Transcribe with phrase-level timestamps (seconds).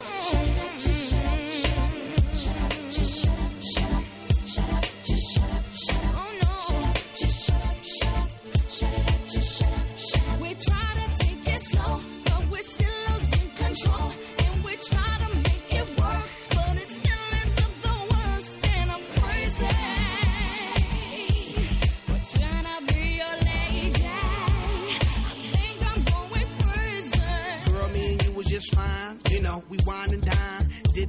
[0.00, 1.05] 谁来？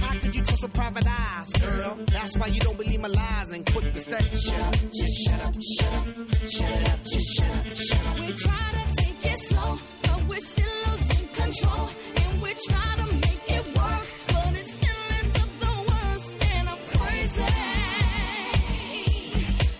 [0.00, 1.98] How could you trust with private eyes, girl?
[2.06, 5.40] That's why you don't believe my lies and quick to say, shut up, just shut
[5.42, 6.06] up, shut up,
[6.48, 8.18] shut it up, just shut up, shut up.
[8.20, 11.88] We try to take it slow, but we're still losing control.
[12.16, 16.44] And we try to make it work, but it still ends up the worst.
[16.52, 17.44] And I'm crazy.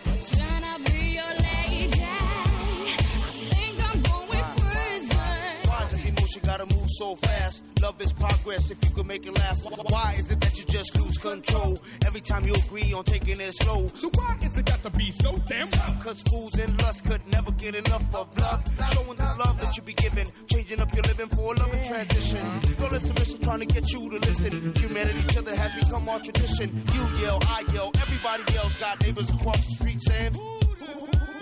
[0.07, 2.03] We're trying be your lady.
[2.03, 5.17] I think I'm going crazy.
[5.69, 7.36] Why does emotion gotta move so fast?
[7.81, 9.65] Love is progress if you could make it last.
[9.91, 13.53] Why is it that you just lose control every time you agree on taking it
[13.55, 13.87] slow?
[13.95, 16.05] So why is it got to be so damn rough?
[16.05, 18.65] Cause fools and lust could never get enough of love.
[18.93, 22.45] Showing the love that you be giving, changing up your living for a loving transition.
[22.79, 24.73] Girl, it's a mission trying to get you to listen.
[24.75, 26.83] Humanity, each other has become our tradition.
[26.95, 28.75] You yell, I yell, everybody yells.
[28.75, 30.35] Got neighbors across the street saying,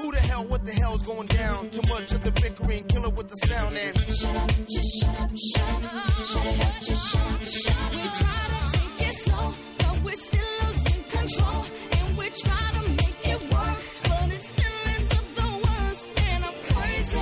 [0.05, 1.71] who the hell, what the hell's going down?
[1.71, 5.21] Too much of the bickering, kill it with the sound and Shut up, just shut
[5.21, 7.93] up, shut up, shut up, just shut up, shut up.
[7.95, 11.65] We try to take it slow, but we're still losing control.
[11.93, 16.21] And we try to make it work, but it still ends up the worst.
[16.29, 17.21] And I'm crazy.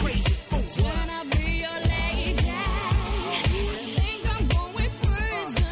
[0.00, 0.74] crazy oh, fools.
[0.76, 2.50] Trying to be your lady.
[2.50, 5.64] I think I'm going crazy.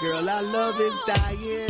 [0.00, 1.69] Girl, our love is dying.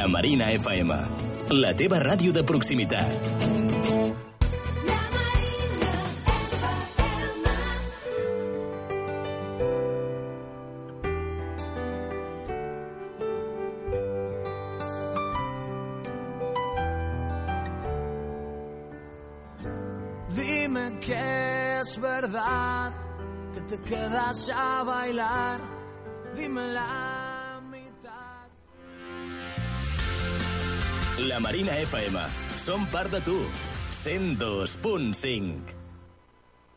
[0.00, 0.94] La Marina FM,
[1.60, 3.26] la teva ràdio de proximitat.
[20.38, 21.20] Dime que
[21.82, 22.94] es verdad
[23.52, 25.60] que te quedas a bailar.
[26.34, 26.68] Dime
[31.28, 32.18] La Marina FM,
[32.56, 33.36] som part de tu.
[33.92, 35.74] 102.5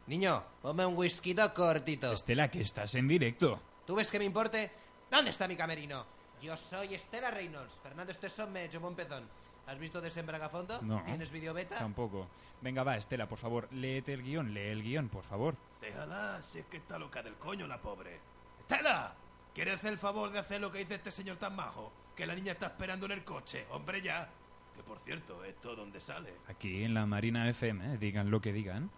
[0.08, 2.12] Niño, ponme un whisky cortito.
[2.12, 3.58] Estela, que estás en directo.
[3.88, 4.70] ¿Tú ves que me importe?
[5.10, 6.06] ¿Dónde está mi camerino?
[6.42, 7.74] Yo soy Estela Reynolds.
[7.82, 9.24] Fernando Esteson me echó un pezón.
[9.66, 10.82] ¿Has visto Desembragafondo?
[10.82, 11.02] No.
[11.06, 11.78] ¿Tienes video beta?
[11.78, 12.28] Tampoco.
[12.60, 15.56] Venga, va, Estela, por favor, léete el guion, lee el guion, por favor.
[15.80, 18.20] Déjala, si es que está loca del coño la pobre.
[18.60, 19.16] ¡Estela!
[19.56, 21.94] ¿Quieres hacer el favor de hacer lo que dice este señor tan majo?
[22.16, 23.66] Que la niña está esperando en el coche.
[23.72, 24.30] Hombre, ya.
[24.76, 26.34] Que por cierto, ¿esto dónde sale?
[26.48, 28.90] Aquí en la Marina FM, eh, digan lo que digan.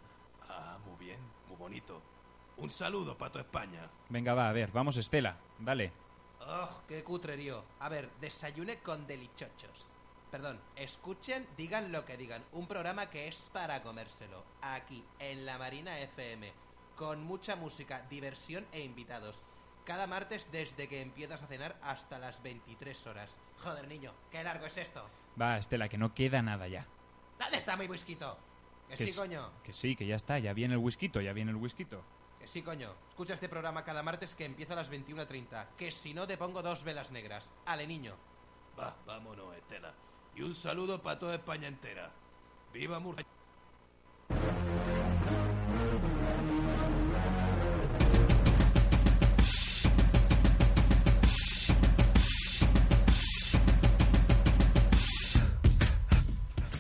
[0.50, 1.20] Ah, muy bien.
[1.58, 2.02] bonito.
[2.58, 3.90] Un saludo para toda España.
[4.10, 5.92] Venga, va, a ver, vamos, Estela, dale.
[6.42, 7.64] ¡Oh, qué cutrerío!
[7.80, 9.90] A ver, desayune con delichochos.
[10.32, 12.44] Perdón, escuchen, digan lo que digan.
[12.52, 14.44] Un programa que es para comérselo.
[14.62, 16.52] Aquí, en la Marina FM.
[16.96, 19.38] Con mucha música, diversión e invitados.
[19.86, 23.36] Cada martes desde que empiezas a cenar hasta las 23 horas.
[23.64, 25.08] Joder, niño, qué largo es esto.
[25.40, 26.88] Va, Estela, que no queda nada ya.
[27.40, 28.18] ¿Dónde está mi whisky?
[28.90, 29.52] Que, sí, coño.
[29.64, 31.86] Que sí, que ya está, ya viene el whisky, ya viene el whisky.
[31.86, 32.94] Que sí, coño.
[33.10, 35.68] Escucha este programa cada martes que empieza a las 21.30.
[35.78, 37.50] Que si no te pongo dos velas negras.
[37.66, 38.16] Ale, niño.
[38.80, 39.94] Va, vámonos, Estela.
[40.36, 42.12] Y un saludo para toda España entera.
[42.74, 43.26] ¡Viva Murcia!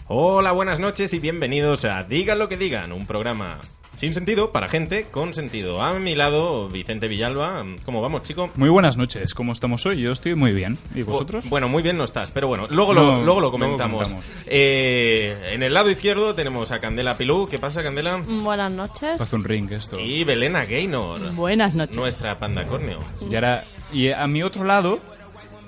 [0.07, 3.59] Hola, buenas noches y bienvenidos a Digan lo que digan, un programa
[3.95, 5.81] sin sentido para gente con sentido.
[5.81, 7.63] A mi lado, Vicente Villalba.
[7.85, 8.51] ¿Cómo vamos, chico?
[8.55, 10.01] Muy buenas noches, ¿cómo estamos hoy?
[10.01, 10.77] Yo estoy muy bien.
[10.93, 11.45] ¿Y vosotros?
[11.45, 14.13] Bu- Bueno, muy bien no estás, pero bueno, luego No, lo, luego lo luego comentamos.
[14.47, 17.47] Eh, en el lado izquierdo tenemos a Candela Pilú.
[17.49, 18.17] ¿Qué pasa, Candela?
[18.17, 19.19] Buenas noches.
[19.19, 19.97] Hace un ring esto.
[19.99, 21.95] Y Belena Gaynor, Buenas noches.
[21.95, 22.99] nuestra panda corneo.
[23.31, 23.63] Y ahora,
[23.93, 24.99] y a mi otro lado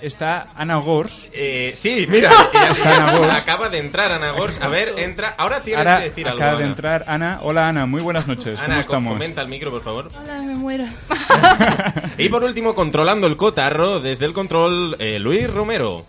[0.02, 1.28] está Ana Gors.
[1.34, 2.32] Eh, sí, mira,
[2.72, 3.32] Está Ana Gors.
[3.38, 4.62] acaba de entrar Ana Gors.
[4.62, 5.36] A ver, entra.
[5.38, 6.40] Ahora tienes Ahora que decir algo.
[6.42, 6.72] acaba de Ana.
[6.74, 7.40] entrar Ana.
[7.42, 8.60] Hola Ana, muy buenas noches.
[8.60, 9.14] Ana, ¿Cómo estamos?
[9.14, 10.10] comenta el micro, por favor.
[10.20, 10.86] Hola, me muero.
[12.18, 16.04] Y por último, controlando el cotarro, desde el control, eh, Luis Romero.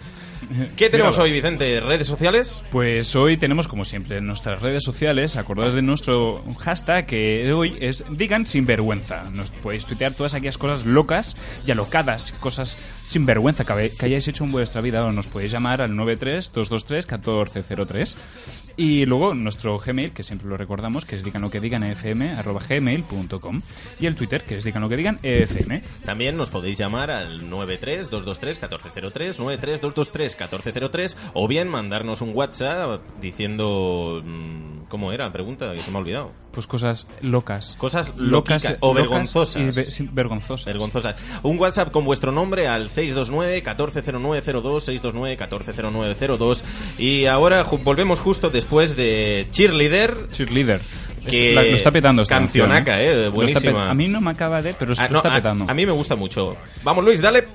[0.77, 1.25] ¿Qué tenemos Míralo.
[1.25, 1.81] hoy, Vicente?
[1.81, 2.63] ¿Redes sociales?
[2.71, 7.77] Pues hoy tenemos, como siempre, en nuestras redes sociales, acordaos de nuestro hashtag que hoy
[7.81, 9.25] es Digan Sinvergüenza.
[9.31, 11.37] Nos podéis tuitear todas aquellas cosas locas
[11.67, 15.83] y alocadas, cosas sinvergüenza que, que hayáis hecho en vuestra vida o nos podéis llamar
[15.83, 18.17] al 93-223-1403.
[18.79, 22.31] Y luego nuestro Gmail, que siempre lo recordamos, que es digan lo que digan fm,
[22.35, 23.63] arroba gmail.com.
[23.99, 25.83] Y el Twitter, que es digan lo que digan efm.
[26.05, 34.23] También nos podéis llamar al 93-223-1403, 93-223-1403, o bien mandarnos un WhatsApp diciendo...
[34.25, 35.31] mm, ¿Cómo era?
[35.33, 36.33] Pregunta, que se me ha olvidado.
[36.59, 37.77] Pues cosas locas.
[37.79, 39.63] Cosas Locas, locas o locas vergonzosas.
[39.63, 40.67] y ve- sí, vergonzosas.
[40.67, 41.15] Vergonzosas.
[41.45, 46.65] Un WhatsApp con vuestro nombre al 629-140902, 629-140902.
[46.99, 50.31] Y ahora volvemos justo después de Cheerleader.
[50.33, 50.81] Cheerleader.
[51.29, 53.91] Que La- lo está petando esta Cancionaca, canción, eh, está buenísima.
[53.91, 55.67] a mí no me acaba de, pero Ah, lo no, está a- petando.
[55.69, 56.57] a mí me gusta mucho.
[56.83, 57.47] Vamos, Luis, dale.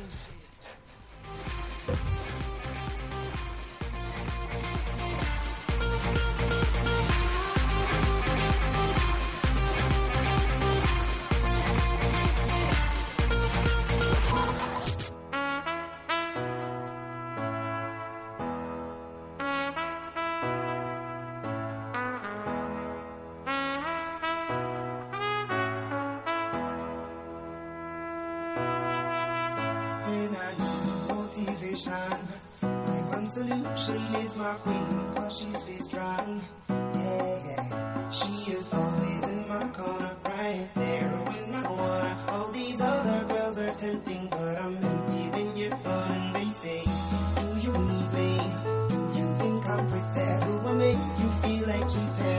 [50.73, 52.32] me, you feel like you're dead.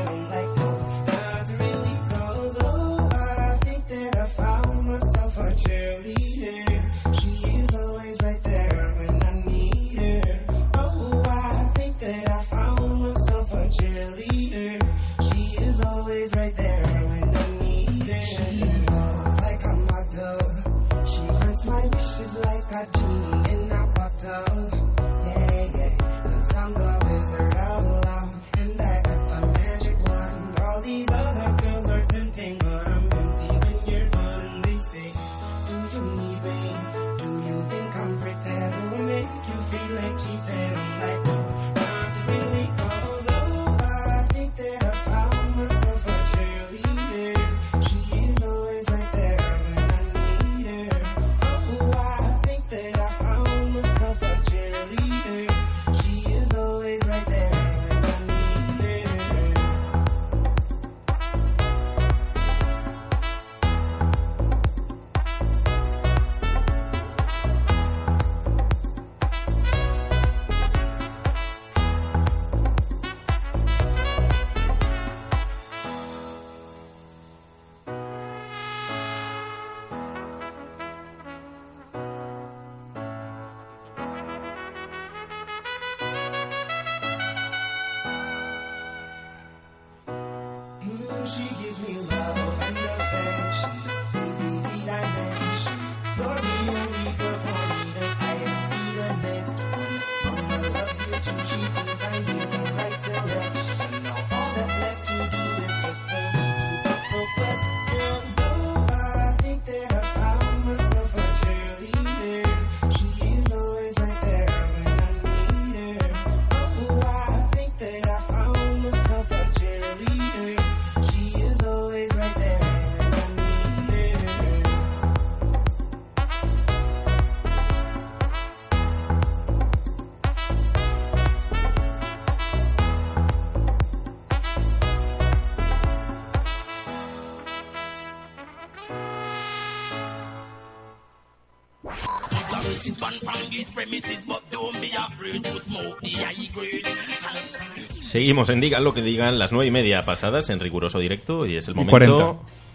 [148.15, 151.56] Seguimos en Digan lo que digan las nueve y media pasadas en riguroso directo y
[151.56, 152.17] es el momento...
[152.17, 152.25] 40.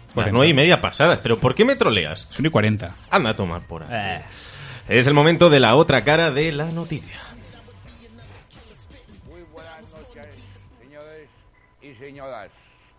[0.08, 0.32] Las 40.
[0.32, 2.26] nueve y media pasadas, pero ¿por qué me troleas?
[2.28, 2.94] Son y 40.
[3.08, 3.88] Anda a tomar por ahí.
[3.90, 4.24] Eh.
[4.90, 7.20] Es el momento de la otra cara de la noticia.
[9.30, 10.26] Muy buenas noches,
[10.78, 11.28] señores
[11.80, 12.50] y señoras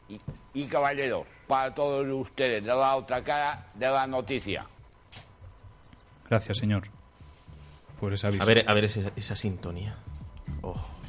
[0.10, 0.20] y,
[0.56, 4.66] y caballeros, para todos ustedes, de la otra cara de la noticia.
[6.28, 6.88] Gracias, señor.
[8.00, 8.42] Por esa aviso.
[8.42, 9.96] A ver, a ver esa, esa sintonía.
[10.64, 11.00] Oh.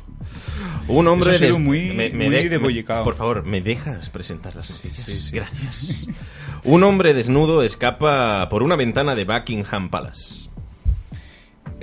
[0.89, 3.05] Un hombre Eso ha sido des- muy- muy de me- bollicao.
[3.05, 5.31] Por favor, ¿me dejas presentar las noticias?
[5.31, 6.07] Gracias.
[6.65, 10.49] Un hombre desnudo escapa por una ventana de Buckingham Palace.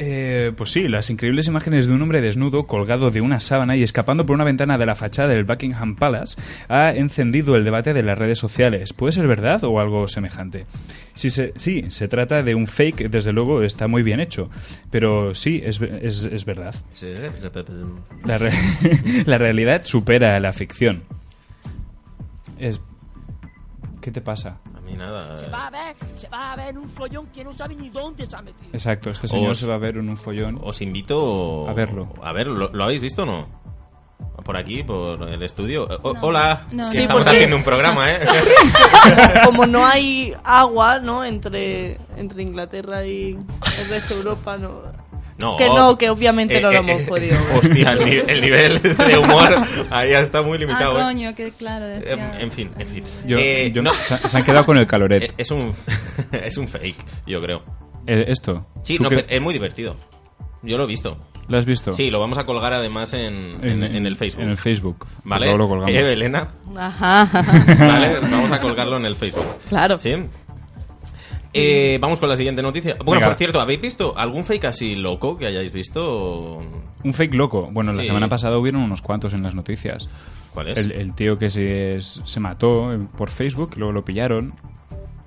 [0.02, 3.84] Eh, pues sí, las increíbles imágenes de un hombre desnudo colgado de una sábana y
[3.84, 6.40] escapando por una ventana de la fachada del Buckingham Palace
[6.70, 8.94] ha encendido el debate de las redes sociales.
[8.94, 10.66] ¿Puede ser verdad o algo semejante?
[11.16, 14.50] Si se, sí, se trata de un fake, desde luego está muy bien hecho,
[14.90, 16.74] pero sí, es, es, es verdad.
[18.24, 18.54] La, re-
[19.26, 21.02] la realidad supera a la ficción.
[22.58, 22.80] Es...
[24.02, 24.58] ¿Qué te pasa?
[24.76, 25.38] A mí nada.
[25.38, 28.26] Se va a ver, se va a ver un follón que no sabe ni dónde
[28.26, 28.70] se ha metido.
[28.74, 30.60] Exacto, este señor Os- se va a ver en un follón.
[30.64, 32.10] Os invito A verlo.
[32.24, 33.60] A ver, ¿lo, lo habéis visto o no?
[34.44, 35.84] Por aquí, por el estudio.
[35.92, 38.20] Eh, o- Hola, No, que Sí, estamos porque- haciendo un programa, ¿eh?
[39.46, 41.24] Como no hay agua, ¿no?
[41.26, 44.82] Entre, entre Inglaterra y el resto de Europa, no.
[45.40, 47.58] No, Que no, que obviamente no lo hemos podido ver.
[47.58, 49.50] Hostia, el, ni- el nivel de humor
[49.90, 50.98] ahí está muy limitado.
[50.98, 51.04] Ah, ¿eh?
[51.06, 52.34] coño, que claro, decía.
[52.36, 53.04] En, en fin, en fin.
[53.26, 53.94] Yo- Eh, yo- no.
[54.02, 55.24] se, se han quedado con el caloret.
[55.24, 55.74] Eh, Es un,
[56.34, 57.64] es un fake, yo creo.
[58.06, 58.68] Eh, ¿Esto?
[58.84, 59.96] Sí, ¿Tú no, qué- pero es muy divertido.
[60.62, 61.18] Yo lo he visto.
[61.48, 61.94] ¿Lo has visto?
[61.94, 64.44] Sí, lo vamos a colgar además en, en, en el Facebook.
[64.44, 65.08] En el Facebook.
[65.24, 65.46] ¿Vale?
[65.48, 65.96] Luego lo colgamos.
[65.96, 66.50] Eh, Elena.
[66.78, 67.28] Ajá.
[67.80, 69.46] Vale, vamos a colgarlo en el Facebook.
[69.68, 69.98] Claro.
[69.98, 70.12] ¿Sí?
[71.54, 72.96] Eh, vamos con la siguiente noticia.
[73.04, 73.28] Bueno, Venga.
[73.28, 76.58] por cierto, ¿habéis visto algún fake así loco que hayáis visto?
[77.04, 77.70] Un fake loco.
[77.72, 78.08] Bueno, la Sí.
[78.08, 80.10] semana pasada hubieron unos cuantos en las noticias.
[80.54, 80.78] ¿Cuál es?
[80.78, 84.54] El, el tío que se, se mató por Facebook, luego lo pillaron.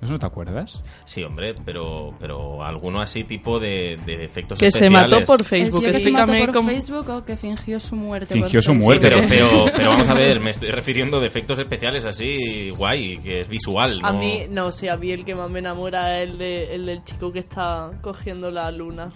[0.03, 0.83] ¿Eso no te acuerdas?
[1.05, 5.09] Sí, hombre, pero, pero alguno así tipo de, de efectos Que se especiales.
[5.11, 5.81] mató por ¿El Facebook.
[5.81, 8.73] tío que se mató por cómo- Facebook o que fingió su muerte Fingió por su
[8.75, 9.09] muerte.
[9.09, 13.41] Pero, pero, pero vamos a ver, me estoy refiriendo de efectos especiales así guay, que
[13.41, 14.07] es visual, ¿no?
[14.09, 16.85] A mí, no sé, a mí el que más me enamora es el, de, el
[16.85, 19.09] del chico que está cogiendo la luna.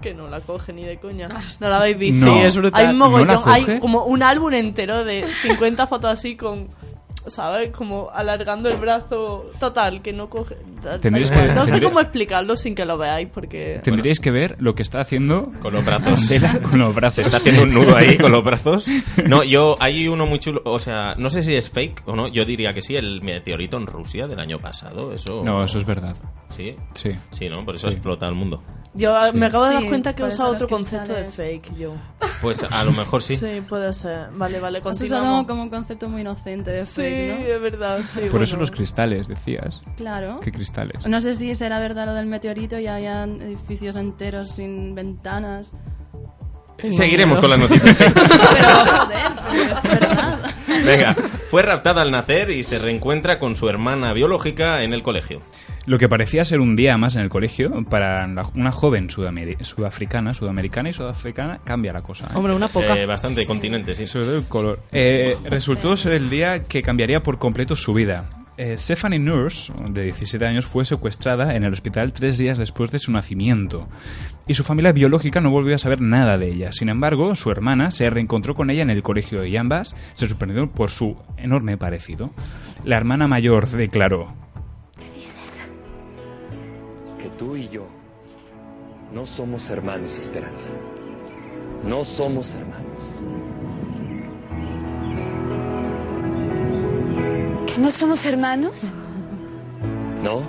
[0.00, 1.28] Que no la coge ni de coña.
[1.60, 2.26] ¿No la habéis visto?
[2.26, 2.32] No.
[2.34, 2.86] Sí, es brutal.
[2.86, 6.70] Hay un mogollón, ¿No hay como un álbum entero de 50 fotos así con...
[7.26, 7.70] ¿Sabes?
[7.70, 9.50] Como alargando el brazo.
[9.60, 10.56] Total, que no coge...
[11.00, 13.80] Tendréis que- no sé cómo explicarlo sin que lo veáis porque...
[13.82, 16.20] Tendríais que ver lo que está haciendo Con los brazos.
[16.20, 17.14] Mandela con los brazos.
[17.14, 18.86] Se está haciendo un nudo ahí con los brazos.
[19.26, 22.28] No, yo, hay uno muy chulo, o sea, no sé si es fake o no,
[22.28, 25.42] yo diría que sí, el meteorito en Rusia del año pasado, eso...
[25.44, 26.16] No, eso es verdad.
[26.48, 26.74] ¿Sí?
[26.94, 27.10] Sí.
[27.30, 27.64] Sí, ¿no?
[27.64, 27.94] Por eso Sí.
[27.94, 28.62] explota el mundo.
[28.94, 29.36] Yo Sí.
[29.38, 31.94] me acabo de dar Sí, cuenta que he por usado otro concepto de fake yo.
[32.42, 33.36] Pues a lo mejor sí.
[33.36, 34.28] Sí, puede ser.
[34.32, 35.46] Vale, vale, Has usado continuamos.
[35.46, 37.46] como un concepto muy inocente de Sí, fake, ¿no?
[37.54, 38.00] es verdad.
[38.12, 38.44] Sí, Por bueno.
[38.44, 39.80] eso los cristales, decías.
[39.96, 40.40] Claro.
[40.40, 41.06] ¿Qué cristales?
[41.06, 45.72] No sé si será verdad lo del meteorito y habían edificios enteros sin ventanas.
[46.90, 47.96] Seguiremos con las noticias.
[47.96, 48.04] sí.
[48.14, 50.38] Pero joder, pero es verdad.
[50.84, 51.16] Venga,
[51.52, 55.42] fue raptada al nacer y se reencuentra con su hermana biológica en el colegio.
[55.84, 60.32] Lo que parecía ser un día más en el colegio, para la- una joven sudafricana,
[60.32, 62.24] sudamericana y sudafricana, cambia la cosa.
[62.28, 62.36] ¿eh?
[62.36, 62.96] Hombre, una poca.
[62.96, 64.06] Eh, bastante continente, sí.
[64.06, 64.80] Sobre todo el color.
[64.92, 68.30] Eh, resultó ser el día que cambiaría por completo su vida.
[68.58, 72.98] Eh, Stephanie Nurse, de 17 años, fue secuestrada en el hospital tres días después de
[72.98, 73.88] su nacimiento.
[74.46, 76.72] Y su familia biológica no volvió a saber nada de ella.
[76.72, 80.68] Sin embargo, su hermana se reencontró con ella en el colegio y ambas se sorprendieron
[80.68, 82.30] por su enorme parecido.
[82.84, 84.34] La hermana mayor declaró:
[87.18, 87.86] que tú y yo
[89.14, 90.70] no somos hermanos, Esperanza.
[91.84, 92.91] No somos hermanos.
[97.82, 98.72] No somos hermanos?
[100.22, 100.40] ¿No?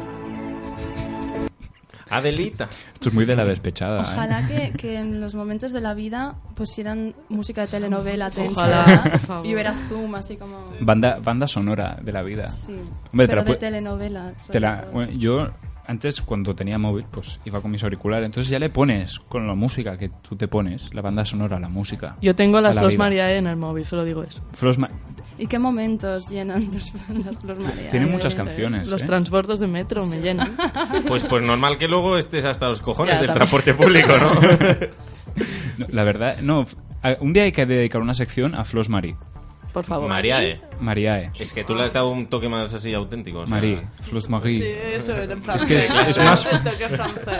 [2.09, 2.67] Adelita.
[2.93, 4.01] Esto es muy de la despechada.
[4.01, 4.05] ¿eh?
[4.05, 9.19] Ojalá que, que en los momentos de la vida pusieran música de telenovela tensa Ojalá,
[9.25, 9.45] favor.
[9.47, 10.63] y hubiera zoom así como...
[10.79, 12.45] Banda, banda sonora de la vida.
[12.47, 12.73] Sí,
[13.11, 14.33] Hombre, te pero la de telenovela.
[14.51, 15.47] Te la- bueno, yo
[15.87, 19.53] antes cuando tenía móvil pues iba con mis auriculares entonces ya le pones con la
[19.53, 22.93] música que tú te pones la banda sonora la música Yo tengo las la Flos
[22.93, 23.03] vida.
[23.03, 24.39] María en el móvil, solo digo eso.
[24.53, 24.89] Flos Ma-
[25.43, 26.93] ¿Y qué momentos llenan tus
[27.25, 27.89] las Flor María?
[27.89, 28.37] Tiene muchas sé.
[28.37, 29.05] canciones Los ¿eh?
[29.05, 30.47] transbordos de metro me llenan.
[31.07, 33.49] Pues, pues normal que luego estés hasta los cojones Ya, del también.
[33.49, 34.33] transporte público, ¿no?
[35.79, 36.65] No, la verdad no
[37.19, 39.15] un día hay que dedicar una sección a Flos Mari
[39.73, 40.07] por favor.
[40.07, 40.61] Mariae.
[40.79, 41.31] Mariae.
[41.39, 43.39] Es que tú le has dado un toque más así auténtico.
[43.39, 44.59] o sea- Marie, Fleurs Marie.
[44.61, 45.67] Sí, eso era en Es francés.
[45.67, 46.47] que es, es más...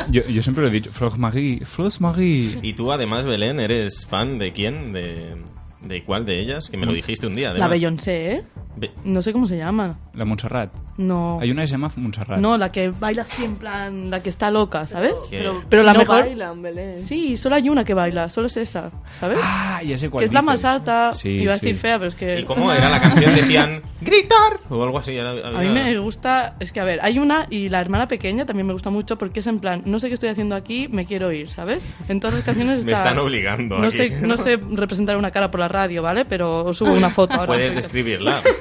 [0.09, 2.57] Yo, yo siempre lo he dicho, Fleurs Marie, Fleurs Marie.
[2.63, 4.93] Y tú, además, Belén, ¿eres fan de quién?
[4.93, 5.35] ¿De,
[5.83, 6.69] de cuál de ellas?
[6.69, 7.69] Que me lo dijiste un día, La además.
[7.71, 8.43] Beyoncé, ¿eh?
[8.75, 9.99] Be- No sé cómo se llama.
[10.13, 10.71] La Montserrat.
[10.97, 11.39] No.
[11.41, 12.39] Hay una que se llama Montserrat.
[12.39, 15.13] No, la que baila así en plan, la que está loca, ¿sabes?
[15.29, 15.39] ¿Qué?
[15.39, 16.21] Pero, pero la no mejor.
[16.25, 19.39] bailan, Sí, solo hay una que baila, solo es esa, ¿sabes?
[19.41, 21.65] Ah, ya sé cuál Que es la más alta, Sí, iba a sí.
[21.65, 22.39] decir fea, pero es que...
[22.39, 23.35] ¿Y cómo era la canción?
[23.35, 25.15] Decían gritar o algo así.
[25.15, 28.45] era- A mí me gusta, es que a ver, hay una y la hermana pequeña
[28.45, 31.05] también me gusta mucho porque es en plan, no sé qué estoy haciendo aquí, me
[31.05, 31.81] quiero ir, ¿sabes?
[32.07, 32.91] En todas las canciones está...
[32.91, 33.97] Me están obligando No aquí.
[33.97, 36.25] sé, no sé representar una cara por la radio, ¿vale?
[36.25, 37.47] Pero os subo una foto ahora.
[37.47, 38.41] Puedes describirla.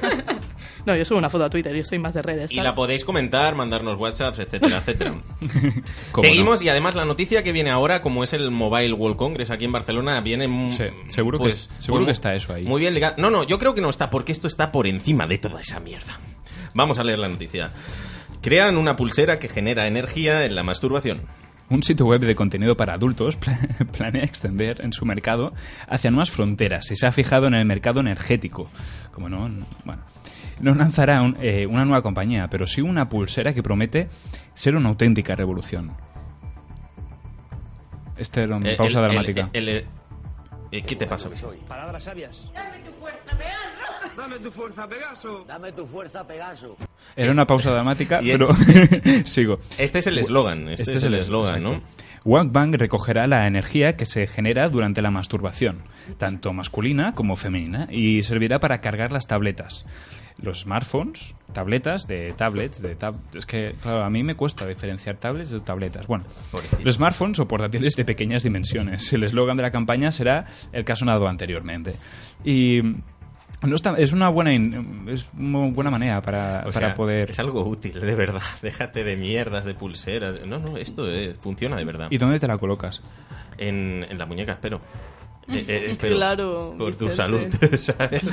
[0.85, 2.51] No, yo subo una foto a Twitter, yo soy más de redes.
[2.51, 5.15] Y la podéis comentar, mandarnos WhatsApps, etcétera, etcétera.
[6.11, 9.49] ¿Cómo Seguimos y además la noticia que viene ahora, como es el Mobile World Congress
[9.49, 10.69] aquí en Barcelona, viene
[11.07, 12.63] seguro que pues, es- seguro muy- que está eso ahí.
[12.65, 13.15] Muy bien ligado.
[13.17, 15.79] No, no, yo creo que no está porque esto está por encima de toda esa
[15.79, 16.19] mierda.
[16.73, 17.71] Vamos a leer la noticia.
[18.41, 21.21] Crean una pulsera que genera energía en la masturbación.
[21.73, 23.57] Un sitio web de contenido para adultos pla-
[23.91, 25.53] planea extender en su mercado
[25.87, 28.69] hacia nuevas fronteras y se ha fijado en el mercado energético.
[29.11, 29.49] Como no,
[29.83, 30.03] bueno,
[30.59, 34.07] no lanzará un- eh, una nueva compañía, pero sí una pulsera que promete
[34.53, 35.93] ser una auténtica revolución.
[38.17, 39.49] Este era una Eh, pausa el- el- dramática.
[39.53, 39.85] el- el-
[40.71, 41.29] eh, ¿Qué te pasa?
[41.67, 42.51] Palabras sabias.
[44.15, 45.45] Dame tu fuerza, Pegaso.
[45.47, 46.77] Dame tu fuerza, Pegaso.
[47.15, 48.49] Era una pausa dramática, pero
[49.25, 49.59] sigo.
[49.77, 51.81] Este es el eslogan, este es el eslogan, ¿no?
[52.25, 55.83] Walkbank recogerá la energía que se genera durante la masturbación,
[56.17, 59.85] tanto masculina como femenina, y servirá para cargar las tabletas.
[60.41, 65.17] Los smartphones, tabletas de tablets, de tab es que claro, a mí me cuesta diferenciar
[65.17, 66.07] tablets de tabletas.
[66.07, 66.25] Bueno,
[66.83, 69.13] los smartphones o portátiles de pequeñas dimensiones.
[69.13, 71.93] El eslogan de la campaña será el caso sonado anteriormente.
[72.43, 72.81] Y
[73.63, 77.29] no está, es una buena in- es una buena manera para, O para sea, poder
[77.31, 78.41] Es algo útil, de verdad.
[78.61, 80.45] Déjate de mierdas, de pulseras.
[80.45, 82.07] No, no, esto es- funciona de verdad.
[82.09, 83.01] ¿Y dónde te la colocas?
[83.57, 84.81] En, en la muñeca, espero.
[85.49, 85.97] Eh, eh.
[85.99, 87.41] Claro, Por tu salud,
[87.77, 88.23] ¿sabes?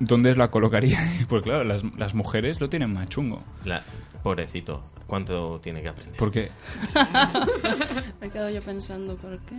[0.00, 0.98] ¿Dónde la colocaría?
[1.28, 3.42] Pues claro, las, las mujeres lo tienen más chungo.
[3.64, 3.82] La-
[4.22, 6.16] pobrecito, ¿cuánto tiene que aprender?
[6.18, 6.50] Porque
[8.20, 9.54] Me he quedado yo pensando, ¿por qué?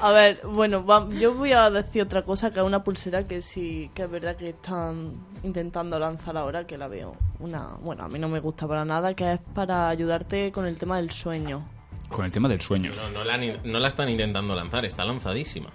[0.00, 3.42] A ver, bueno, va- yo voy a decir otra cosa, que es una pulsera que
[3.42, 5.12] sí, que es verdad que están
[5.42, 7.68] intentando lanzar ahora, que la veo una...
[7.82, 10.96] Bueno, a mí no me gusta para nada, que es para ayudarte con el tema
[10.96, 11.62] del sueño.
[12.08, 12.92] Con el tema del sueño.
[12.94, 15.70] No, no la, no la están intentando lanzar, está lanzadísima.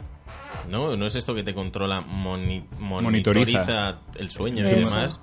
[0.70, 0.96] ¿No?
[0.96, 3.60] ¿No es esto que te controla, moni- Monitoriza.
[3.66, 5.20] monitoriza el sueño y demás?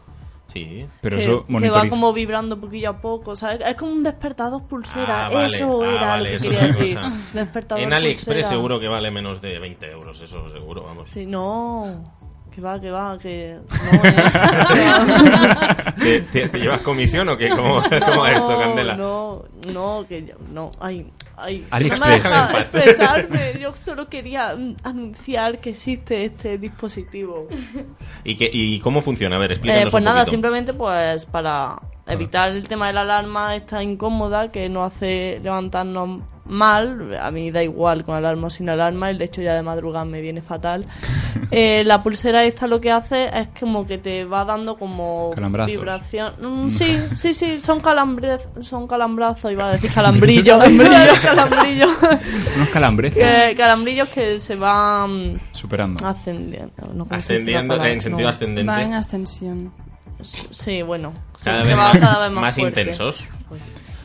[0.52, 0.86] Sí.
[1.02, 1.84] Pero que, eso que monitoriza.
[1.84, 3.60] va como vibrando poquillo a poco, ¿sabes?
[3.64, 5.46] Es como un despertador pulsera, Ah, vale.
[5.54, 6.98] eso Ah, era vale, lo que eso quería decir.
[7.34, 8.48] Despertador En AliExpress pulsera.
[8.48, 11.08] seguro que vale menos de 20 euros, eso seguro, vamos.
[11.10, 12.02] Sí, no,
[12.54, 13.58] que va, que va, que...
[13.92, 14.02] No,
[16.02, 17.48] ¿Te, te- te llevas comisión o qué?
[17.50, 18.96] ¿Cómo, cómo es esto, Candela?
[18.96, 21.66] No, no, que yo- no, ay, ay.
[21.70, 22.00] AliExpress.
[22.00, 27.48] No me deja expresarme, yo solo quería anunciar que existe este dispositivo.
[28.24, 29.36] ¿Y, qué, ¿Y cómo funciona?
[29.36, 30.30] A ver, explícanos Eh, pues un nada, poquito.
[30.30, 36.20] simplemente pues para evitar el tema de la alarma esta incómoda que nos hace levantarnos
[36.48, 40.04] mal, a mí da igual con alarma o sin alarma, el hecho ya de madrugada
[40.04, 40.86] me viene fatal.
[41.50, 45.72] Eh, la pulsera esta lo que hace es como que te va dando como Calambrazos.
[45.72, 46.32] vibración.
[46.42, 51.90] Mm, sí, sí, sí, son calambres, son calambrazos, iba a decir calambrillos, calambrillos, calambrillos.
[52.56, 53.14] Unos calambres.
[53.14, 56.06] Que- calambrillos que se van Superando.
[56.06, 56.72] ascendiendo.
[56.92, 57.92] no, ¿cómo se dice la Ascendiendo palabra?
[57.92, 58.34] en sentido No.
[58.34, 58.70] ascendente.
[58.72, 59.72] Va en ascensión.
[60.20, 61.14] Sí, bueno.
[61.42, 63.16] Cada vez va más, cada vez más, más intensos.
[63.48, 63.58] Son-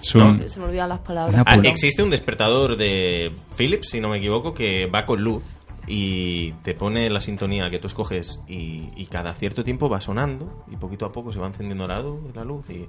[0.04, 1.44] Se me olvidan las palabras.
[1.46, 5.44] Ah, existe un despertador de Philips, si no me equivoco, que va con luz
[5.88, 10.63] y te pone la sintonía que tú escoges y, y cada cierto tiempo va sonando
[10.72, 12.86] y poquito a poco se va encendiendo la luz, la luz y,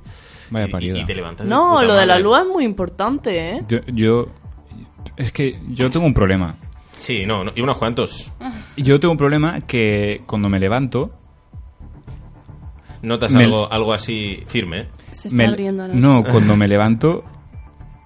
[0.50, 1.46] Vaya y- te levantas.
[1.46, 3.60] de No, lo de la luz es muy importante, ¿eh?
[3.68, 4.26] Yo, yo-
[5.16, 6.56] es que yo tengo un problema.
[6.92, 8.32] Sí, no, no, y unos cuantos.
[8.76, 11.10] Yo tengo un problema que cuando me levanto
[13.04, 14.86] Notas Me- algo, algo así firme.
[15.12, 17.22] Se está me- abriendo la no, cuando me levanto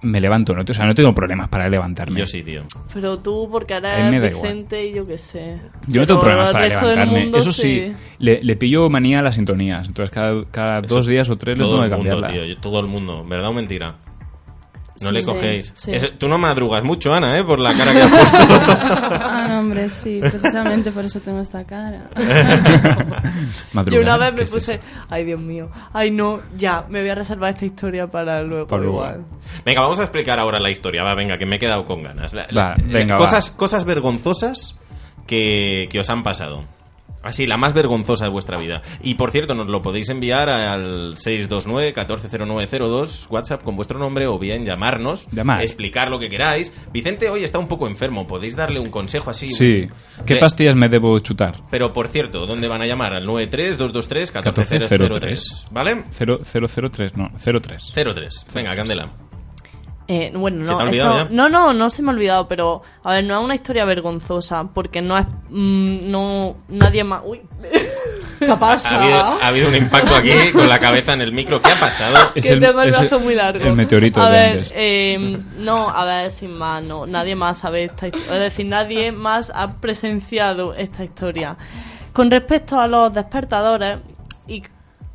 [0.01, 2.17] me levanto, no, o sea, no tengo problemas para levantarme.
[2.17, 2.63] Yo sí, tío.
[2.93, 4.43] Pero tú, porque A mí eres me da igual.
[4.43, 5.59] Vicente y yo qué sé.
[5.87, 7.19] Yo no tengo problemas el para levantarme.
[7.19, 9.87] mundo Eso sí, le, le pillo manía a las sintonías.
[9.89, 12.33] Entonces cada, cada dos días o tres le Todo tengo el que mundo, cambiarla.
[12.45, 13.25] tío, yo- todo el mundo.
[13.27, 13.95] ¿Verdad o mentira?
[15.01, 15.71] No Sí, le cogéis.
[15.75, 15.91] sí.
[15.93, 17.43] Eso- tú no madrugas mucho, Ana, ¿eh?
[17.43, 18.37] Por la cara que has puesto.
[19.21, 22.09] Ah, no, hombre, sí, precisamente por eso tengo esta cara.
[23.89, 27.09] Yo una vez ¿qué me es puse, ay Dios mío, ay no, ya, me voy
[27.09, 28.67] a reservar esta historia para luego.
[28.83, 29.25] Igual.
[29.65, 31.03] Venga, vamos a explicar ahora la historia.
[31.03, 32.33] Va, venga, que me he quedado con ganas.
[32.33, 34.77] La- Va, la- venga, cosas, cosas vergonzosas
[35.27, 36.63] que, que os han pasado.
[37.21, 38.81] Así, la más vergonzosa de vuestra vida.
[39.01, 44.65] Y por cierto, nos lo podéis enviar al 629-140902, WhatsApp con vuestro nombre, o bien
[44.65, 45.61] llamarnos, Llamar.
[45.61, 46.73] explicar lo que queráis.
[46.91, 49.49] Vicente hoy está un poco enfermo, podéis darle un consejo así.
[49.49, 49.87] Sí.
[50.25, 51.55] ¿Qué pastillas me debo chutar?
[51.69, 53.13] Pero por cierto, ¿dónde van a llamar?
[53.13, 55.65] Al 93-223-1403, 1403.
[55.71, 56.03] ¿vale?
[56.11, 57.93] 003, no, 03.
[57.93, 58.45] 03.
[58.53, 59.11] Venga, Candela.
[60.11, 61.35] Eh, bueno, ¿Se no, te ha olvidado esto- ya?
[61.35, 64.63] no, no, no se me ha olvidado, pero a ver, no es una historia vergonzosa,
[64.73, 67.41] porque no es, mm, no, nadie más, uy,
[68.39, 71.61] ¿Qué Ha habido, ha habido un impacto aquí con la cabeza en el micro.
[71.61, 72.15] ¿Qué ha pasado?
[72.33, 73.65] que tengo el brazo muy largo.
[73.65, 77.83] el meteorito a de ver, eh, no, a ver, sin más, no, nadie más sabe
[77.83, 81.55] esta historia, es decir, nadie más ha presenciado esta historia.
[82.13, 83.99] Con respecto a los despertadores
[84.47, 84.63] y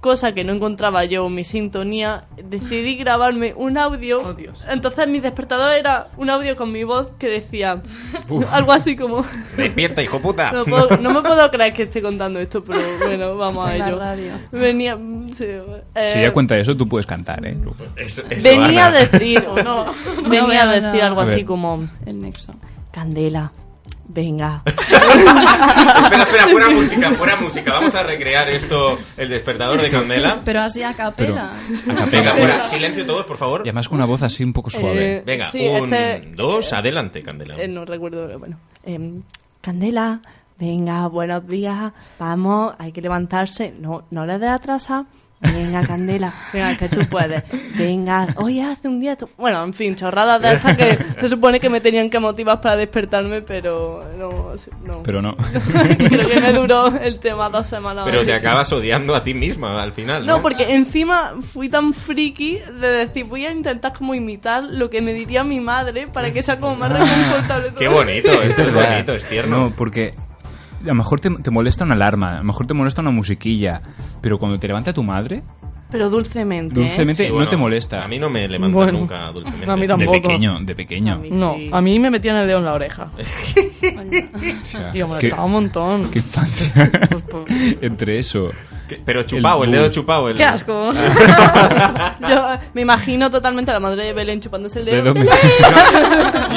[0.05, 4.37] cosa que no encontraba yo mi sintonía, decidí grabarme un audio.
[4.69, 7.83] Entonces mi despertador era un audio con mi voz que decía
[8.29, 8.45] Uf.
[8.53, 9.25] algo así como
[9.57, 10.53] Despierta, hijo puta.
[10.53, 13.99] no, puedo- no me puedo creer que esté contando esto, pero bueno, vamos a ello.
[14.53, 14.99] Venía,
[15.33, 17.57] sí, eh, Si ella cuenta eso, tú puedes cantar, ¿eh?
[18.43, 19.87] venía a decir, o no,
[20.29, 21.07] venía No, a decir no.
[21.07, 22.53] algo A así como El nexo.
[22.93, 23.53] Candela,
[24.09, 24.63] venga.
[26.05, 27.73] Espera, espera, fuera música, fuera música.
[27.73, 30.41] Vamos a recrear esto, el despertador de Candela.
[30.45, 31.53] Pero así a capela.
[32.11, 33.61] Venga, fuera, silencio todos, por favor.
[33.65, 35.17] Y además con una voz así un poco suave.
[35.17, 37.57] Eh, Venga, sí, un, este- dos, adelante, Candela.
[37.57, 38.59] Eh, no recuerdo, bueno.
[38.85, 39.23] Em,
[39.61, 40.21] Candela,
[40.59, 43.75] venga, buenos días, vamos, hay que levantarse.
[43.79, 45.07] No, no le des atrasa.
[45.53, 47.43] Venga, Candela, venga, que tú puedes.
[47.77, 49.17] Venga, hoy hace un día...
[49.37, 52.77] Bueno, en fin, chorradas de estas que se supone que me tenían que motivar para
[52.77, 54.53] despertarme, pero no.
[54.85, 55.03] no.
[55.03, 55.37] Pero no.
[55.99, 58.05] Creo que me duró el tema dos semanas.
[58.05, 58.27] Pero así.
[58.27, 60.37] te acabas odiando a ti misma al final, ¿no?
[60.37, 65.03] No, porque encima fui tan friki de decir, voy a intentar como imitar lo que
[65.03, 67.71] me diría mi madre para que sea como más reconfortable.
[67.71, 67.79] todo.
[67.79, 69.57] Qué bonito, esto es bonito, es tierno.
[69.57, 70.15] No, porque
[70.85, 73.81] a lo mejor te, molesta una alarma, a lo mejor te molesta una musiquilla,
[74.21, 75.43] pero cuando te levanta tu madre,
[75.95, 76.81] Pero dulcemente.
[76.81, 76.83] ¿eh?
[76.83, 78.03] dulcemente Sí, no bueno, te molesta.
[78.05, 78.93] A mí no me levanta Bueno.
[78.99, 79.71] nunca dulcemente.
[79.71, 80.13] A mí De tampoco.
[80.23, 81.23] pequeño, de pequeño.
[81.31, 83.11] No, a mí me metían el dedo en la oreja.
[83.85, 86.11] O sea, Tío, qué- molestaba un montón.
[86.11, 86.91] Qué infancia.
[87.31, 87.45] pues,
[87.81, 88.51] Entre eso.
[88.89, 89.01] ¿Qué?
[89.05, 90.29] Pero chupado, el, dedo chupado.
[90.29, 90.37] El...
[90.37, 90.93] ¡Qué asco!
[92.29, 95.15] Yo me imagino totalmente a la madre de Belén chupándose el dedo.
[95.15, 95.25] Dedo-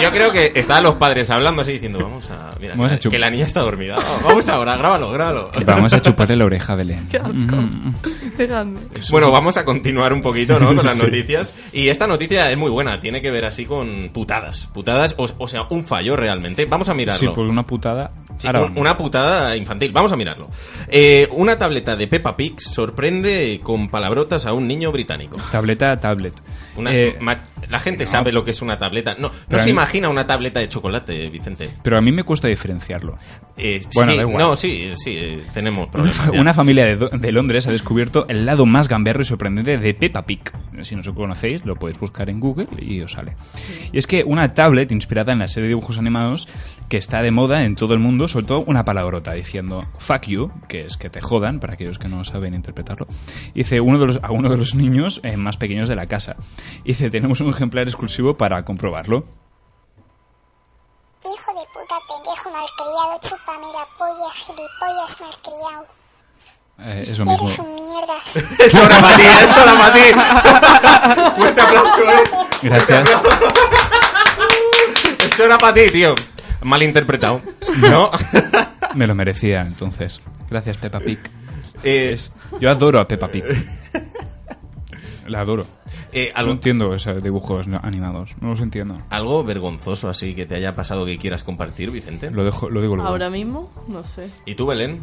[0.01, 2.55] Yo creo que estaban los padres hablando así diciendo, vamos a...
[2.59, 3.97] Mira, Vamos a que, la niña está dormida.
[4.23, 5.51] Vamos ahora, grábalo, grábalo.
[5.65, 7.07] Vamos a chuparle la oreja a Belén.
[7.09, 7.55] ¡Qué asco!
[7.55, 7.93] Mm.
[8.37, 8.79] Dejadme.
[9.29, 10.75] Bueno, vamos a continuar un poquito, ¿no?
[10.75, 11.05] Con las Sí.
[11.05, 11.53] noticias.
[11.73, 14.67] Y esta noticia es muy buena, tiene que ver así con putadas.
[14.73, 16.65] Putadas, o, o sea, un fallo realmente.
[16.65, 17.19] Vamos a mirarlo.
[17.19, 18.11] Sí, por una putada.
[18.37, 19.91] Sí, Ahora un- una putada infantil.
[19.91, 20.47] Vamos a mirarlo.
[20.87, 25.37] Eh, una tableta de Peppa Pig sorprende con palabrotas a un niño británico.
[25.51, 26.33] Tableta, tablet.
[26.75, 27.17] Una- Eh,
[27.69, 28.09] la gente no.
[28.09, 29.15] sabe lo que es una tableta.
[29.15, 31.69] No, no Pero a se mí- imagina una tableta de chocolate, Vicente.
[31.83, 33.17] Pero a mí me cuesta diferenciarlo.
[33.57, 34.37] Eh, Bueno, sí, da igual.
[34.37, 36.15] No, sí, sí, eh, tenemos Una, problemas.
[36.17, 36.39] fa- ya.
[36.39, 40.25] una familia de, de Londres ha descubierto el lado más gamberro y sorprendente de Peppa
[40.25, 40.51] Pig.
[40.81, 43.35] Si no os conocéis, lo podéis buscar en Google y os sale.
[43.91, 46.47] Y es que una tablet inspirada en la serie de dibujos animados
[46.89, 50.81] que está de moda en todo el mundo soltó una palabrota diciendo fuck you, que
[50.81, 53.07] es que te jodan, para aquellos que no saben interpretarlo.
[53.53, 56.35] Dice uno de los, a uno de los niños eh, más pequeños de la casa.
[56.83, 59.25] Dice, tenemos un ejemplar exclusivo para comprobarlo.
[61.23, 66.06] Hijo de puta, pendejo malcriado, chupa mira polla, gilipollas malcriado.
[66.79, 67.47] Eh, es lo mismo.
[67.47, 68.35] Eres un mierdas.
[68.59, 69.23] ¡Es hora para ti!
[69.23, 71.31] ¡Es hora para ti!
[71.37, 72.23] ¡Fuerte aplauso, eh!
[72.61, 73.09] Gracias.
[75.25, 76.15] ¡Es hora para ti, tío!
[76.61, 77.41] Mal interpretado.
[77.77, 78.09] ¿No?
[78.95, 80.21] Me lo merecía, entonces.
[80.49, 81.19] Gracias, Peppa Pig.
[81.83, 83.43] Eh, Es- yo adoro a Peppa Pig.
[85.27, 85.65] La adoro.
[86.13, 88.35] Eh, No algo, entiendo esos dibujos no- animados.
[88.41, 89.01] No los entiendo.
[89.09, 92.31] algo vergonzoso así que te haya pasado que quieras compartir, Vicente.
[92.31, 93.09] Lo, dejo, lo digo luego.
[93.09, 94.29] Ahora mismo, no sé.
[94.45, 95.01] ¿Y tú, Belén?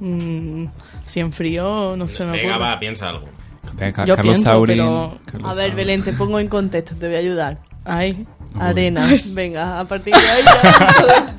[0.00, 0.66] Mm,
[1.06, 3.26] si en frío, no se me Venga, va, piensa algo.
[3.74, 4.76] Venga, Yo Carlos pienso, Saurin.
[4.78, 5.76] pero- Carlos A ver, Saurin.
[5.76, 7.58] Belén, te pongo en contexto, te voy a ayudar.
[7.84, 8.26] Ay.
[8.58, 9.20] Arena, Uy.
[9.34, 11.34] venga, a partir de ahí ya-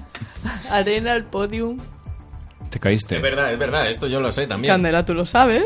[0.70, 1.78] Arena, el podium.
[2.70, 3.16] Te caíste.
[3.16, 4.74] Es verdad, es verdad, esto yo lo sé también.
[4.74, 5.64] Candela, ¿tú lo sabes?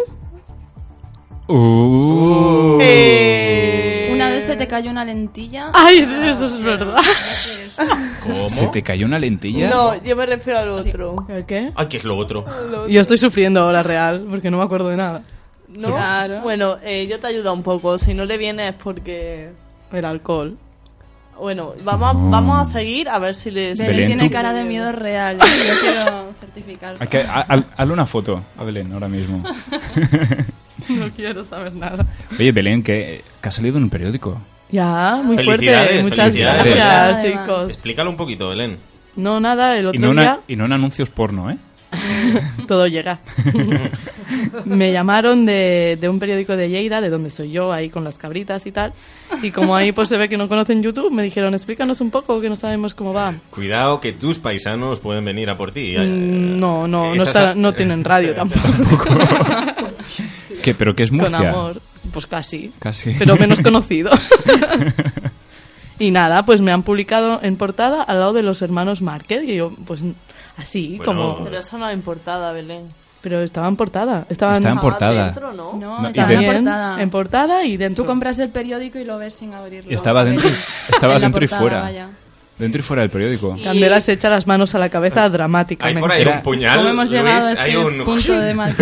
[1.52, 2.78] Uh.
[2.82, 5.72] Eh, Una vez se te cayó una lentilla.
[5.74, 6.98] Ay, eso es verdad.
[8.24, 8.50] ¿Cómo?
[8.50, 9.68] ¿Se te cayó una lentilla?
[9.70, 11.16] No, yo me refiero al otro.
[11.28, 11.72] ¿El qué?
[11.76, 12.46] Ay, ¿qué es lo otro?
[12.88, 15.24] Yo estoy sufriendo ahora real, porque no me acuerdo de nada.
[15.70, 15.88] ¿No?
[15.90, 16.42] Claro.
[16.42, 17.98] Bueno, eh, yo te ayudo un poco.
[17.98, 19.50] Si no le viene es porque...
[19.92, 20.56] El alcohol.
[21.40, 23.80] Bueno, vamos a, vamos a seguir a ver si les...
[23.80, 25.38] Belén, tiene tú- cara de miedo real.
[25.40, 26.98] Yo quiero certificarlo.
[27.02, 29.42] Hay que- ha- ha- hazle una foto a Belén ahora mismo.
[30.98, 32.06] No quiero saber nada.
[32.38, 34.40] Oye, Belén, que, que ha salido en un periódico.
[34.72, 36.02] Ya, muy fuerte.
[36.04, 36.76] Muchas felicidades.
[36.76, 37.70] gracias, chicos.
[37.70, 38.78] Explícalo un poquito, Belén.
[39.16, 40.40] No, nada, el Y otro no, día...
[40.48, 41.58] y no en anuncios porno, ¿eh?
[42.68, 43.20] Todo llega.
[44.66, 48.18] me llamaron de, de un periódico de Lleida, de donde soy yo, ahí con las
[48.18, 48.94] cabritas y tal.
[49.42, 52.40] Y como ahí pues se ve que no conocen YouTube, me dijeron, explícanos un poco,
[52.42, 53.34] que no sabemos cómo va.
[53.50, 55.96] Cuidado que tus paisanos pueden venir a por ti.
[55.98, 58.70] Mm, No, no, no, Esas- está- no tienen radio tampoco.
[60.64, 60.74] ¿Qué?
[60.76, 61.50] ¿Pero qué es Con Murcia?
[61.50, 61.82] amor.
[62.12, 62.72] Pues casi.
[62.80, 63.14] Casi.
[63.18, 64.10] Pero menos conocido.
[66.00, 69.44] y nada, pues me han publicado en portada al lado de los hermanos Márquez.
[69.44, 70.02] Y yo, pues
[70.60, 71.44] así, como.
[71.44, 72.88] Pero eso no es importada, Belén.
[73.22, 74.26] Pero estaba en portada.
[74.30, 75.26] Estaban Estaba en portada.
[75.26, 75.74] dentro, ¿no?
[75.74, 77.02] No, No, y estaba de- en Bien, portada.
[77.02, 78.04] En portada y dentro.
[78.04, 79.92] Tú compras el periódico y lo ves sin abrirlo.
[79.92, 80.50] Y estaba dentro,
[80.90, 81.82] estaba En dentro y portada, fuera.
[81.82, 82.10] vaya.
[82.58, 83.58] Dentro y fuera del periódico.
[83.64, 85.98] Candela se echa las manos a la cabeza dramáticamente.
[85.98, 86.78] Hay por ahí un puñal.
[86.78, 88.04] ¿Cómo hemos Luis, llegado a este hay un...
[88.04, 88.76] punto de mal?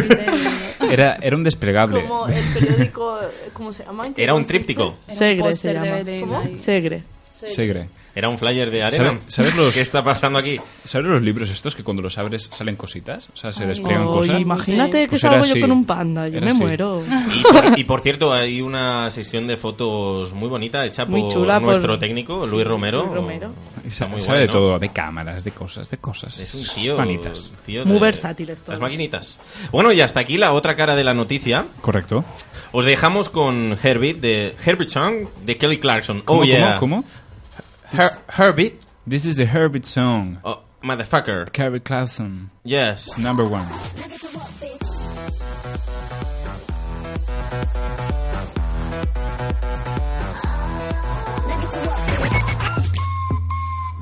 [0.92, 2.02] Era, era un desplegable.
[2.08, 3.20] Como el periódico,
[3.54, 4.08] ¿cómo se llama?
[4.08, 4.84] ¿En qué Era un tríptico.
[5.08, 5.98] Era un Segre se llama.
[6.22, 6.44] ¿Cómo?
[6.60, 7.04] Segre.
[7.46, 7.90] Segre.
[8.18, 9.04] Era un flyer de arena.
[9.10, 10.60] ¿Sabe- ¿Sabes los- ¿Qué está pasando aquí?
[10.84, 13.30] ¿Sabes los libros estos que cuando los abres salen cositas?
[13.32, 13.70] O sea, se Ay.
[13.70, 14.40] despliegan Oh, cosas.
[14.42, 16.28] imagínate que Pues salgo yo con un panda.
[16.28, 16.60] Yo Era me así.
[16.60, 17.04] muero.
[17.36, 21.32] Y por, y por cierto, hay una sesión de fotos muy bonita hecha por Muy
[21.32, 23.04] chula por- nuestro técnico, Luis Romero.
[23.04, 23.52] Luis Romero.
[23.86, 24.60] Y Está muy sabe de bueno.
[24.60, 26.40] todo, de cámaras, de cosas, de cosas.
[26.40, 26.98] Es un tío.
[26.98, 27.52] Manitas.
[27.68, 28.70] tío Muy de- versátiles todos.
[28.70, 29.38] Las maquinitas.
[29.72, 31.68] Bueno, y hasta aquí la otra cara de la noticia.
[31.82, 32.26] Correcto.
[32.72, 36.22] Os dejamos con Herbie de Herbie Song de Kelly Clarkson.
[36.22, 36.78] ¿Cómo, oh, yeah.
[36.80, 37.27] cómo, cómo?
[37.92, 38.80] Her- Herbie.
[39.06, 40.40] This is the Herbert song.
[40.44, 41.52] Oh, motherfucker.
[41.54, 42.52] Carrie Clausen.
[42.64, 43.08] Yes.
[43.08, 43.68] It's number one.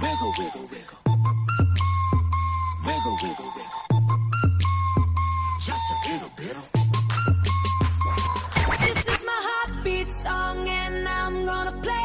[0.02, 1.00] Wiggle, wiggle, wiggle.
[2.86, 3.82] Wiggle, wiggle, wiggle.
[5.60, 6.56] Just a little bit.
[8.80, 12.05] This is my heartbeat song and I'm gonna play it.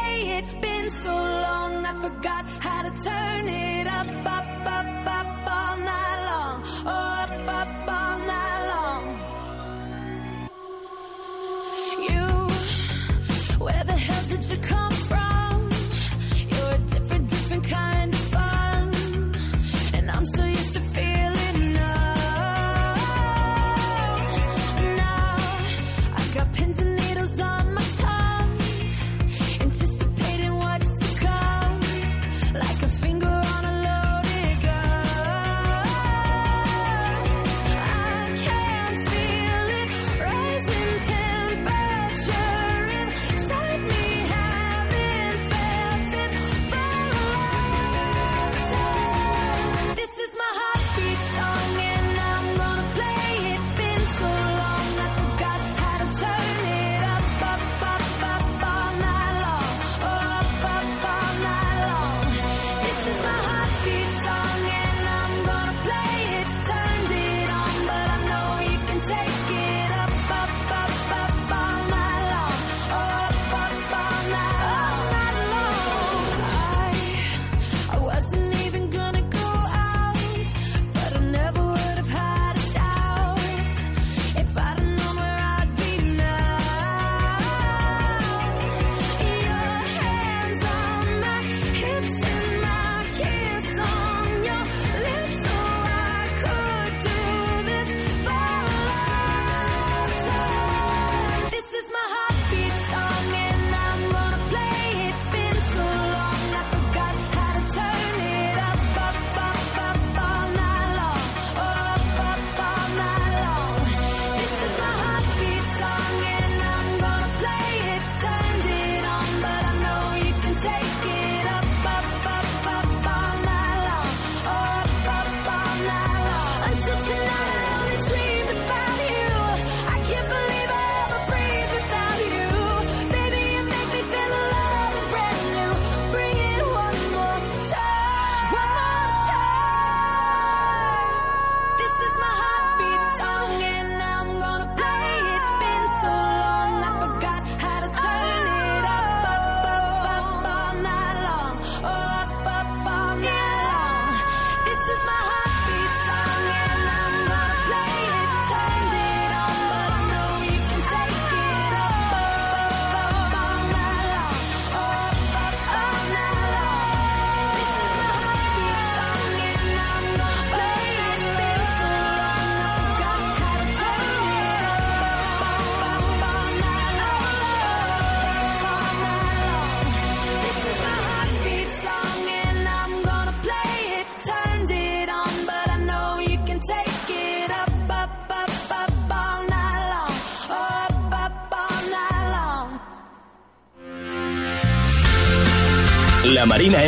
[1.03, 6.57] so long I forgot how to turn it up, up, up, up all night long.
[6.85, 9.03] Oh, up, up all night long.
[12.07, 12.25] You,
[13.65, 14.90] where the hell did you come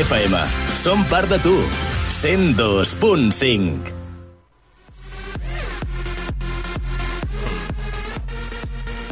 [0.04, 0.38] FM.
[0.84, 1.56] Som part de tu.
[2.10, 3.94] 102.5.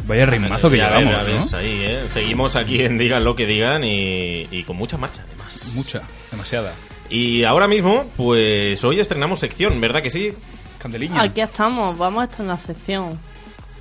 [0.06, 1.24] Vaya ritmazo que llevamos, ¿no?
[1.24, 2.02] ves, ahí, ¿eh?
[2.12, 5.72] Seguimos aquí en Digan lo que digan y, y con mucha marcha además.
[5.74, 6.74] Mucha, demasiada.
[7.08, 10.34] Y ahora mismo, pues hoy estrenamos sección, ¿verdad que sí?
[10.78, 11.22] Candeliña.
[11.22, 13.18] Aquí estamos, vamos a estrenar sección.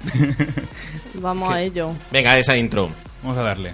[1.16, 1.92] Vamos a ello.
[2.12, 2.90] Venga, esa intro.
[3.22, 3.74] Vamos a darle.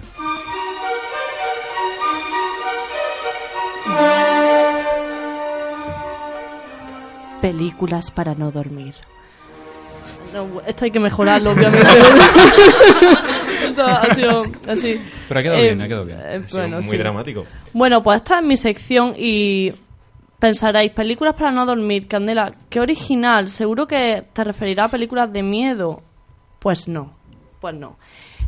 [7.40, 8.94] Películas para no dormir.
[10.34, 11.86] No, esto hay que mejorarlo, obviamente.
[13.64, 15.00] Esto ha sido así.
[15.28, 16.18] Pero ha quedado Eh, bien, ha quedado bien.
[16.20, 16.96] eh, Ha sido bueno, muy sí.
[16.98, 17.44] dramático.
[17.72, 19.72] Bueno, pues esta es mi sección y
[20.38, 25.42] pensaréis, películas para no dormir, Candela, qué original, seguro que te referirá a películas de
[25.42, 26.02] miedo.
[26.58, 27.12] Pues no,
[27.60, 27.96] pues no.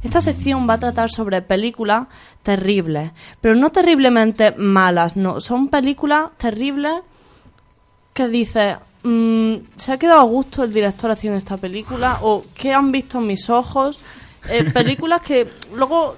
[0.03, 2.07] Esta sección va a tratar sobre películas
[2.43, 6.93] terribles, pero no terriblemente malas, no, son películas terribles
[8.13, 12.19] que dices, mm, ¿se ha quedado a gusto el director haciendo esta película?
[12.23, 13.99] ¿O qué han visto mis ojos?
[14.49, 16.17] Eh, películas que luego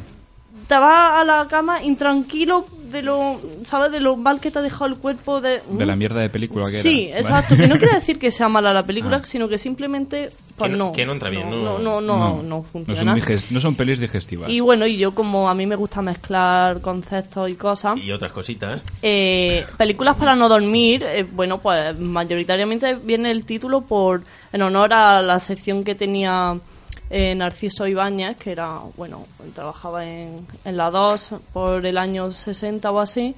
[0.69, 3.91] te vas a la cama intranquilo de lo, ¿sabes?
[3.91, 5.63] De lo mal que te ha dejado el cuerpo de...
[5.71, 7.19] De la mierda de película que Sí, era.
[7.21, 7.57] exacto.
[7.57, 9.27] Que no quiere decir que sea mala la película, Ah.
[9.27, 10.93] sino que simplemente, pues Que no- no.
[10.93, 13.19] que no entra bien, No, no- no, no, no, no No funciona.
[13.21, 14.51] son, no son pelis digestivas.
[14.51, 18.33] Y bueno, y yo como a mí me gusta mezclar conceptos y cosas, Y otras
[18.33, 18.83] cositas.
[19.03, 24.93] eh, películas para no dormir, eh, bueno, pues mayoritariamente viene el título por en honor
[24.93, 26.59] a la sección que tenía
[27.14, 32.90] eh, Narciso Ibáñez, que era, bueno, trabajaba en, en la 2 por el año 60
[32.90, 33.35] o así,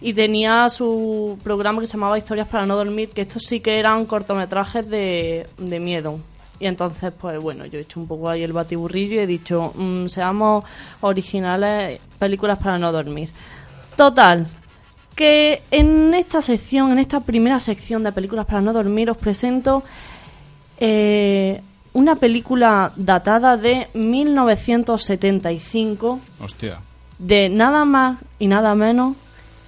[0.00, 3.78] y tenía su programa que se llamaba Historias para no dormir, que estos sí que
[3.78, 6.18] eran cortometrajes de, de miedo.
[6.58, 9.72] Y entonces, pues bueno, yo he hecho un poco ahí el batiburrillo y he dicho,
[9.74, 10.64] mm, seamos
[11.02, 13.28] originales, películas para no dormir.
[13.94, 14.48] Total,
[15.14, 19.82] que en esta sección, en esta primera sección de películas para no dormir, os presento
[20.78, 21.60] eh,
[21.92, 26.80] una película datada de 1975 Hostia.
[27.18, 29.16] de nada más y nada menos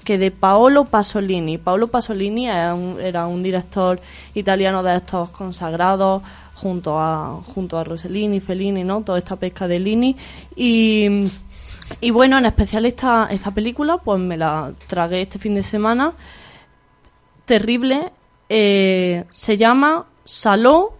[0.04, 1.58] que de Paolo Pasolini.
[1.58, 4.00] Paolo Pasolini era un, era un director
[4.34, 6.22] italiano de estos consagrados
[6.54, 9.02] junto a junto a Rossellini, Fellini, ¿no?
[9.02, 10.16] Toda esta pesca de Lini
[10.56, 11.24] y
[12.00, 16.12] y bueno, en especial esta, esta película, pues me la tragué este fin de semana.
[17.44, 18.12] Terrible.
[18.48, 20.94] eh, se llama Saló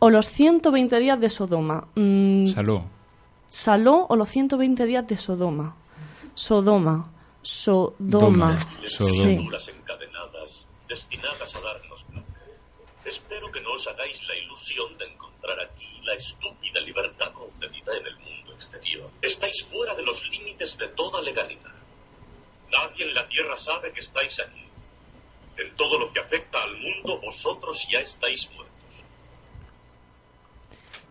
[0.00, 1.86] o los 120 días de Sodoma.
[1.94, 2.84] Mm, Saló.
[3.48, 5.76] Saló o los 120 días de Sodoma.
[6.34, 7.12] Sodoma.
[7.42, 7.94] Sodoma.
[7.98, 8.60] Doma.
[8.86, 9.22] Sí.
[9.22, 12.30] Encadenadas, destinadas a darnos placer.
[13.04, 18.06] Espero que no os hagáis la ilusión de encontrar aquí la estúpida libertad concedida en
[18.06, 19.10] el mundo exterior.
[19.22, 21.74] Estáis fuera de los límites de toda legalidad.
[22.70, 24.64] Nadie en la tierra sabe que estáis aquí.
[25.56, 28.59] En todo lo que afecta al mundo, vosotros ya estáis muertos.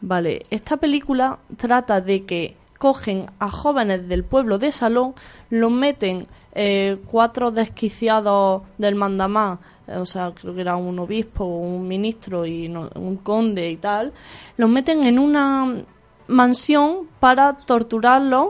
[0.02, 5.14] Vale, esta película trata de que cogen a jóvenes del pueblo de Saló,
[5.50, 6.24] los meten
[6.56, 12.46] eh, cuatro desquiciados del mandamá, eh, o sea, creo que era un obispo, un ministro
[12.46, 14.14] y no- un conde y tal,
[14.58, 15.84] los meten en una
[16.28, 18.50] mansión para torturarlos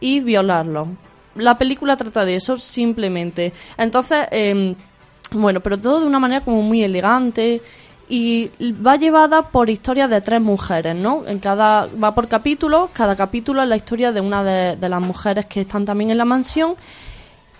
[0.00, 0.88] y violarlos.
[1.36, 3.52] La película trata de eso simplemente.
[3.78, 4.74] Entonces, em,
[5.32, 7.60] bueno, pero todo de una manera como muy elegante
[8.08, 11.24] y va llevada por historias de tres mujeres, ¿no?
[11.26, 15.00] En cada va por capítulos, cada capítulo es la historia de una de, de las
[15.00, 16.76] mujeres que están también en la mansión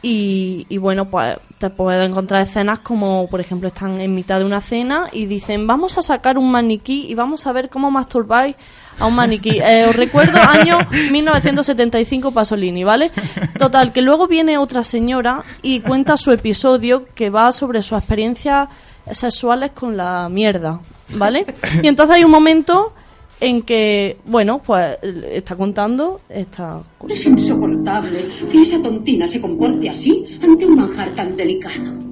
[0.03, 4.44] y, y bueno, pues te puedes encontrar escenas como, por ejemplo, están en mitad de
[4.44, 8.55] una cena y dicen, vamos a sacar un maniquí y vamos a ver cómo masturbáis
[8.99, 9.61] a un maniquí.
[9.66, 10.78] Eh, os recuerdo año
[11.11, 13.11] 1975 Pasolini, ¿vale?
[13.59, 18.68] Total, que luego viene otra señora y cuenta su episodio que va sobre sus experiencias
[19.11, 20.80] sexuales con la mierda,
[21.16, 21.46] ¿vale?
[21.82, 22.92] Y entonces hay un momento
[23.40, 24.96] en que, bueno, pues
[25.30, 27.14] está contando esta cosa.
[27.14, 32.07] Es insoportable que esa tontina se comporte así ante un manjar tan delicado.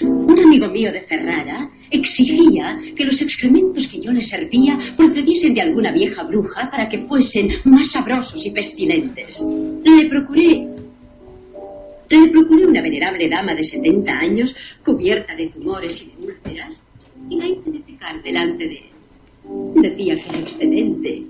[0.00, 5.62] Un amigo mío de Ferrara exigía que los excrementos que yo le servía procediesen de
[5.62, 9.44] alguna vieja bruja para que fuesen más sabrosos y pestilentes.
[9.84, 10.73] Le procuré.
[12.14, 14.54] Le procuré una venerable dama de 70 años,
[14.84, 16.84] cubierta de tumores y de úlceras,
[17.28, 19.82] y la hice defecar delante de él.
[19.82, 21.22] Decía que era excedente.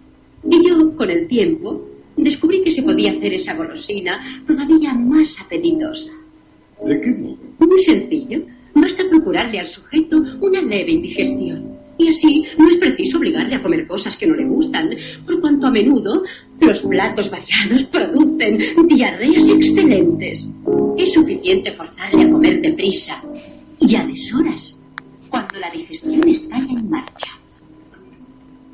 [0.51, 6.13] Y yo, con el tiempo, descubrí que se podía hacer esa golosina todavía más apetitosa.
[6.85, 7.39] ¿De qué modo?
[7.61, 8.43] Muy sencillo.
[8.75, 11.79] Basta procurarle al sujeto una leve indigestión.
[11.97, 14.91] Y así no es preciso obligarle a comer cosas que no le gustan,
[15.25, 16.25] por cuanto a menudo
[16.61, 20.47] los platos variados producen diarreas excelentes.
[20.97, 23.23] Es suficiente forzarle a comer deprisa
[23.81, 24.83] y a deshoras,
[25.29, 27.33] cuando la digestión está ya en marcha.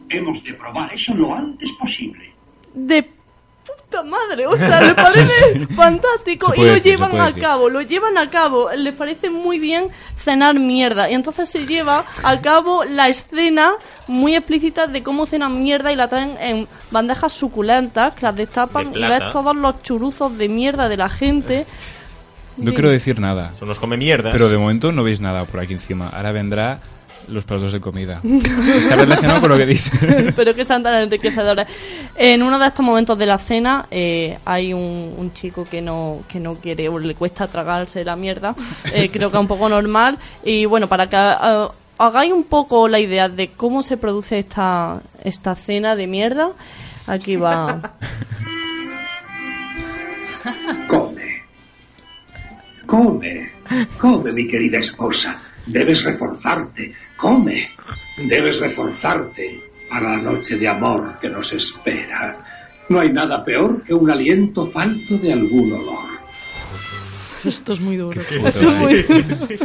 [0.09, 2.33] Hemos de probar eso lo antes posible.
[2.75, 3.20] de
[3.91, 7.43] puta madre, o sea, me parece fantástico Se y lo decir, llevan a decir.
[7.43, 9.89] cabo, lo llevan a cabo, les parece muy bien
[10.19, 13.73] cenar mierda y entonces se lleva a cabo la escena
[14.07, 18.93] muy explícita de cómo cenan mierda y la traen en bandejas suculentas que las destapan
[18.93, 21.67] De y ves todos los churuzos de mierda de la gente.
[22.57, 23.55] No quiero decir nada.
[23.59, 24.33] Son los come mierdas.
[24.33, 26.09] Pero de momento no veis nada por aquí encima.
[26.11, 26.81] Ahora vendrá
[27.29, 28.21] los platos de comida.
[28.25, 29.91] Está relacionado con lo que dice.
[30.37, 31.67] pero que sean tan enriquecedores.
[32.15, 36.23] En uno de estos momentos de la cena eh, hay un, un chico que no,
[36.29, 38.55] que no quiere o le cuesta tragarse la mierda.
[38.93, 40.19] Eh, creo que es un poco normal.
[40.45, 41.69] Y bueno, para que eh,
[41.99, 46.53] hagáis un poco la idea de cómo se produce esta, esta cena de mierda,
[47.07, 47.95] aquí va.
[50.89, 51.43] Come.
[52.87, 53.51] Come.
[53.99, 55.39] Come, mi querida esposa.
[55.67, 56.93] Debes reforzarte.
[57.21, 57.69] Come.
[58.17, 62.43] Debes reforzarte para la noche de amor que nos espera.
[62.89, 66.11] No hay nada peor que un aliento falto de algún olor.
[67.45, 68.21] Esto es muy duro.
[68.29, 69.61] Qué Esto es muy-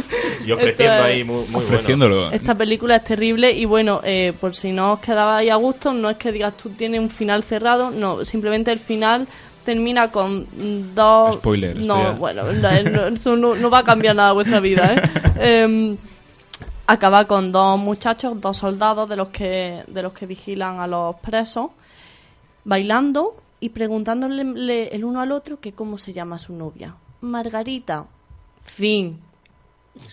[0.46, 2.30] Y ofreciendo ahí muy, muy Ofreciéndolo.
[2.30, 6.08] Esta película es terrible y bueno, eh, por si no os quedabais a gusto, no
[6.08, 9.26] es que digas tú tienes un final cerrado, no, simplemente el final
[9.64, 10.46] termina con
[10.94, 11.34] dos...
[11.36, 15.02] Spoiler, No, bueno, no, no, eso no, no va a cambiar nada vuestra vida, ¿eh?
[15.64, 15.96] Em,
[16.86, 21.16] acaba con dos muchachos, dos soldados de los que de los que vigilan a los
[21.16, 21.70] presos,
[22.64, 26.94] bailando y preguntándole le- el uno al otro que cómo se llama su novia.
[27.20, 28.06] Margarita.
[28.64, 29.20] Fin.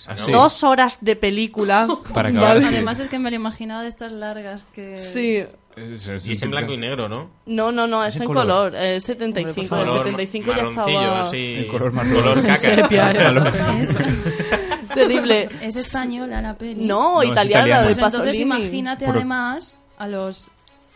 [0.07, 0.31] Así.
[0.31, 1.87] Dos horas de película.
[2.13, 2.57] Para acabar.
[2.57, 4.97] Además es que me lo imaginaba de estas largas que...
[4.97, 5.43] Sí.
[5.75, 7.29] Y es en blanco y negro, ¿no?
[7.47, 8.43] No, no, no, es, Es en color.
[8.43, 8.75] color.
[8.75, 9.69] El 75.
[9.69, 9.93] Color el
[10.27, 11.21] 75 ya estaba.
[11.21, 11.55] así.
[11.57, 12.13] En color marrón.
[12.13, 12.57] Color caca.
[12.57, 13.11] Sepia,
[13.79, 13.95] Es-
[14.93, 15.49] Terrible.
[15.61, 16.85] Es española la peli.
[16.85, 17.79] No, No, es italiana, italiana.
[17.81, 18.41] de Pues entonces Pasolini.
[18.43, 20.51] imagínate Por- además a los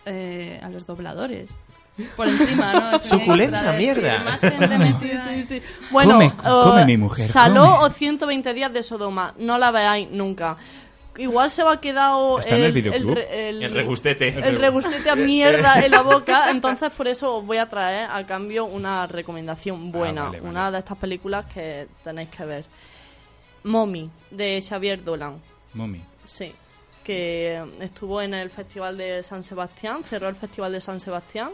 [0.06, 1.48] eh, a los dobladores.
[2.16, 2.96] Por encima, ¿no?
[2.98, 4.02] Es Suculenta, de mierda.
[4.12, 5.24] decir, Más gente metida.
[5.24, 5.62] Sí, sí, sí.
[5.90, 7.86] Bueno, Come, eh, mi mujer, Saló come.
[7.88, 9.34] o 120 días de Sodoma.
[9.40, 10.58] No la veáis nunca.
[11.18, 13.16] Igual se va a quedado ¿Está en el videoclub?
[13.16, 14.28] re- El regustete.
[14.30, 16.50] el rebustete a mierda en la boca.
[16.52, 20.22] Entonces, por eso os voy a traer a cambio una recomendación buena.
[20.22, 20.50] Ah, vale, vale.
[20.50, 22.66] Una de estas películas que tenéis que ver.
[23.64, 25.42] Mommy, de Xavier Dolan.
[25.74, 26.02] Mommy.
[26.26, 26.54] Sí.
[27.04, 31.52] Que estuvo en el Festival de San Sebastián, cerró el Festival de San Sebastián.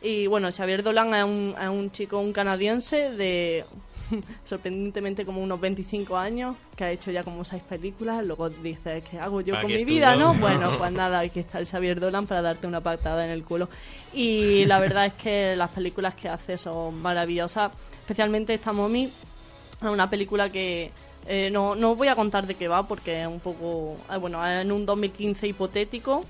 [0.00, 3.64] Y bueno, Xavier Dolan es un, es un chico, un canadiense de
[4.44, 8.24] sorprendentemente como unos 25 años, que ha hecho ya como seis películas.
[8.24, 10.34] Luego dices, ¿qué hago yo ¿Para con mi vida, no?
[10.38, 13.68] Bueno, pues nada, aquí está el Xavier Dolan para darte una patada en el culo.
[14.12, 19.04] Y la verdad es que las películas que hace son maravillosas, especialmente esta Mommy.
[19.04, 20.90] Es una película que
[21.26, 24.46] eh, no, no voy a contar de qué va porque es un poco, eh, bueno,
[24.46, 26.24] en un 2015 hipotético.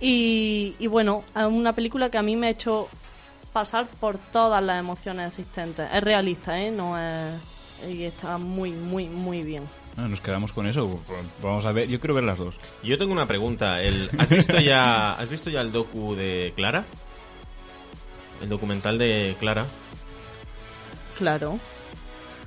[0.00, 2.88] Y, y bueno, es una película que a mí me ha hecho
[3.58, 5.88] pasar por todas las emociones existentes.
[5.92, 6.70] Es realista, ¿eh?
[6.70, 7.34] No es...
[7.88, 9.64] Y está muy, muy, muy bien.
[9.96, 11.00] Ah, nos quedamos con eso.
[11.42, 11.88] Vamos a ver.
[11.88, 12.56] Yo quiero ver las dos.
[12.84, 13.82] Yo tengo una pregunta.
[13.82, 16.84] El, ¿has, visto ya, ¿Has visto ya el docu de Clara?
[18.40, 19.66] El documental de Clara.
[21.16, 21.58] Claro.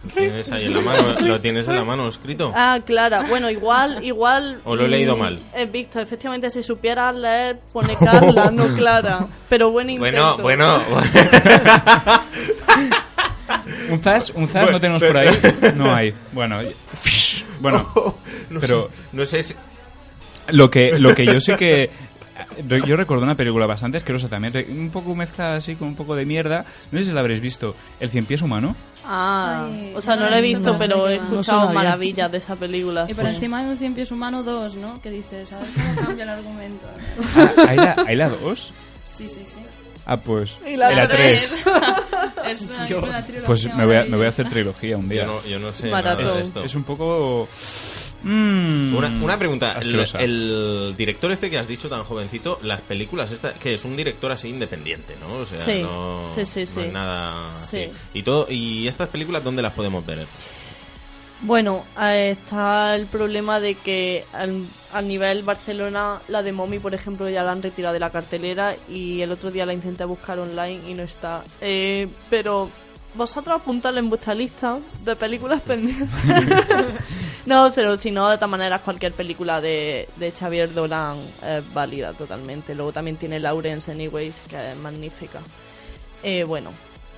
[0.04, 2.52] Lo tienes ahí en la mano, lo tienes en la mano escrito.
[2.56, 3.24] Ah, Clara.
[3.30, 4.60] Bueno, igual, igual.
[4.64, 5.40] ¿O lo he leído mm, mal?
[5.56, 9.28] He visto, efectivamente, si supieras leer, pone Carla, no Clara.
[9.48, 10.38] Pero buen intento.
[10.40, 11.02] Bueno, bueno.
[13.90, 15.38] Un zas, un zas no tenemos por ahí.
[15.76, 16.14] No hay.
[16.32, 16.60] Bueno,
[17.60, 17.92] bueno,
[18.50, 19.56] no pero sé, no sé si-
[20.50, 21.90] lo que lo que yo sí que
[22.86, 26.26] yo recuerdo una película bastante asquerosa también, un poco mezclada así con un poco de
[26.26, 26.66] mierda.
[26.92, 27.76] No sé si la habréis visto.
[28.00, 28.76] El cien pies humano.
[29.06, 31.18] Ah, Ay, o sea, no no la la he visto, pero he.
[31.18, 33.06] No escuchado maravillas de esa película.
[33.10, 35.02] Y por encima hay un cien pies humano 2, ¿no?
[35.02, 36.86] Que dices, a ver cómo cambia el argumento.
[37.36, 38.72] Ah, ¿Hay la, hay la dos?
[39.04, 39.60] Sí, sí, sí.
[40.06, 41.56] Ah, pues Y la la tres.
[41.64, 41.66] tres.
[42.52, 44.28] Es una, una trilogía Pues me voy, a, me voy a maravillosa.
[44.28, 45.26] hacer trilogía un día.
[45.26, 46.64] Yo no- yo no sé nada de es, esto.
[46.64, 47.48] es un poco...
[48.24, 49.80] mm, Una, una pregunta,
[50.20, 54.32] el, director este que has dicho tan jovencito, las películas esta, que es un director
[54.32, 55.38] así independiente, ¿no?
[55.42, 56.80] O sea, Sí, no, sí, sí, no sí.
[56.82, 57.78] es nada Sí.
[57.84, 57.92] así.
[58.14, 60.26] Y todo y estas películas dónde las podemos ver?
[61.44, 64.64] Bueno, eh, está el problema de que al,
[64.94, 68.76] al nivel Barcelona, la de Momi, por ejemplo, ya la han retirado de la cartelera
[68.88, 71.44] y el otro día la intenté buscar online y no está.
[71.60, 72.70] Eh, pero
[73.16, 76.10] vosotros apuntadla en vuestra lista de películas pendientes.
[77.46, 82.14] No, pero si no, de todas maneras, cualquier película de, de Xavier Dolan es válida
[82.14, 82.76] totalmente.
[82.76, 85.40] Luego también tiene Lawrence Anyways, que es magnífica.
[86.22, 86.70] Eh, bueno,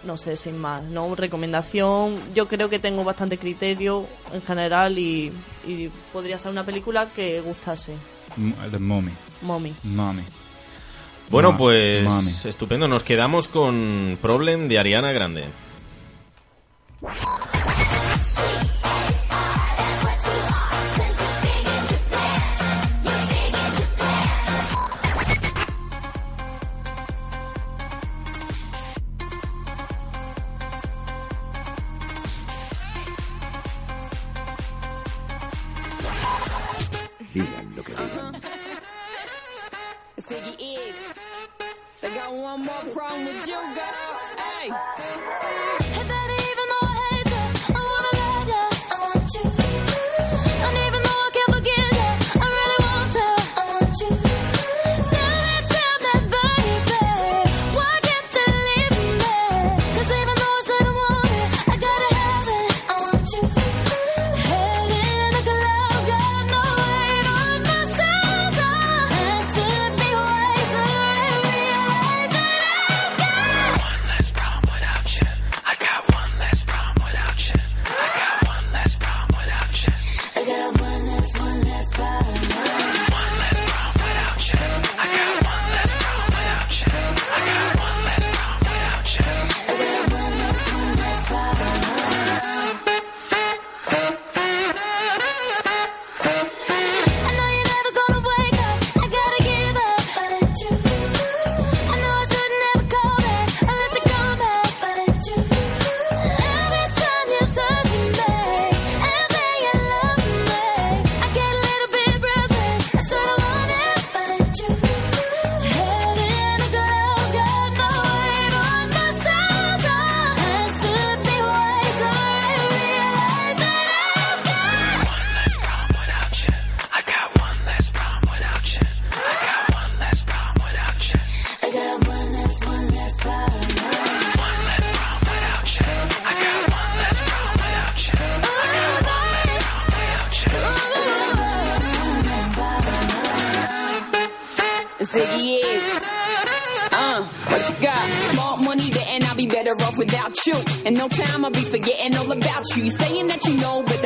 [0.05, 1.13] no sé, sin más, ¿no?
[1.15, 5.31] Recomendación, yo creo que tengo bastante criterio en general y,
[5.67, 7.93] y podría ser una película que gustase.
[8.71, 9.11] The Mommy.
[9.41, 9.73] Mommy.
[9.83, 10.23] Mommy.
[11.29, 12.31] Bueno, pues mami.
[12.45, 12.87] estupendo.
[12.87, 15.45] Nos quedamos con Problem de Ariana Grande.
[17.03, 17.19] Digan
[37.75, 38.35] lo que digan.
[40.15, 41.19] It's Iggy Iggs.
[41.99, 44.19] They got one more problem with you, girl.
[44.37, 44.69] Hey.
[44.69, 45.22] Hey,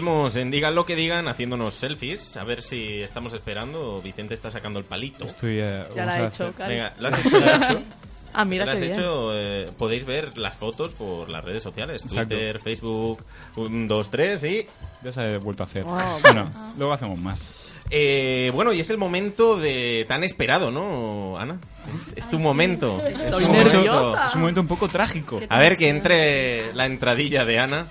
[0.00, 2.34] Seguimos en Digan lo que digan, haciéndonos selfies.
[2.38, 4.00] A ver si estamos esperando.
[4.00, 5.24] Vicente está sacando el palito.
[5.26, 5.58] Estoy.
[5.60, 6.74] eh, Ya la he hecho, Cari.
[6.74, 7.38] Venga, ¿lo has hecho?
[7.38, 7.82] ¿Lo has hecho?
[8.32, 8.98] Ah, mira ¿Lo has qué bien.
[8.98, 9.30] hecho?
[9.34, 12.02] eh, podéis ver las fotos por las redes sociales.
[12.04, 12.28] Exacto.
[12.28, 13.24] Twitter, Facebook,
[13.56, 14.66] 1, 2, 3 y...
[15.02, 15.84] Ya se ha vuelto a hacer.
[15.86, 16.44] Ah, bueno,
[16.78, 17.72] luego hacemos más.
[17.90, 21.58] Eh, bueno, y es el momento de tan esperado, ¿no, Ana?
[21.92, 23.02] Es, es tu momento.
[23.04, 24.26] Es Estoy un momento- nerviosa.
[24.26, 25.40] Es un momento un poco trágico.
[25.48, 27.86] A ver, que entre la entradilla de Ana.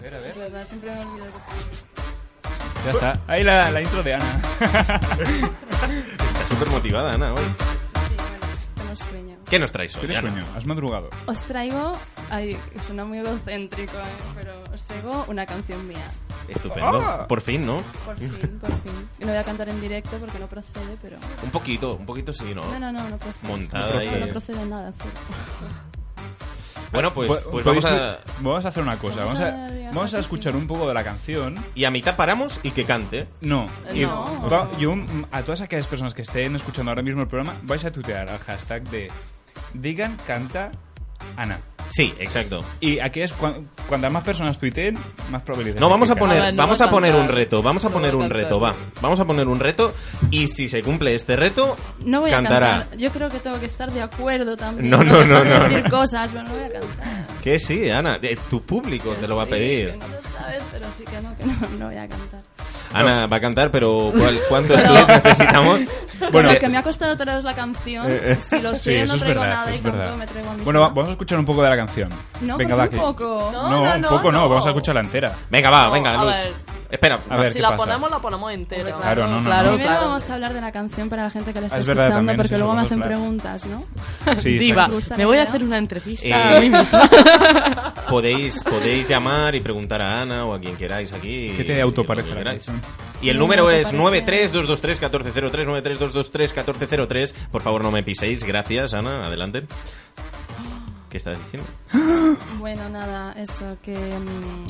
[0.00, 0.28] A ver, a ver.
[0.30, 2.84] Es verdad, siempre me olvido que...
[2.86, 3.20] Ya está.
[3.26, 4.42] Ahí la, la intro de Ana.
[4.60, 7.42] Está súper motivada, Ana, hoy.
[8.74, 9.36] Tengo sueño.
[9.50, 10.30] ¿Qué nos traes hoy, ¿Tienes Ana?
[10.30, 10.46] sueño?
[10.56, 11.10] ¿Has madrugado?
[11.26, 11.98] Os traigo...
[12.30, 14.32] Ay, suena muy egocéntrico, ¿eh?
[14.34, 16.10] pero os traigo una canción mía.
[16.48, 16.98] Estupendo.
[17.02, 17.26] Ah.
[17.28, 17.82] Por fin, ¿no?
[18.06, 19.08] Por fin, por fin.
[19.18, 21.18] Y no voy a cantar en directo porque no procede, pero...
[21.42, 22.62] Un poquito, un poquito sí, ¿no?
[22.62, 23.46] No, no, no, no procede.
[23.48, 25.20] Montada no, no procede nada, cierto.
[26.92, 28.18] Bueno, pues, Pu- pues podéis vamos a...
[28.40, 29.24] vamos a hacer una cosa.
[29.24, 31.54] Vamos a- vamos a escuchar un poco de la canción.
[31.74, 33.26] Y a mitad paramos y que cante.
[33.40, 33.66] No.
[33.92, 34.48] Y No.
[34.48, 34.94] va- yo,
[35.30, 38.38] a todas aquellas personas que estén escuchando ahora mismo el programa, vais a tutear al
[38.38, 39.10] hashtag de
[39.74, 40.70] Digan canta
[41.36, 41.58] Ana.
[41.92, 42.60] Sí, exacto.
[42.80, 44.96] Y aquí es cuan- cuantas más personas tuiteen,
[45.28, 45.80] más probabilidades.
[45.80, 46.56] No, de vamos que a poner, cante.
[46.56, 48.72] vamos a poner un reto, vamos a No poner va un reto, va.
[49.00, 49.92] Vamos a poner un reto
[50.30, 52.66] y si se cumple este reto, No voy cantará.
[52.76, 52.98] a cantar.
[52.98, 54.88] Yo creo que tengo que estar de acuerdo también.
[54.88, 55.90] No, no, no, no, decir no.
[55.90, 57.26] cosas, pero no voy a cantar.
[57.42, 59.90] Que sí, Ana, eh, tu público te lo va a Sí, pedir.
[59.90, 62.42] que no lo sabes, pero sí que no, que no, no voy a cantar.
[62.92, 65.80] Ana va a cantar, pero ¿cuál, ¿cuántos Pero- plays necesitamos?
[66.32, 68.10] Bueno, Eh, que me ha costado traeros la canción.
[68.10, 70.14] Eh, eh, Si lo sí, sé, eso no traigo verdad, nada y verdad.
[70.16, 72.10] me traigo a mí Bueno, va- vamos a escuchar un poco de la canción.
[72.42, 73.50] No, Venga, ¿por va, qué que- un poco?
[73.52, 74.48] No, No, no, un poco no, no.
[74.48, 75.32] vamos a escucharla entera.
[75.50, 76.36] Venga, va, No, venga, Luz.
[76.90, 77.84] Espera, A ver, si ¿qué la pasa?
[77.84, 78.96] ponemos, la ponemos entera.
[78.96, 79.76] Claro, no, no, Claro, no.
[79.76, 82.02] Primero vamos a hablar de la canción para la gente que la está es verdad,
[82.06, 83.08] escuchando, también, porque luego me hacen hablar.
[83.08, 83.84] preguntas, ¿no?
[84.36, 87.08] Sí, Diva, me voy a hacer una entrevista Eh, a mí misma.
[88.10, 91.52] Podéis, podéis llamar y preguntar a Ana o a quien queráis aquí.
[91.56, 92.82] ¿Qué te autoparece la canción?
[93.22, 97.34] Y el número no, es te 93223-1403, 93223-1403.
[97.50, 98.44] Por favor, no me piséis.
[98.44, 99.22] Gracias, Ana.
[99.22, 99.66] Adelante.
[101.08, 101.68] ¿Qué estás diciendo?
[102.58, 103.94] Bueno, nada, eso, que...
[103.96, 104.66] mm,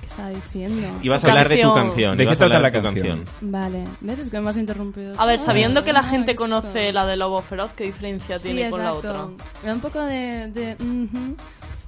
[0.00, 0.88] ¿Qué estaba diciendo?
[1.02, 2.12] Ibas a hablar de tu canción.
[2.12, 3.24] ¿De qué ibas a trata hablar la de tu canción?
[3.40, 4.18] Vale, ¿ves?
[4.20, 5.14] Es que me has interrumpido.
[5.20, 8.52] A ver, sabiendo que la Ah, gente conoce la de Lobo Feroz, ¿qué diferencia Sí,
[8.52, 9.08] tiene con la exacto.
[9.10, 9.44] otra?
[9.62, 10.46] Me da un poco de...
[10.48, 11.36] de ujú,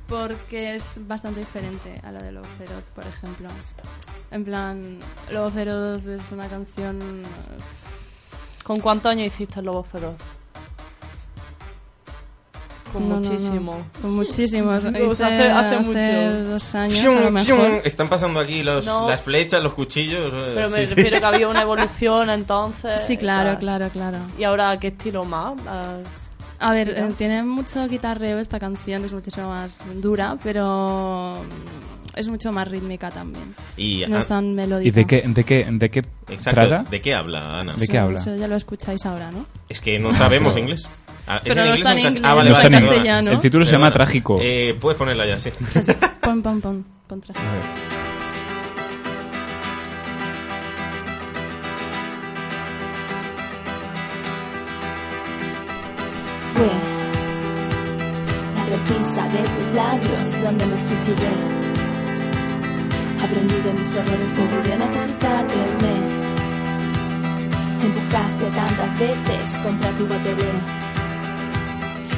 [0.09, 3.49] porque es bastante diferente a la de Lobo Feroz, por ejemplo.
[4.31, 4.99] En plan,
[5.31, 6.99] Lobo Feroz es una canción...
[8.65, 10.15] ¿Con cuántos años hiciste Lobo Feroz?
[12.93, 13.31] Con No, no, no.
[13.31, 13.87] muchísimo.
[14.01, 14.85] Con muchísimos.
[14.87, 16.45] Hice hace- hace hace mucho.
[16.51, 17.57] dos años, Fium, a lo mejor.
[17.67, 17.81] fium.
[17.85, 19.09] Están pasando aquí los, No.
[19.09, 20.33] las flechas, los cuchillos.
[20.35, 20.95] eh, Pero me sí, sí.
[20.95, 23.01] refiero que había una evolución entonces.
[23.07, 24.19] Sí, claro, claro, claro.
[24.39, 25.55] ¿Y ahora qué estilo más?
[25.67, 25.99] Ah,
[26.61, 31.37] A ver, eh, tiene mucho guitarreo esta canción, es muchísimo más dura, pero
[32.17, 33.55] es mucho más rítmica también.
[33.77, 34.89] Y, no ah, es tan melódica.
[34.89, 36.51] ¿Y de qué, de qué, de qué Exacto.
[36.51, 36.91] trata?
[36.91, 37.75] ¿De qué habla, Ana?
[37.75, 38.19] ¿De qué habla?
[38.21, 39.47] Eso ya lo escucháis ahora, ¿no?
[39.69, 40.89] Es que no sabemos inglés.
[41.29, 43.31] Ah, Pero no está en inglés, Ah, vale, no está en castellano.
[43.31, 44.05] El título se llama Perdona.
[44.05, 44.39] Trágico.
[44.41, 45.51] Eh, puedes ponerla ya, sí.
[46.23, 47.41] Pon, pon, pon, pon traje.
[47.41, 47.98] A ver.
[59.69, 61.31] Tus labios donde me suicidé.
[63.23, 65.57] Aprendí de mis errores y olvidé necesitarte.
[65.83, 65.95] Me
[67.87, 70.88] empujaste tantas veces contra tu botelé.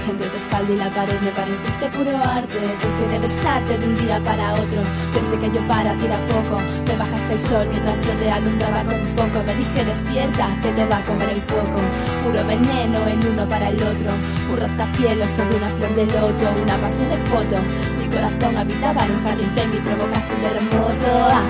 [0.08, 2.58] Entre tu espalda y la pared me pareciste puro arte.
[2.58, 4.82] Dejé de besarte de un día para otro.
[5.12, 6.60] Pensé que yo para ti era poco.
[6.86, 9.42] Me bajaste el sol mientras yo te alumbraba con foco.
[9.46, 11.80] Me dije despierta que te va a comer el coco.
[12.24, 14.14] Puro veneno el uno para el otro.
[14.50, 16.62] Un rascacielos sobre una flor de loto.
[16.62, 17.56] Una pasión de foto.
[17.98, 21.06] Mi corazón habitaba en un jardín y provocaste un terremoto.
[21.08, 21.42] Ah,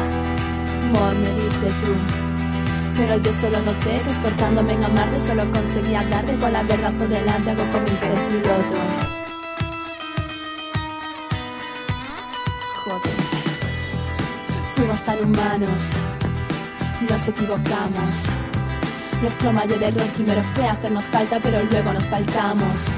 [0.91, 2.30] amor me diste tú.
[3.01, 7.09] Pero yo solo noté que esforzándome en amarte solo conseguía darte con la verdad por
[7.09, 8.77] delante hago como un piloto.
[12.85, 13.17] Joder.
[14.73, 15.93] Fuimos tan humanos,
[17.09, 18.27] nos equivocamos.
[19.23, 22.89] Nuestro mayor error primero fue hacernos falta, pero luego nos faltamos.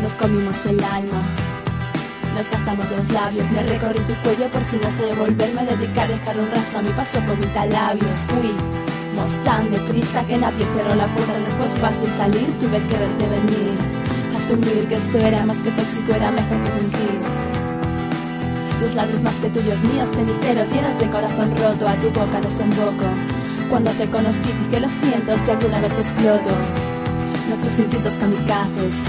[0.00, 1.22] Nos comimos el alma,
[2.34, 3.50] nos gastamos los labios.
[3.50, 5.66] Me recorrí tu cuello por si no sé devolverme.
[5.66, 8.14] Dediqué a dejar un rastro a mi paso con mis labios.
[9.10, 11.38] Fuimos tan deprisa que nadie cerró la puerta.
[11.40, 13.78] Después fácil salir, tuve que verte venir.
[14.36, 17.20] Asumir que esto era más que tóxico, era mejor que fingir.
[18.78, 21.88] Tus labios más que tuyos míos, ceniceros llenos de corazón roto.
[21.88, 23.04] A tu boca desemboco.
[23.68, 26.50] Cuando te conocí dije lo siento si alguna vez exploto.
[27.48, 29.02] Nuestros instintos kamikazes,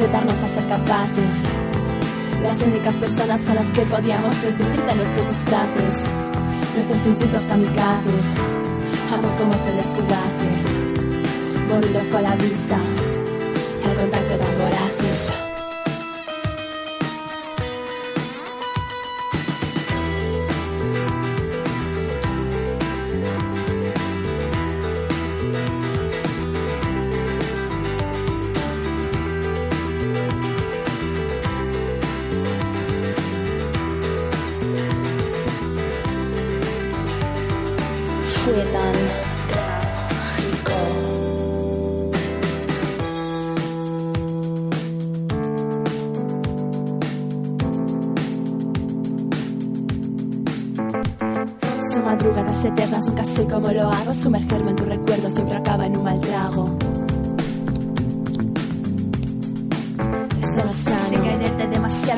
[0.00, 1.44] retarnos a ser capaces.
[2.42, 6.04] Las únicas personas con las que podíamos prescindir de nuestros disfraces.
[6.74, 8.34] Nuestros instintos kamikazes,
[9.12, 10.72] ambos como estrellas fugaces.
[11.68, 12.76] Bonito a la vista,
[13.84, 14.57] el contacto tan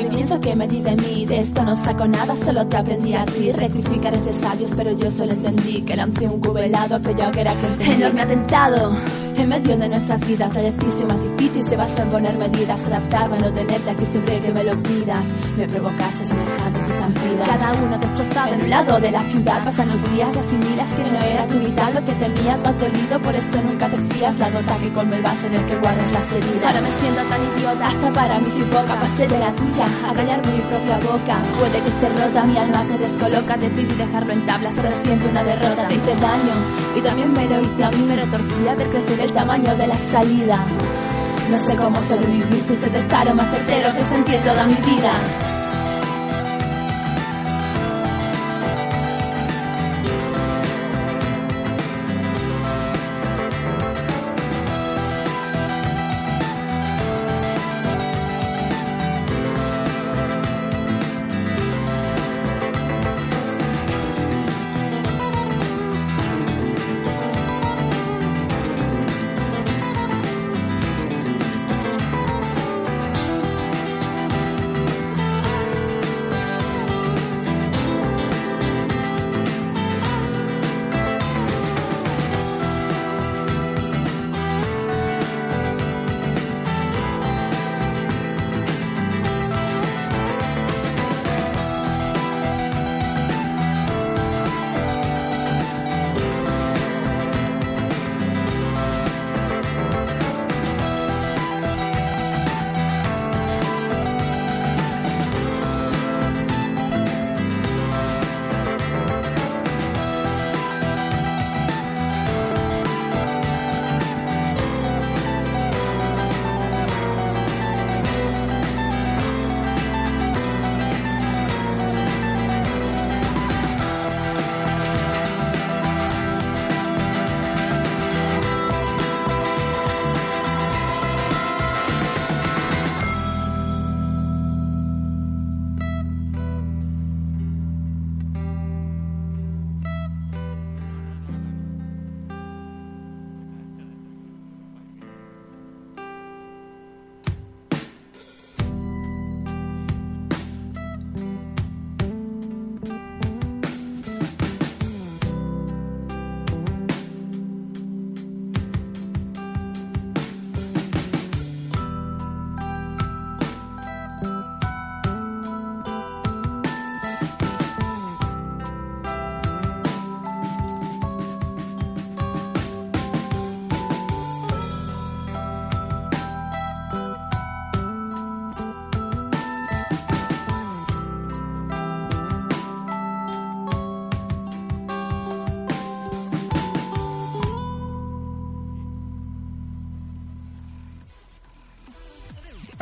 [0.01, 1.27] Y pienso que me di de mí.
[1.27, 3.53] De esto no saco nada, solo te aprendí a ti.
[3.53, 7.31] Rectificar es de sabios, pero yo solo entendí que lancé un cubo helado que yo
[7.31, 7.93] que era que.
[7.93, 8.97] Enorme atentado.
[9.37, 13.39] En medio de nuestras vidas, la decisión más difícil se basa en poner medidas, adaptarme,
[13.39, 15.27] no tenerte aquí siempre que me lo pidas.
[15.57, 16.70] Me provocaste semejantes
[17.01, 17.49] estampidas.
[17.49, 19.65] Cada uno destrozado en un lado de la ciudad.
[19.65, 23.21] Pasan los días y asimilas que no era tu vital lo que temías, vas dolido,
[23.21, 24.39] por eso nunca te fías.
[24.39, 26.63] La gota que colma el vaso en el que guardas las heridas.
[26.63, 29.01] Ahora me siento tan idiota, hasta para mí soy poca.
[29.01, 31.37] Pasé de la tuya a callar mi propia boca.
[31.59, 33.57] Puede que esté rota, mi alma se descoloca.
[33.57, 35.89] Decidí dejarlo en tablas, ahora siento una derrota.
[35.89, 36.55] Te hice daño
[36.97, 38.05] y también me lo hice a mí.
[38.11, 40.59] Me retorcía ver crecer el tamaño de la salida.
[41.51, 45.11] No sé cómo sobrevivir, fuiste el disparo más certero que sentí en toda mi vida.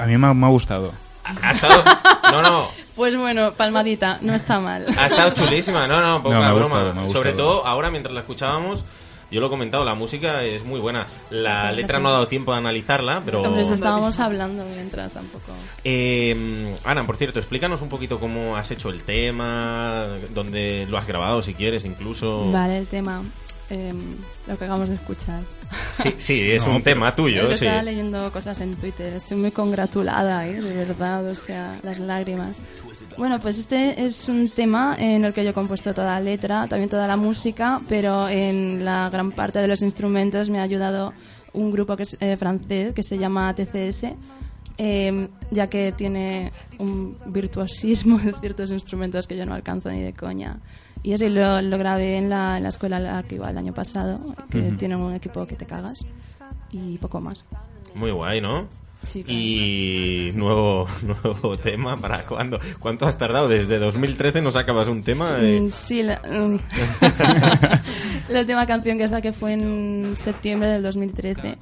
[0.08, 0.92] Mí me ha, me ha gustado.
[1.42, 1.82] Ha estado...
[2.32, 2.66] No, no.
[2.96, 4.84] Pues bueno, palmadita, no está mal.
[4.98, 6.68] Ha estado chulísima, no, no, poca No, me ha broma.
[6.82, 8.84] gustado, me ha Sobre todo ahora mientras la escuchábamos,
[9.30, 11.06] yo lo he comentado, la música es muy buena.
[11.30, 13.56] La letra no ha dado tiempo de analizarla, pero...
[13.56, 15.52] Eso estábamos hablando mientras tampoco.
[15.84, 21.06] Eh, Ana, por cierto, explícanos un poquito cómo has hecho el tema, dónde lo has
[21.06, 22.50] grabado, si quieres, incluso.
[22.50, 23.22] Vale, el tema.
[23.70, 23.98] Em,
[24.46, 25.40] lo que acabamos de escuchar.
[25.92, 27.66] Sí, sí, es No, un tema tuyo, Yo sí.
[27.66, 30.60] estaba leyendo cosas en Twitter, estoy muy congratulada, ¿eh?
[30.60, 32.62] de verdad, o sea, las lágrimas.
[33.16, 36.66] Bueno, pues este es un tema en el que yo he compuesto toda la letra,
[36.68, 41.12] también toda la música, pero en la gran parte de los instrumentos me ha ayudado
[41.52, 44.06] un grupo que es eh, francés que se llama TCS,
[44.80, 50.12] eh, ya que tiene un virtuosismo de ciertos instrumentos que yo no alcanzo ni de
[50.12, 50.58] coña.
[51.02, 53.58] Y así lo, lo grabé en la, en la escuela a la que iba el
[53.58, 54.18] año pasado,
[54.50, 54.76] que Ujú.
[54.76, 56.04] tiene un equipo que te cagas,
[56.72, 57.44] y poco más.
[57.94, 58.66] Muy guay, ¿no?
[59.04, 59.38] Sí, claro.
[59.40, 62.58] Y nuevo, nuevo tema, ¿para cuándo?
[62.80, 63.46] ¿Cuánto has tardado?
[63.48, 65.36] Desde 2013 no sacabas un tema.
[65.38, 66.58] Eh, Mm, sí, la, mm.
[68.32, 71.58] la última canción que saqué fue en septiembre del 2013.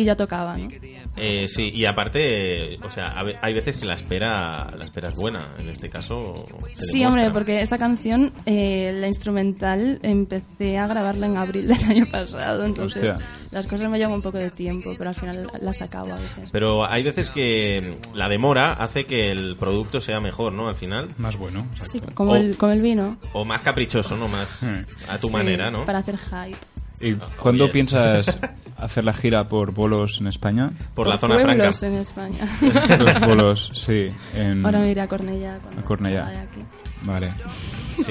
[0.00, 0.68] Y ya tocaba, ¿no?
[1.16, 5.16] Eh, sí, y aparte, eh, o sea, hay veces que la espera, la espera es
[5.16, 5.48] buena.
[5.58, 6.46] En este caso,
[6.76, 7.08] se Sí, demuestra.
[7.08, 12.64] hombre, porque esta canción, eh, la instrumental, empecé a grabarla en abril del año pasado,
[12.64, 13.26] entonces Hostia.
[13.50, 16.50] las cosas me llevan un poco de tiempo, pero al final las acabo a veces.
[16.52, 20.68] Pero hay veces que la demora hace que el producto sea mejor, ¿no?
[20.68, 21.08] Al final.
[21.18, 21.66] Más bueno.
[21.80, 23.16] Sí, como, o, el, como el vino.
[23.32, 24.28] o más caprichoso, ¿no?
[24.28, 24.62] Más
[25.08, 25.84] a tu Sí, manera, ¿no?
[25.84, 26.56] Para hacer hype.
[27.00, 27.72] ¿Y cuándo yes.
[27.72, 28.38] piensas
[28.76, 30.70] hacer la gira por bolos en España?
[30.94, 32.38] Por Por pueblos en España.
[32.98, 34.10] Los bolos, sí.
[34.34, 35.56] En, Ahora me iré a Cornellá.
[35.78, 36.26] a Cornellá.
[36.28, 36.62] aquí.
[37.02, 37.30] Vale.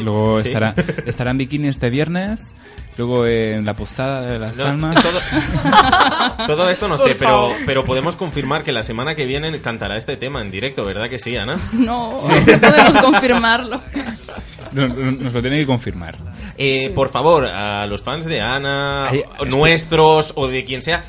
[0.03, 0.47] Luego Sí.
[0.49, 0.73] estará,
[1.05, 2.53] estará en bikini este viernes.
[2.97, 4.95] Luego en la postada de las No, almas.
[6.47, 10.17] Todo esto no sé, pero, pero podemos confirmar que la semana que viene cantará este
[10.17, 11.59] tema en directo, ¿verdad que sí, Ana?
[11.73, 13.79] No, no podemos confirmarlo.
[14.71, 16.17] No, no, Nos lo tiene que confirmar.
[16.57, 21.03] Eh, Por favor, a los fans de Ana, Ay, nuestros o de quien sea,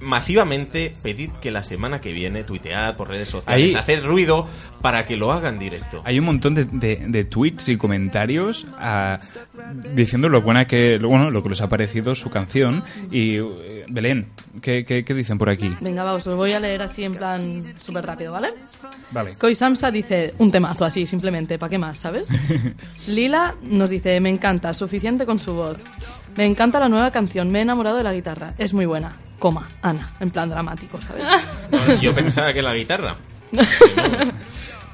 [0.00, 4.46] masivamente pedid que la semana que viene tuitead por redes sociales, Ahí- haced ruido
[4.82, 6.00] para que lo hagan directo.
[6.04, 9.18] Hay un montón de, de- de tweets y comentarios ah,
[9.94, 12.82] diciendo lo buena que bueno, lo que les ha parecido su canción.
[13.10, 14.28] Y eh, Belén,
[14.62, 15.70] ¿qué, qué, qué dicen por aquí?
[15.80, 18.48] Venga, vamos, os voy a leer así en plan súper rápido, ¿vale?
[19.10, 19.32] Vale.
[19.38, 22.26] Koi Samsa dice un temazo así, simplemente, ¿para qué más, sabes?
[23.06, 25.76] Lila nos dice, me encanta, suficiente con su voz.
[26.36, 29.16] Me encanta la nueva canción, me he enamorado de la guitarra, es muy buena.
[29.38, 31.26] Coma, Ana, en plan dramático, ¿sabes?
[32.00, 33.16] Yo pensaba que la guitarra.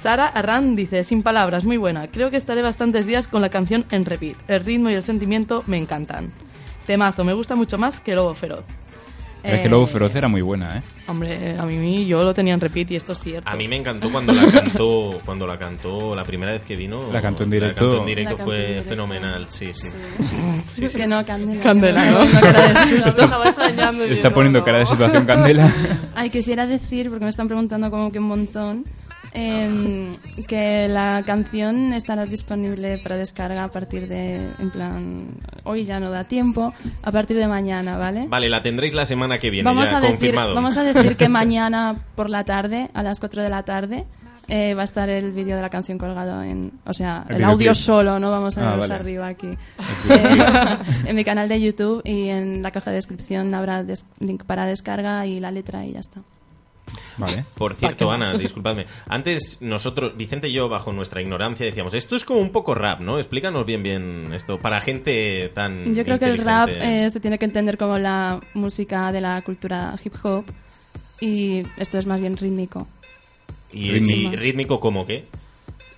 [0.00, 2.06] Sara Arran dice, sin palabras, muy buena.
[2.06, 4.36] Creo que estaré bastantes días con la canción en repeat.
[4.48, 6.30] El ritmo y el sentimiento me encantan.
[6.86, 8.64] Temazo, me gusta mucho más que Lobo Feroz.
[9.46, 10.82] Es que Eh, Lobo Feroz era muy buena, ¿eh?
[11.06, 13.48] Hombre, a mí yo lo tenía en repeat y esto es cierto.
[13.48, 17.12] A mí me encantó cuando la cantó, cuando la cantó la primera vez que vino.
[17.12, 17.80] La cantó en La directo.
[17.84, 18.88] cantó en directo La cantó en fue directo.
[18.90, 19.88] fenomenal, sí, sí.
[20.74, 20.96] Sí, sí.
[20.96, 21.62] Que no, Candela.
[21.62, 22.18] Candela, ¿no?
[22.18, 24.04] me está cara de susto.
[24.12, 25.72] Está poniendo cara de situación Candela.
[26.14, 28.84] Ay, quisiera decir, porque me están preguntando como que un montón,
[29.36, 30.06] em,
[30.48, 35.26] que la canción estará disponible para descarga a partir de, en plan,
[35.64, 36.72] hoy ya no da tiempo,
[37.02, 38.26] a partir de mañana, ¿vale?
[38.28, 40.54] Vale, la tendréis la semana que viene, Vamos ya a, decir, confirmado.
[40.54, 44.04] vamos a decir que mañana por la tarde, a las 4 de la tarde,
[44.48, 47.44] eh, va a estar el vídeo de la canción colgado en, o sea, El el,
[47.44, 48.94] audio solo, no vamos a Ah, vale.
[48.94, 49.48] arriba aquí.
[49.48, 50.76] Eh,
[51.06, 54.64] en mi canal de YouTube y en la caja de descripción habrá des- link para
[54.64, 56.20] descarga y la letra y ya está.
[57.18, 57.44] Vale.
[57.54, 58.86] Por cierto, Ana, disculpadme.
[59.08, 63.00] Antes nosotros, Vicente y yo, bajo nuestra ignorancia, decíamos, esto es como un poco rap,
[63.00, 63.18] ¿no?
[63.18, 67.38] Explícanos bien bien esto, para gente tan Yo creo que el rap eh, se tiene
[67.38, 70.44] que entender como la música de la cultura hip hop
[71.20, 72.86] y esto es más bien rítmico.
[73.72, 74.32] Y, Rítmico.
[74.32, 75.24] y rítmico como qué?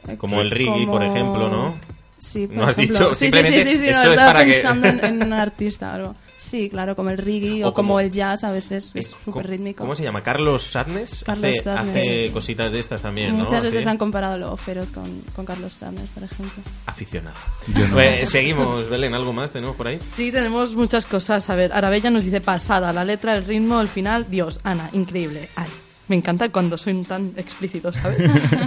[0.08, 1.74] Eh, Como el reggae, como- por ejemplo, ¿no?
[2.18, 2.98] Sí, por ¿No has ejemplo.
[3.10, 3.14] dicho?
[3.14, 5.32] sí, sí, sí, sí, sí, no, esto es estaba para que- pensando en, en un
[5.32, 6.14] artista o algo.
[6.48, 9.24] Sí, claro, como el reggae o, O como, como- el jazz a veces es ¿Cómo-
[9.36, 9.82] súper rítmico.
[9.84, 10.22] ¿Cómo se llama?
[10.22, 11.22] ¿Carlos Sadness?
[11.24, 13.44] Carlos hace, Sadness, hace cositas de estas también, ¿no?
[13.44, 13.88] Muchas veces Sí.
[13.90, 16.62] han comparado Lobo Feroz con, con Carlos Stanes, por ejemplo.
[16.86, 17.36] Aficionado.
[17.74, 17.94] Yo no.
[17.94, 19.98] Pues, seguimos, Belén, ¿algo más tenemos por ahí?
[20.14, 21.48] Sí, tenemos muchas cosas.
[21.50, 24.26] A ver, Arabella nos dice pasada, la letra, el ritmo, el final.
[24.30, 25.48] Dios, Ana, increíble.
[25.56, 25.68] Ay,
[26.08, 28.18] me encanta cuando soy tan explícito, ¿sabes?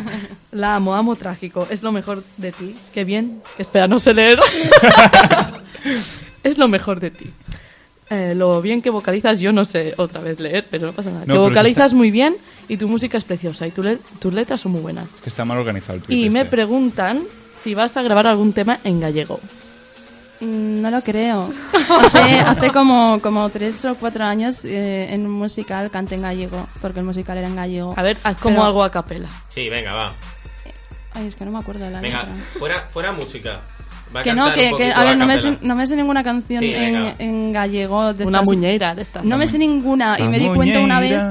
[0.51, 1.67] la amo, amo trágico.
[1.71, 2.75] Es lo mejor de ti.
[2.93, 3.41] Qué bien.
[3.57, 4.39] Espera, no sé leer.
[6.43, 7.33] es lo mejor de ti.
[8.11, 11.25] Eh, lo bien que vocalizas, yo no sé otra vez leer, pero no pasa nada.
[11.25, 12.35] No, que vocalizas está- muy bien
[12.67, 15.07] y tu música es preciosa y tu le- tus letras son muy buenas.
[15.23, 16.51] Que está mal organizado el Y me este.
[16.51, 17.21] preguntan
[17.55, 19.39] si vas a grabar algún tema en gallego.
[20.41, 21.53] Mm, No lo creo.
[21.89, 26.67] Hace, hace como, como tres o cuatro años eh, en un musical canté en gallego,
[26.81, 27.93] porque el musical era en gallego.
[27.95, 29.29] A ver, ¿cómo Pero- hago a capela?
[29.49, 30.15] Sí, venga, va.
[31.13, 32.35] Ay, es que no me acuerdo de la Venga, letra.
[32.57, 33.61] fuera, fuera música.
[34.15, 36.21] Va a Que no, que, que a ver, no me, sé, no me sé ninguna
[36.23, 38.13] canción Sí, en, en gallego.
[38.13, 39.23] De Una estas- muñeira de estas.
[39.23, 41.21] No me sé ninguna y me di cuenta una vez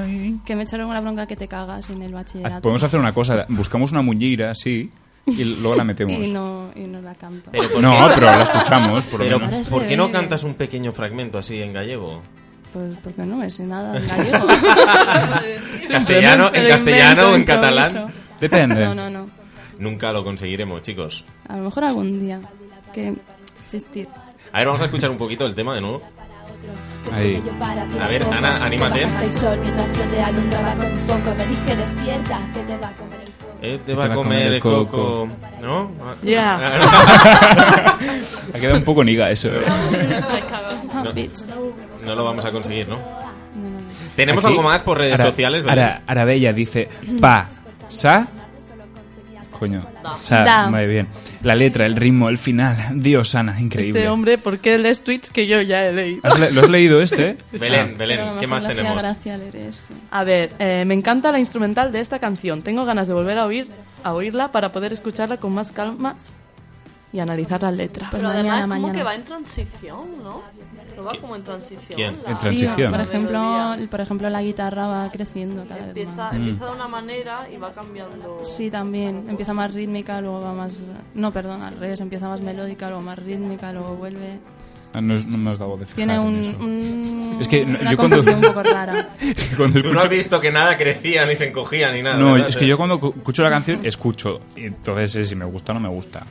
[0.44, 2.62] que me echaron una bronca que te cagas en el bachillerato.
[2.62, 4.90] Podemos hacer una cosa, buscamos una muñeira, sí,
[5.26, 6.24] y luego la metemos.
[6.24, 7.50] Y no, y no la canto.
[7.52, 8.14] Pero ¿por No, qué?
[8.14, 9.68] pero la escuchamos, por lo Pero, menos.
[9.68, 12.22] ¿por qué no cantas un pequeño fragmento así en gallego?
[12.72, 14.46] Pues porque no me sé nada en gallego.
[15.90, 18.12] ¿Castellano, en castellano o en catalán?
[18.40, 18.84] Depende.
[18.86, 19.26] No, no, no.
[19.78, 21.24] Nunca lo conseguiremos, chicos.
[21.48, 22.40] A lo mejor algún día.
[22.92, 23.14] Que
[23.64, 24.08] existir.
[24.52, 26.02] A ver, vamos a escuchar un poquito el tema de nuevo.
[27.12, 27.42] Ahí.
[28.00, 29.06] A ver, Ana, anímate.
[33.62, 34.78] Yo te va a comer el coco.
[34.78, 35.28] Eh, el coco.
[35.60, 35.90] ¿No?
[36.22, 36.58] Ya.
[38.54, 39.48] Ha quedado un poco niga eso.
[39.48, 39.60] eh.
[40.94, 41.12] No.
[42.04, 42.98] No lo vamos a conseguir, ¿no?
[44.16, 45.64] ¿Tenemos Aquí, algo más por redes Ara- sociales?
[45.66, 46.88] Ara- Arabella dice,
[47.20, 47.48] pa,
[47.88, 48.26] sa,
[49.60, 49.86] Coño.
[50.02, 50.70] O sea, Da.
[50.70, 51.06] muy bien.
[51.42, 52.76] La letra, el ritmo, el final.
[52.94, 54.00] Dios, Ana, increíble.
[54.00, 56.20] Este hombre, ¿por qué lees tweets que yo ya he leído?
[56.24, 57.36] ¿Has le- ¿Lo has leído este?
[57.52, 57.96] Belén, Ah.
[57.98, 58.96] Belén, ¿qué más tenemos?
[58.96, 59.92] gracia leer eso.
[60.10, 62.62] A ver, eh, me encanta la instrumental de esta canción.
[62.62, 63.68] Tengo ganas de volver a oír
[64.02, 66.16] a oírla para poder escucharla con más calma
[67.12, 68.08] y analizar la letra.
[68.10, 68.98] Pues Pero mañana, además como mañana.
[68.98, 70.42] que va en transición, ¿no?
[70.90, 71.86] Pero va como en transición.
[71.96, 72.12] quién?
[72.22, 72.90] la- En transición.
[72.92, 76.34] Por ejemplo, por ejemplo, la guitarra va creciendo cada vez Empieza, más.
[76.34, 78.40] empieza de una manera y va cambiando.
[78.44, 79.24] Sí, también.
[79.28, 80.82] Empieza más rítmica, luego va más...
[81.14, 82.00] No, perdón, al revés.
[82.00, 84.38] Empieza más melódica, luego más rítmica, luego vuelve...
[84.92, 88.20] Ah, no, no me acabo de fijar Tiene en un, Es que una yo cuando-
[88.22, 89.10] un poco rara.
[89.56, 92.16] Cuando Tú no has visto que nada crecía ni se encogía ni nada.
[92.16, 92.48] No, ¿verdad?
[92.48, 94.40] es que yo cuando cu- escucho la canción, escucho.
[94.56, 96.26] Y entonces, eh, si me gusta o no me gusta.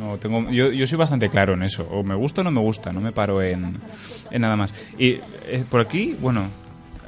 [0.00, 1.86] No, tengo, yo, yo soy bastante claro en eso.
[1.90, 2.90] O me gusta o no me gusta.
[2.90, 3.74] No me paro en,
[4.30, 4.72] en nada más.
[4.98, 6.48] Y eh, por aquí, bueno,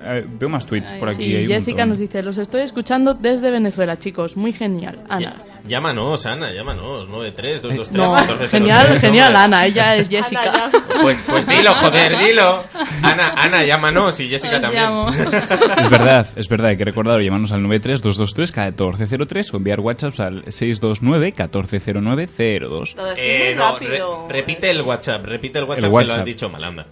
[0.04, 1.24] eh, veo más tweets por aquí.
[1.24, 1.88] Sí, Jessica montón.
[1.88, 4.36] nos dice, los estoy escuchando desde Venezuela, chicos.
[4.36, 5.00] Muy genial.
[5.08, 5.34] Ana.
[5.66, 7.08] Llámanos, Ana, llámanos.
[7.08, 8.50] 93 223 No, 1403.
[8.50, 9.34] genial, genial.
[9.36, 9.66] Ana.
[9.66, 10.70] Ella es Jessica.
[11.02, 12.62] Pues, pues dilo, joder, dilo.
[13.02, 14.82] Ana, Ana, llámanos y Jessica Os también.
[14.84, 15.08] llamo.
[15.10, 22.94] Es verdad, es verdad, hay que recordar llamarnos al 93-223-1403 o enviar WhatsApps al 629-1409-02.
[22.96, 26.18] Lo decís Eh, no, re- repite el WhatsApp, repite el WhatsApp, El que lo WhatsApp.
[26.20, 26.86] has dicho mal, anda.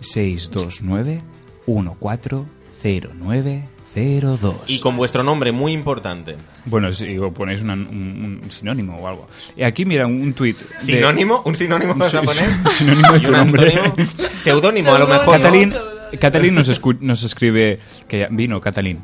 [3.94, 4.54] 629-1409-02.
[4.68, 6.36] Y con vuestro nombre muy importante.
[6.64, 9.28] Bueno, si o ponéis una- un, un sinónimo o algo.
[9.56, 10.58] Y aquí, mira, un tuit.
[10.58, 11.42] de- ¿Sinónimo?
[11.44, 12.50] ¿Un sinónimo vas a Un poner?
[12.72, 13.74] sinónimo de ¿Y tu un nombre.
[14.38, 15.26] Seudónimo, a lo mejor.
[15.38, 15.44] ¿no?
[15.44, 15.74] Catalín,
[16.20, 17.78] Catalín nos, escu- nos escribe
[18.08, 19.00] que ya- vino Catalín.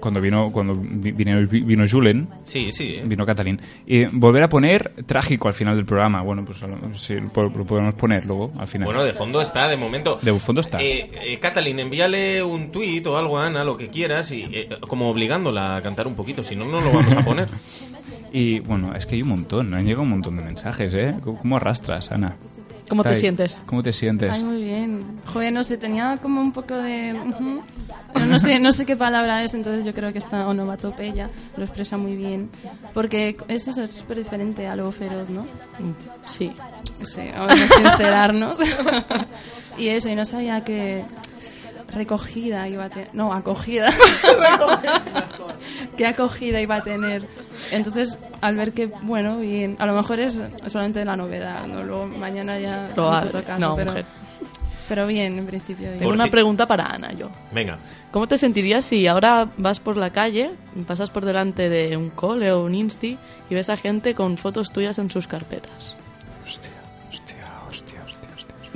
[0.00, 2.96] Cuando vino cuando vi- vino, vino Julen, Sí, sí.
[3.06, 3.60] vino Catalín.
[3.86, 6.22] Y volver a poner trágico al final del programa.
[6.22, 6.58] Bueno, pues
[6.94, 8.86] sí, lo, po- lo podemos poner luego al final.
[8.86, 10.18] Bueno, de fondo está, de momento.
[10.20, 10.80] de fondo está.
[10.82, 14.68] Eh, eh, Catalín, envíale un tuit o algo a Ana, lo que quieras, y eh,
[14.88, 17.48] como obligándola a cantar un poquito, si no, no lo vamos a poner.
[18.32, 21.14] Y bueno, es que hay un montón, han llegado un montón de mensajes, ¿eh?
[21.22, 22.36] ¿Cómo cómo arrastras, Ana?
[22.88, 23.62] ¿Cómo te sientes?
[23.66, 24.30] ¿Cómo te sientes?
[24.32, 25.20] Ay, muy bien.
[25.26, 27.14] Joder, no sé, tenía como un poco de...
[27.14, 27.62] ujú.
[28.12, 31.64] Pero no sé, no sé qué palabra es, entonces yo creo que esta onomatopeya lo
[31.64, 32.50] expresa muy bien.
[32.94, 35.46] Porque es eso, es súper diferente a lo feroz, ¿no?
[36.26, 36.52] Sí.
[37.04, 38.58] Sí, vamos a sincerarnos.
[39.78, 41.04] y eso, y no sabía que
[41.92, 43.10] recogida iba a tener...
[43.14, 43.90] No, acogida.
[45.96, 47.24] qué acogida iba a tener.
[47.70, 51.82] Entonces, al ver que, bueno, bien, a lo mejor es solamente la novedad, ¿no?
[51.82, 52.88] Luego mañana ya...
[52.94, 54.04] Caso, No, pero, mujer.
[54.88, 55.98] pero bien, en principio bien.
[56.00, 57.30] Tengo una pregunta para Ana, yo.
[57.52, 57.78] Venga.
[58.10, 60.52] ¿Cómo te sentirías si ahora vas por la calle,
[60.86, 63.18] pasas por delante de un cole o un insti
[63.50, 65.96] y ves a gente con fotos tuyas en sus carpetas?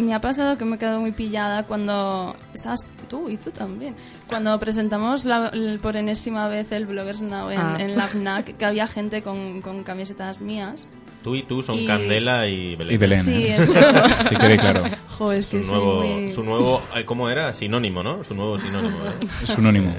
[0.01, 3.95] Me ha pasado que me he quedado muy pillada cuando estabas tú y tú también.
[4.29, 7.77] Cuando presentamos la- el- por enésima vez el Bloggers Now en, Ah.
[7.79, 10.87] en la FNAC, que había gente con, con camisetas mías.
[11.23, 12.95] Tú y tú son Y- Candela y Belén.
[12.95, 13.57] Y Belén, Sí, ¿eh?
[13.57, 13.75] eso.
[14.31, 14.85] Que quede claro.
[15.19, 17.53] Joder, es Su que soy nuevo, muy- su nuevo, ay, ¿cómo era?
[17.53, 18.25] Sinónimo, ¿no?
[18.25, 18.97] Su nuevo sinónimo.
[19.05, 19.13] ¿eh?
[19.45, 19.95] Sinónimo.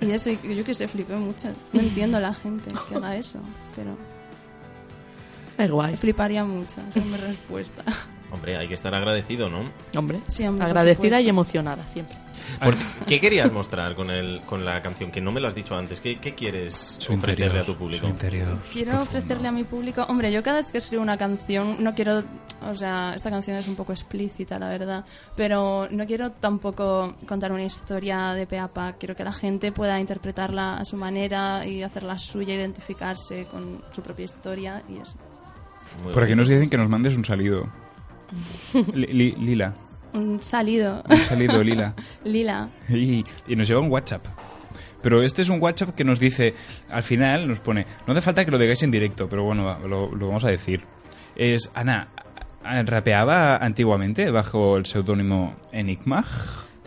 [0.00, 1.48] Y eso, y yo que sé, flipé mucho.
[1.74, 3.40] No entiendo a la gente que haga eso,
[3.76, 3.94] pero
[5.58, 5.96] Es guay.
[5.98, 6.80] fliparía mucho.
[6.88, 7.82] Esa es mi respuesta.
[8.30, 9.70] Hombre, hay que estar agradecido, ¿no?
[9.96, 12.16] Hombre, Sí, hombre, agradecida y emocionada siempre.
[12.62, 12.74] Por-
[13.06, 15.10] ¿Qué querías mostrar con, el, con la canción?
[15.12, 16.00] Que no me lo has dicho antes.
[16.00, 18.06] ¿Qué, qué quieres Su ofrecerle interior, a tu público?
[18.06, 18.58] su interior.
[18.72, 22.24] Quiero ofrecerle a mi público, hombre, yo cada vez que escribo una canción no quiero,
[22.62, 25.04] o sea, esta canción es un poco explícita, la verdad,
[25.36, 29.70] pero no quiero tampoco contar una historia de pe a pa, quiero que la gente
[29.70, 35.16] pueda interpretarla a su manera y hacerla suya, identificarse con su propia historia y eso.
[36.12, 37.68] Por aquí nos dicen que nos mandes un salido.
[38.94, 39.74] Li- li- lila.
[40.12, 41.02] Un salido.
[41.10, 41.94] Un salido, Lila.
[42.24, 42.68] Lila.
[42.88, 44.24] Y, y nos llega un WhatsApp.
[45.02, 46.54] Pero este es un WhatsApp que nos dice,
[46.88, 50.14] al final nos pone, no hace falta que lo digáis en directo, pero bueno, lo,
[50.14, 50.82] lo vamos a decir.
[51.36, 52.08] Es, Ana,
[52.62, 56.24] ¿rapeaba antiguamente bajo el seudónimo Enigma?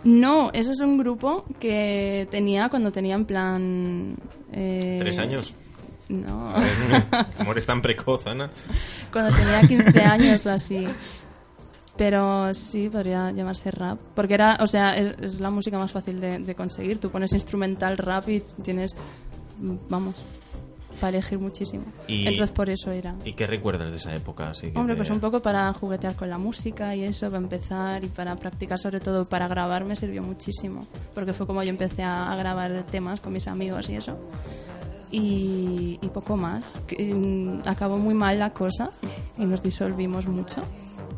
[0.04, 4.16] No, eso es un grupo que tenía cuando tenía en plan...
[4.54, 5.54] eh, ¿Tres años?
[6.10, 6.54] No.
[7.38, 8.50] Como eres tan precoz, Ana.
[9.12, 10.88] Cuando tenía 15 años o así.
[11.98, 14.00] Pero sí, podría llamarse rap.
[14.16, 17.00] Porque era, o sea, es, es la música más fácil de, de conseguir.
[17.00, 18.96] Tú pones instrumental rap y tienes,
[19.90, 20.16] vamos,
[21.02, 21.86] para elegir muchísimo.
[22.08, 23.16] Y- Entonces por eso era.
[23.26, 24.50] ¿Y qué recuerdas de esa época?
[24.52, 27.38] Así que Hombre, te- pues un poco para juguetear con la música y eso, para
[27.40, 30.86] empezar y para practicar, sobre todo para grabar, me sirvió muchísimo.
[31.16, 34.20] Porque fue como yo empecé a, a grabar temas con mis amigos y eso.
[35.10, 36.80] Y, y poco más.
[37.00, 38.92] Mm, acabó muy mal la cosa
[39.38, 40.62] y nos disolvimos mucho.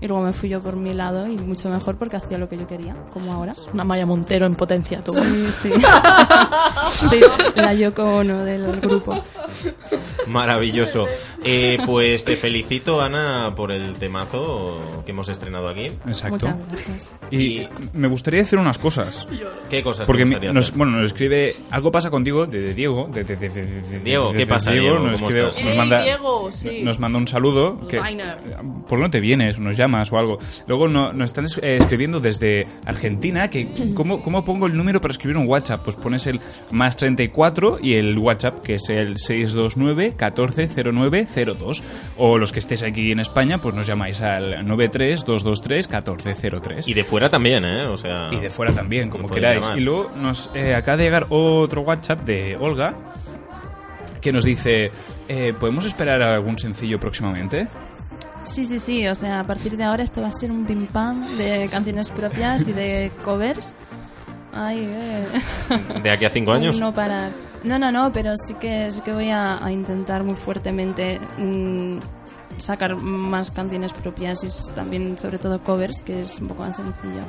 [0.01, 2.57] Y luego me fui yo por mi lado y mucho mejor porque hacía lo que
[2.57, 3.53] yo quería, como ahora.
[3.73, 5.11] Una Maya Montero en potencia, tú.
[5.11, 5.73] Sí, sí.
[6.87, 7.19] sí,
[7.55, 9.21] la Yoko Ono del grupo.
[10.27, 11.05] Maravilloso.
[11.43, 15.87] Eh, pues te felicito, Ana, por el temazo que hemos estrenado aquí.
[16.07, 16.47] Exacto.
[16.49, 17.15] Muchas gracias.
[17.31, 19.27] Y me gustaría decir unas cosas.
[19.69, 20.77] ¿Qué cosas Porque gustaría nos, hacer?
[20.77, 24.31] bueno, nos escribe algo pasa contigo de, de Diego, de, de- de- de- de- Diego,
[24.31, 25.07] ¿qué de- pasa, Diego, Diego?
[25.09, 25.21] nos,
[25.75, 26.81] manda Diego, sí.
[26.83, 27.97] nos manda un saludo que.
[27.97, 29.59] ¿por qué no te vienes?
[29.59, 30.37] Nos llamas o algo.
[30.67, 34.99] Luego no- nos están es- eh, escribiendo desde Argentina que ¿cómo, ¿cómo pongo el número
[35.01, 35.81] para escribir un WhatsApp?
[35.83, 36.39] Pues pones el
[36.71, 41.83] más 34 y el WhatsApp que es el 629 140902
[42.17, 46.87] o los que estéis aquí en España pues nos llamáis al 93 223 1403.
[46.87, 47.85] Y de fuera también, ¿eh?
[47.85, 48.29] O sea...
[48.31, 49.61] Y de fuera también, como queráis.
[49.61, 49.77] llamar.
[49.77, 52.95] Y luego nos eh, acaba de llegar otro WhatsApp de Olga
[54.21, 54.91] que nos dice,
[55.27, 57.67] eh, ¿podemos esperar algún sencillo próximamente?
[58.43, 60.87] Sí, sí, sí, o sea, a partir de ahora esto va a ser un pim
[60.87, 63.75] pam de canciones propias y de covers.
[64.53, 65.25] Ay, eh.
[66.01, 66.79] ¿De aquí a cinco años?
[66.79, 67.31] No parar.
[67.63, 71.99] No, no, no, pero sí que, sí que voy a, a intentar muy fuertemente mm,
[72.57, 77.23] sacar más canciones propias y también, sobre todo, covers, que es un poco más sencillo.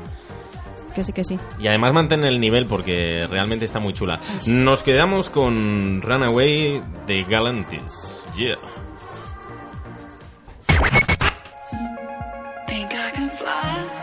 [0.94, 1.38] Que sí, que sí.
[1.60, 4.18] Y además mantén el nivel porque realmente está muy chula.
[4.48, 7.82] Nos quedamos con Runaway de Galantis.
[8.36, 8.56] Yeah.
[12.66, 13.99] Think I can fly.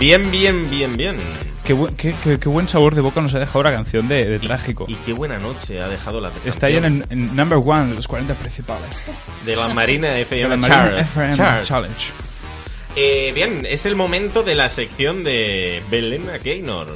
[0.00, 1.16] Bien, bien, bien, bien.
[1.64, 4.24] qué, bu- qué- qué- qué buen sabor de boca nos ha dejado la canción de,
[4.24, 4.86] de Trágico.
[4.88, 8.08] Y qué buena noche ha dejado la Está ahí en, en number one de los
[8.08, 9.10] 40 principales.
[9.44, 11.00] De la Marina FM De la Marina Chart.
[11.00, 11.62] FM.
[11.62, 12.06] Challenge.
[12.96, 16.88] Eh, bien, es el momento de la sección de Belén Gaynor.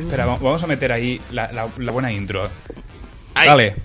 [0.00, 2.48] Espera, va- vamos a meter ahí la, la- la buena intro.
[3.34, 3.48] Ay.
[3.48, 3.76] Dale.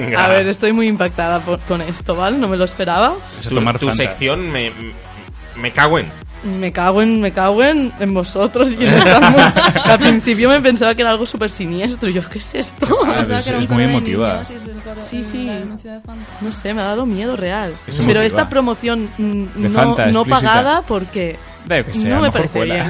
[0.00, 0.20] Venga.
[0.20, 2.38] A ver, estoy muy impactada por- con esto, ¿vale?
[2.38, 3.14] No me lo esperaba.
[3.48, 4.72] tu, tu sección me,
[5.56, 6.10] me cago en.
[6.60, 8.94] Me cago en, me cago en, en vosotros y en.
[9.84, 12.08] Al principio me pensaba que era algo súper siniestro.
[12.08, 12.86] Y yo, ¿qué es esto?
[13.04, 14.34] Ah, es- es muy emotiva.
[14.48, 14.50] niños
[15.00, 15.50] es Sí, sí.
[16.40, 17.72] No sé, me ha dado miedo real.
[17.88, 18.24] Es Pero emotiva.
[18.24, 22.56] esta promoción no, Fanta, no pagada porque Da, yo que sé, a no me parece
[22.58, 22.74] cuela.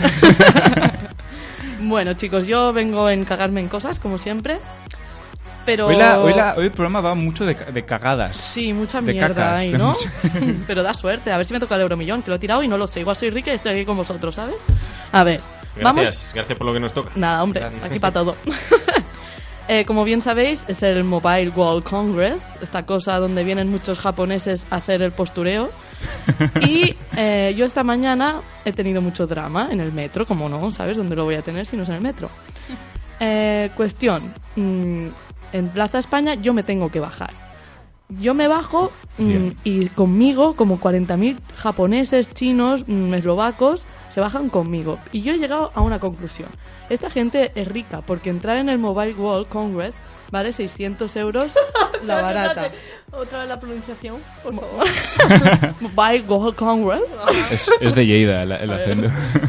[1.78, 1.88] bien.
[1.88, 4.58] bueno, chicos, yo vengo en cagarme en cosas, como siempre.
[5.68, 5.86] Pero...
[5.88, 8.38] Hoy, la- hoy la- hoy el programa va mucho de, ca- de cagadas.
[8.38, 9.94] Sí, mucha De mierda cacas, ahí, ¿no?
[10.66, 12.68] Pero da suerte, a ver si me toca el euromillón, que lo he tirado y
[12.68, 13.00] no lo sé.
[13.00, 14.56] Igual soy rica y estoy aquí con vosotros, ¿sabes?
[15.12, 15.40] A ver,
[15.76, 16.30] Gracias, vamos.
[16.34, 17.10] gracias por lo que nos toca.
[17.16, 17.82] Nada, hombre, Gracias.
[17.84, 18.36] aquí para todo.
[19.70, 24.66] Eh, como bien sabéis, es el Mobile World Congress, esta cosa donde vienen muchos japoneses
[24.70, 25.68] a hacer el postureo.
[26.62, 30.96] Y eh, yo esta mañana he tenido mucho drama en el metro, como no, ¿sabes?
[30.96, 32.30] ¿Dónde lo voy a tener si no es en el metro?
[33.20, 35.08] Eh, cuestión, mm,
[35.52, 37.32] en Plaza España yo me tengo que bajar.
[38.20, 44.98] Yo me bajo mm, y conmigo, como 40.000 japoneses, chinos, mm, eslovacos, se bajan conmigo.
[45.12, 46.48] Y yo he llegado a una conclusión.
[46.88, 49.94] Esta gente es rica porque entrar en el Mobile World Congress
[50.30, 51.50] vale 600 euros
[52.04, 52.70] la barata.
[53.12, 54.86] Otra vez la pronunciación, por favor.
[55.80, 57.02] Mobile World Congress.
[57.50, 59.08] Es, es de Lleida el, el acento.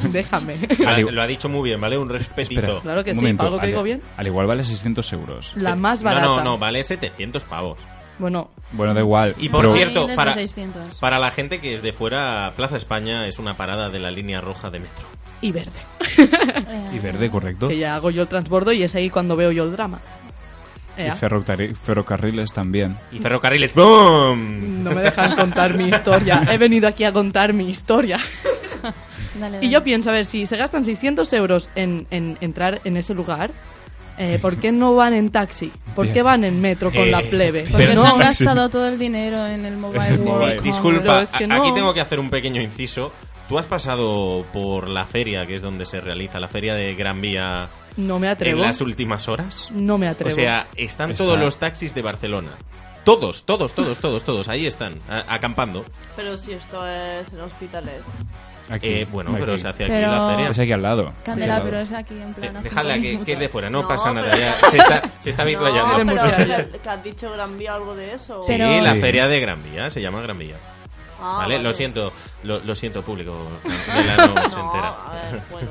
[0.10, 0.58] Déjame.
[0.78, 1.98] Lo ha, Al igu- lo ha dicho muy bien, ¿vale?
[1.98, 2.62] Un respetito.
[2.62, 4.02] Espera, Claro que un sí, momento, algo que al- digo bien.
[4.18, 5.54] Al igual vale 600 euros.
[5.58, 6.26] La más No, barata.
[6.28, 7.78] no, no, vale 700 pavos.
[8.18, 9.36] Bueno, Bueno, da igual.
[9.38, 11.00] Y por pero- cierto, para, 600.
[11.00, 14.42] para la gente que es de fuera, Plaza España es una parada de la línea
[14.42, 15.06] roja de metro.
[15.42, 15.72] y verde.
[16.94, 17.68] Y verde, correcto.
[17.70, 20.00] Que ya hago yo el transbordo y es ahí cuando veo yo el drama.
[20.98, 22.98] Y ferrocarri- ferrocarriles también.
[23.12, 24.84] Y ferrocarriles, ¡boom!
[24.84, 26.44] No me dejan contar mi historia.
[26.52, 28.18] He venido aquí a contar mi historia.
[29.40, 32.98] Dale, Y yo pienso, a ver, si se gastan 600 euros en, en entrar en
[32.98, 33.52] ese lugar,
[34.18, 35.72] eh, ¿por qué no van en taxi?
[35.96, 37.64] ¿Por qué van en metro con Eh, la plebe?
[37.70, 40.62] Porque Pero se han no- gastado todo el dinero en el Mobile World.
[40.62, 41.62] Disculpa, es que no.
[41.64, 43.14] aquí tengo que hacer un pequeño inciso.
[43.48, 47.20] ¿Tú has pasado por la feria, que es donde se realiza, la feria de Gran
[47.22, 47.68] Vía,
[48.00, 48.60] No me atrevo.
[48.60, 49.72] en las últimas horas?
[49.74, 50.32] No me atrevo.
[50.32, 52.52] O sea, están Está- todos los taxis de Barcelona.
[53.04, 54.48] Todos, todos, todos, todos, todos.
[54.50, 55.84] Ahí están, a- acampando.
[56.16, 58.02] Pero si esto es en hospitales.
[58.70, 58.88] Aquí.
[58.88, 59.40] Eh, bueno, Aquí.
[59.40, 60.50] pero se hace aquí Pero- la feria.
[60.52, 61.14] Es aquí al lado.
[61.24, 62.58] Candela, Aquí al pero es aquí en plan.
[62.58, 64.28] Eh, Dejadla que, que es de fuera, no, No, pasa nada.
[64.32, 65.50] pero- ya se está, se está No,
[66.06, 68.44] pero que, que has dicho Gran Vía algo de eso.
[68.44, 69.02] Sí, la Sí.
[69.02, 70.56] feria de Gran Vía, se llama Gran Vía.
[71.22, 71.56] Ah, ¿Vale?
[71.56, 71.64] vale.
[71.64, 72.14] Lo siento,
[72.44, 73.50] lo, lo siento, público.
[73.86, 74.90] Candela no se No, entera.
[75.06, 75.68] a ver, bueno,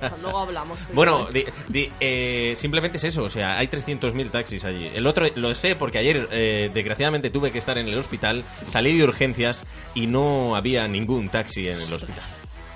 [0.00, 0.12] ya.
[0.22, 0.78] Luego hablamos.
[0.92, 4.90] Bueno, di- di- eh, simplemente es eso, o sea, hay 300.000 taxis allí.
[4.94, 8.96] El otro lo sé porque ayer, eh, desgraciadamente, tuve que estar en el hospital, salí
[8.96, 9.64] de urgencias
[9.94, 12.24] y no había ningún taxi en el hospital.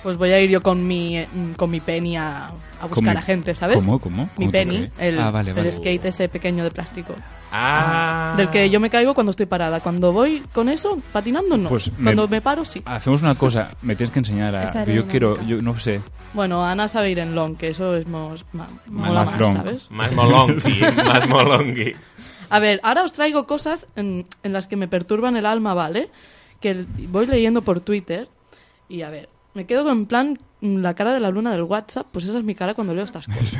[0.02, 2.48] Pues voy a ir yo con mi, eh, con mi penny a,
[2.80, 3.76] a buscar a gente, ¿sabes?
[3.76, 4.00] ¿Cómo?
[4.00, 4.24] ¿Cómo?
[4.24, 5.70] Mi ¿Cómo tu penny, el, Ah, vale, el vale.
[5.72, 7.14] skate ese pequeño de plástico.
[7.52, 8.34] Ah.
[8.36, 9.80] Del que yo me caigo cuando estoy parada.
[9.80, 11.68] Cuando voy con eso, patinando, no.
[11.68, 12.82] Pues cuando me paro, sí.
[12.84, 14.84] Hacemos una cosa, me tienes que enseñar a...
[14.86, 16.00] Yo quiero, yo no sé.
[16.34, 19.56] Bueno, Ana sabe ir en long, que eso es más, ma- mola Más más, long.
[19.56, 19.90] ¿sabes?
[19.90, 21.92] Más molongi, más molongi.
[22.50, 26.08] A ver, ahora os traigo cosas en, en las que me perturban el alma, ¿vale?
[26.60, 28.28] Que voy leyendo por Twitter
[28.88, 32.06] y a ver, me quedo en plan mm, la cara de la luna del WhatsApp,
[32.12, 33.56] pues esa es mi cara cuando leo estas cosas.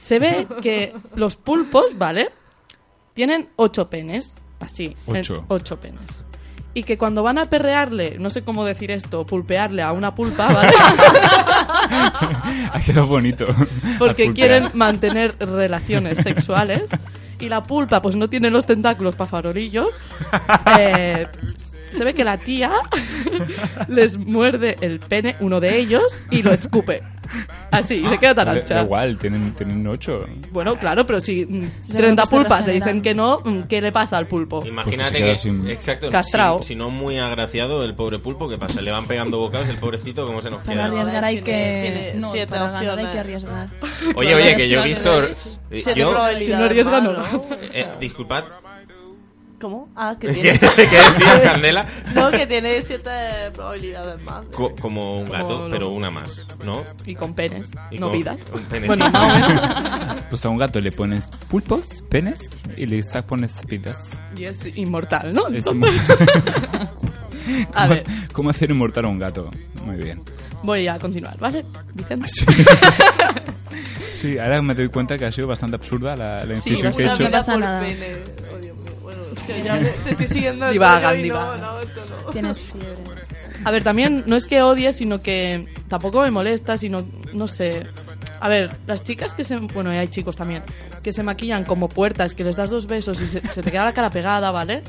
[0.00, 2.30] Se ve que los pulpos, ¿vale?
[3.14, 5.44] Tienen ocho penes, así, en- Ocho.
[5.48, 6.22] ocho penes.
[6.74, 10.52] Y que cuando van a perrearle, no sé cómo decir esto, pulpearle a una pulpa,
[10.52, 10.72] ¿vale?
[12.72, 13.46] Ha quedado bonito.
[13.98, 16.82] porque quieren mantener relaciones sexuales
[17.38, 19.88] y la pulpa pues no tiene los tentáculos para farolillos
[20.78, 21.26] eh,
[21.92, 22.72] se ve que la tía
[23.88, 27.02] les muerde el pene uno de ellos y lo escupe
[27.72, 28.74] Así, y se queda tan ancha.
[28.76, 30.24] Da igual, tienen, tienen ocho.
[30.52, 33.80] Bueno, claro, pero si mm, Se 30 se pulpas le dicen que no, mm, ¿qué
[33.80, 34.64] le pasa al pulpo?
[34.64, 36.58] Imagínate Pues que, sin- exacto, Castrao.
[36.62, 38.80] Si, si no muy agraciado el pobre pulpo, ¿qué pasa?
[38.80, 40.84] Le van pegando bocados, el pobrecito, ¿cómo se nos Para queda?
[40.84, 41.42] arriesgar hay que...
[41.42, 43.68] tiene No, siete para ganar hay que arriesgar.
[44.14, 45.24] Oye, oye, que yo he visto...
[45.24, 47.44] eh, yo, Si no arriesga, no.
[47.74, 48.44] eh, disculpad,
[49.60, 49.88] ¿Cómo?
[49.96, 50.52] Ah, que ¿qué tiene...
[50.52, 51.86] decía Candela?
[52.14, 53.10] No, que tiene siete
[53.54, 54.44] probabilidades más.
[54.54, 56.84] Co- como un gato, Como- pero una más, ¿no?
[57.06, 58.40] Y con penes, Y no con- vidas.
[58.50, 58.86] con penes.
[58.86, 60.22] Bueno, más o menos.
[60.28, 62.40] Pues a un gato le pones pulpos, penes
[62.76, 64.10] y le pones vidas.
[64.36, 65.48] Y es inmortal, ¿no?
[65.48, 66.02] Es Entonces-
[67.72, 68.04] A ¿Cómo, ver.
[68.32, 69.50] ¿Cómo hacer inmortal a un gato?
[69.84, 70.20] Muy bien.
[70.64, 71.64] Voy a continuar, ¿vale?
[71.94, 72.28] Vicente.
[74.12, 77.02] Sí, ahora me doy cuenta que ha sido bastante absurda la, la Sí, incisión que
[77.02, 77.18] he hecho.
[77.18, 77.80] vida pasa nada.
[77.80, 78.12] pene.
[78.50, 78.85] Oh,
[79.64, 81.60] Ya te estoy siguiendo Divagan, no, divagan.
[81.60, 82.30] no, esto no.
[82.30, 83.22] Tienes fiebre.
[83.64, 87.86] A ver, también no es que odie, sino que tampoco me molesta, sino, no sé.
[88.40, 89.56] A ver, las chicas que se...
[89.58, 90.62] Bueno, y hay chicos también.
[91.02, 93.84] Que se maquillan como puertas, que les das dos besos y se, se te queda
[93.84, 94.82] la cara pegada, ¿vale?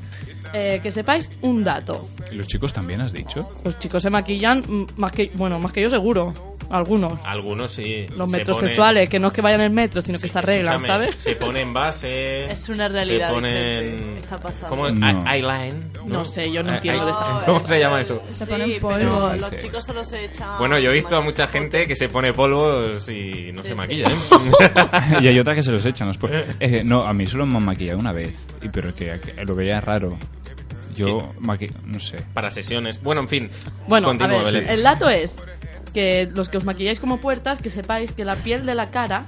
[0.53, 2.07] Eh, que sepáis un dato.
[2.31, 3.39] ¿Y los chicos también has dicho?
[3.63, 4.63] Los chicos se maquillan
[4.97, 5.31] más que...
[5.35, 6.34] Bueno, más que yo seguro.
[6.69, 7.14] Algunos.
[7.23, 8.06] Algunos sí.
[8.15, 11.06] Los se metrosexuales, que no es que vayan en metro, sino que se arreglan, Escúchame,
[11.06, 11.19] ¿sabes?
[11.19, 12.52] Se ponen base.
[12.52, 14.18] Es una realidad, Se ponen.
[14.18, 14.69] Está pasando.
[14.69, 14.89] ¿Cómo?
[14.89, 15.31] No.
[15.31, 15.91] Eyeline.
[16.06, 18.22] No sé, yo no entiendo de esa- ¿Cómo se llama eso?
[18.30, 19.34] Se Sí, ponen polvo.
[19.39, 19.56] los sí.
[19.64, 20.57] chicos solo se echan...
[20.60, 23.73] Bueno, yo he visto a mucha gente que se pone polvos y no Sí, se
[23.73, 23.76] sí.
[23.76, 25.19] maquilla, ¿eh?
[25.22, 26.11] y hay otra que se los echan.
[26.60, 28.45] Eh, no, a mí solo me han maquillado una vez.
[28.61, 30.18] Y pero que, que lo veía raro.
[30.95, 32.18] Yo, maqui- no sé.
[32.34, 33.02] Para sesiones.
[33.03, 33.49] Bueno, en fin.
[33.88, 35.38] Bueno, Continúa, a ver, el dato es
[35.97, 39.25] que los que os maquilláis como puertas, que sepáis que la piel de la cara,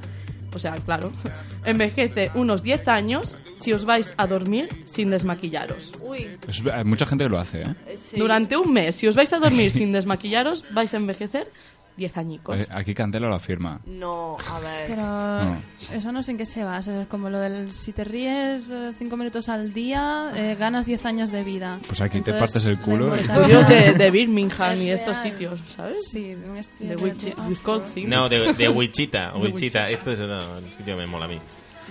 [0.53, 1.11] o sea, claro,
[1.65, 5.91] envejece unos 10 años si os vais a dormir sin desmaquillaros.
[6.03, 7.75] Uy, Es- hay mucha gente que lo hace, ¿eh?
[7.87, 8.17] eh, sí.
[8.17, 11.51] Durante un mes, si os vais a dormir sin desmaquillaros, vais a envejecer
[11.99, 12.59] 10 añicos.
[12.59, 13.79] Eh, Aquí Candela lo afirma.
[13.85, 14.87] No, a ver...
[14.87, 15.61] Pero No.
[15.91, 17.01] eso no sé en qué se basa.
[17.03, 21.31] Es como lo del si te ríes 5 minutos al día, eh, ganas 10 años
[21.31, 21.79] de vida.
[21.85, 25.29] Pues aquí te partes el culo Estudios de, de Birmingham Es y estos real.
[25.29, 26.09] sitios, ¿sabes?
[26.09, 28.09] Sí, de un estudio De de- Wichi- de Wisconsin.
[28.09, 29.31] No, de, de Wichita.
[29.33, 29.89] De Wichita.
[29.89, 30.39] Este es el
[30.77, 31.39] sitio que me mola a mí.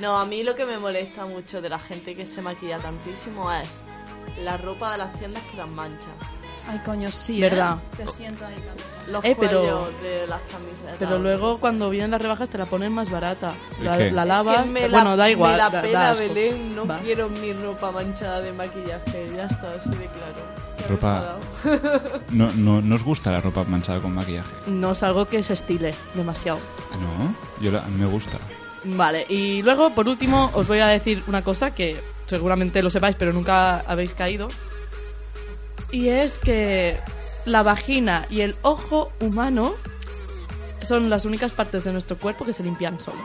[0.01, 3.53] No, a mí lo que me molesta mucho de la gente que se maquilla tantísimo
[3.53, 3.83] es
[4.45, 6.09] la ropa de las tiendas que las mancha.
[6.69, 7.41] Ay, coño, sí.
[7.41, 7.79] ¿Verdad?
[7.79, 7.97] ¿eh?
[8.05, 8.55] Te siento ahí.
[9.11, 10.97] Los Eh, pero- de las camisetas.
[10.99, 13.55] Pero luego cuando vienen las rebajas te la ponen más barata.
[13.79, 13.85] ¿El
[14.15, 15.53] La, la Es que me eh, la- bueno, da igual.
[15.53, 16.25] Me la da- da pela, asco.
[16.29, 16.77] Belén.
[16.77, 16.99] No Va.
[16.99, 19.31] quiero mi ropa manchada de maquillaje.
[19.35, 20.59] Ya está, así de claro.
[20.79, 21.37] Ya Ropa-.
[22.31, 24.53] No, no, ¿no os gusta la ropa manchada con maquillaje?
[24.67, 26.59] No es algo que se estile demasiado.
[26.93, 27.35] No,
[27.65, 28.37] yo la- me gusta.
[28.85, 33.17] Vale, y luego, por último, os voy a decir una cosa que seguramente lo sepáis,
[33.19, 34.49] pero nunca habéis caído.
[35.91, 36.99] Y es que
[37.45, 39.75] la vagina y el ojo humano
[40.83, 43.21] son las únicas partes de nuestro cuerpo que se limpian solos.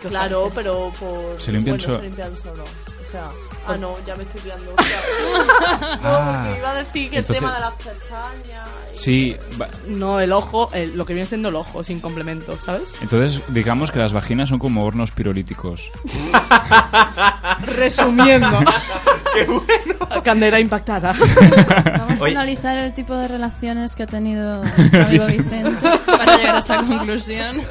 [0.00, 0.56] ¿Qué os Claro, parece?
[0.56, 1.40] pero por...
[1.40, 2.64] Se limpian bueno, so- se limpian solo.
[3.14, 3.28] O sea...
[3.66, 4.74] Pues Ah, no, ya me estoy liando.
[6.02, 8.68] No, Ah, porque iba a decir que entonces- el tema de las pestañas...
[8.92, 12.58] y- Sí, va- No, el ojo, el- lo que viene siendo el ojo, sin complemento,
[12.58, 12.94] ¿sabes?
[13.00, 15.90] entonces digamos que las vaginas son como hornos pirolíticos.
[17.66, 18.58] Resumiendo.
[19.34, 20.22] ¡Qué bueno!
[20.22, 21.12] Candela impactada.
[21.98, 22.36] Vamos Oye.
[22.36, 26.58] a analizar el tipo de relaciones que ha tenido nuestro amigo Vicente para llegar a
[26.58, 27.62] esa conclusión.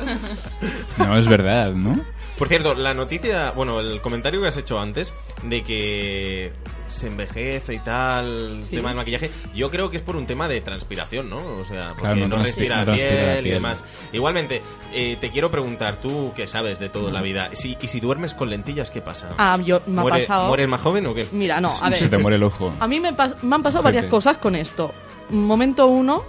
[0.97, 1.99] No, es verdad, ¿no?
[2.43, 5.13] Por cierto, la noticia, bueno, el comentario que has hecho antes
[5.43, 6.51] de que
[6.89, 8.75] se envejece y tal, el Sí.
[8.75, 11.37] tema del maquillaje, yo creo que es por un tema de transpiración, ¿no?
[11.37, 13.81] O sea, porque Claro, no respira, no transpira piel y demás.
[14.11, 14.61] Igualmente,
[14.93, 18.33] eh, te quiero preguntar, tú que sabes de toda la vida, si, y si duermes
[18.33, 19.29] con lentillas, ¿qué pasa?
[19.37, 20.47] Ah, yo, me ha ¿Muere- pasado.
[20.49, 21.25] ¿Mueres más joven o qué?
[21.31, 21.97] Mira, no, a ver.
[21.97, 22.73] Se te muere el ojo.
[22.77, 24.93] A mí me, pas- me han pasado varias cosas con esto.
[25.29, 26.25] Momento uno,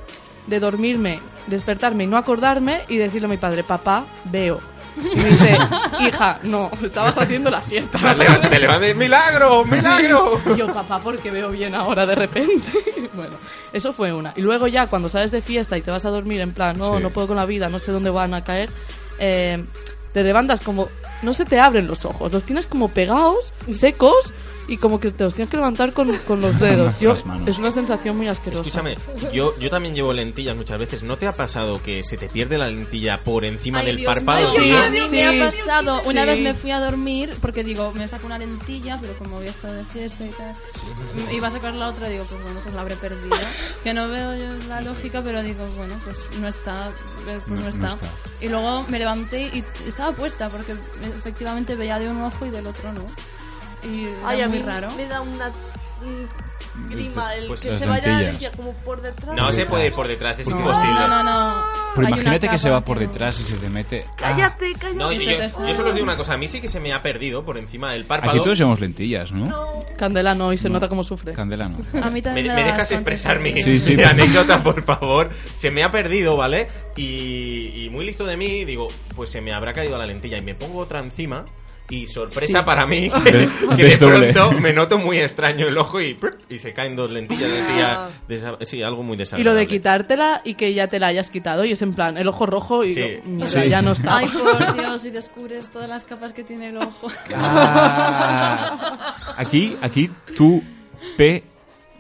[0.47, 1.19] de dormirme,
[1.49, 4.61] despertarme y no acordarme y decirle a mi padre, papá, veo.
[4.97, 5.59] Y me dice,
[6.07, 7.99] hija, no, estabas haciendo la siesta.
[7.99, 9.65] Te leva- te levantas, ¡milagro!
[9.65, 10.41] ¡milagro!
[10.55, 12.73] Y yo, papá, porque veo bien ahora de repente.
[13.15, 13.35] bueno,
[13.73, 14.33] eso fue una.
[14.37, 16.97] Y luego ya cuando sales de fiesta y te vas a dormir en plan, no,
[16.97, 17.03] Sí.
[17.03, 18.71] no puedo con la vida, no sé dónde van a caer,
[19.19, 19.65] eh,
[20.13, 20.89] te levantas como,
[21.23, 24.33] no se te abren los ojos, los tienes como pegados, secos
[24.69, 26.99] y como que te los tienes que levantar con, con los dedos.
[27.01, 27.49] Yo, las manos.
[27.49, 28.63] es una sensación muy asquerosa.
[28.63, 28.97] Escúchame,
[29.33, 31.03] yo, yo también llevo lentillas muchas veces.
[31.03, 34.15] ¿No te ha pasado que se te pierde la lentilla por encima Ay, del Dios
[34.15, 34.51] párpado?
[34.53, 34.79] mío, tío?
[34.79, 35.39] a mí me ha Sí.
[35.59, 36.01] pasado.
[36.07, 36.31] Una Sí.
[36.31, 39.75] vez me fui a dormir porque digo, me saco una lentilla, pero como había estado
[39.75, 40.55] de fiesta y tal,
[41.33, 43.37] iba a sacar la otra, digo, pues bueno, pues la habré perdido.
[43.83, 46.89] Que no veo yo la lógica, pero digo, bueno, pues no está,
[47.29, 47.89] eh, pues no, No- no está.
[47.89, 48.09] está.
[48.41, 50.73] Y luego me levanté y estaba puesta porque
[51.19, 53.05] efectivamente veía de un ojo y del otro no.
[53.85, 54.89] Y era Ay, a mí raro.
[54.97, 55.51] me da una
[56.91, 58.23] Grima, el Pues que se vaya la lentillas.
[58.33, 59.37] lentilla como por detrás.
[59.37, 60.93] No se puede ir por detrás, es No, imposible.
[60.93, 61.63] no, no, no.
[61.95, 63.07] Pero imagínate que se va por no.
[63.07, 64.05] detrás y se te mete.
[64.17, 64.95] Cállate, cállate.
[64.99, 67.45] No, yo, solo os digo una cosa, a mí sí que se me ha perdido
[67.45, 68.33] por encima del párpado.
[68.33, 69.85] Aquí todos llevamos lentillas, ¿no?
[69.97, 71.33] Candela no, y se nota cómo sufre.
[71.33, 71.79] Candela no.
[72.03, 73.97] A mí ¿Me, también me dejas expresar mi, Sí, sí.
[73.97, 75.31] mi anécdota, por favor?
[75.57, 76.67] Se me ha perdido, ¿vale?
[76.97, 80.43] Y, y muy listo de mí, digo, pues se me habrá caído la lentilla y
[80.43, 81.45] me pongo otra encima.
[81.91, 82.65] Y sorpresa Sí.
[82.65, 83.11] para mí,
[83.77, 86.17] que de pronto me noto muy extraño el ojo y,
[86.49, 87.51] y se caen dos lentillas.
[87.63, 88.09] así, Ah.
[88.61, 89.51] a- sí, algo muy Y desagradable.
[89.53, 92.27] lo de quitártela y que ya te la hayas quitado y es en plan el
[92.27, 93.03] ojo rojo y Sí.
[93.03, 93.69] digo, mira, Sí.
[93.69, 94.17] ya no está.
[94.17, 97.09] Ay, por Dios, y descubres todas las capas que tiene el ojo.
[97.35, 99.35] Ah.
[99.37, 100.63] Aquí, aquí tú,
[101.17, 101.45] P.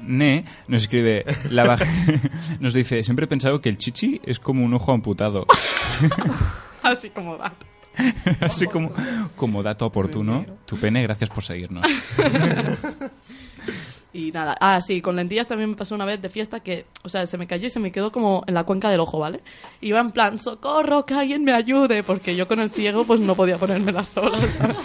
[0.01, 1.78] Ne nos escribe la
[2.61, 5.47] nos dice siempre he pensado que el chichi es como un ojo amputado
[6.82, 7.55] Así como va.
[8.40, 8.92] así como
[9.36, 11.84] como dato oportuno tu pene gracias por seguirnos
[14.14, 17.08] Y nada, ah, sí, con lentillas también me pasó una vez de fiesta que, o
[17.08, 19.40] sea, se me cayó y se me quedó como en la cuenca del ojo, ¿vale?
[19.80, 23.34] Iba en plan, socorro, que alguien me ayude, porque yo con el ciego pues no
[23.34, 24.76] podía ponérmela sola, ¿sabes?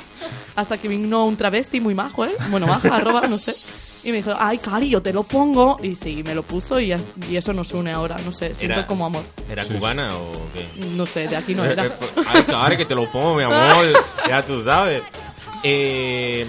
[0.55, 2.33] Hasta que vino un travesti muy majo, ¿eh?
[2.49, 3.55] Bueno, maja, arroba, no sé.
[4.03, 5.77] Y me dijo, ay, Cari, yo te lo pongo.
[5.83, 6.93] Y sí, me lo puso y,
[7.29, 9.23] y eso nos une ahora, no sé, siento Era- como amor.
[9.49, 10.69] ¿Era cubana o qué?
[10.85, 11.95] No sé, de aquí no era.
[11.99, 13.85] pues, Ay, claro, que te lo pongo, mi amor.
[14.27, 15.01] Ya tú sabes.
[15.63, 16.45] Eh,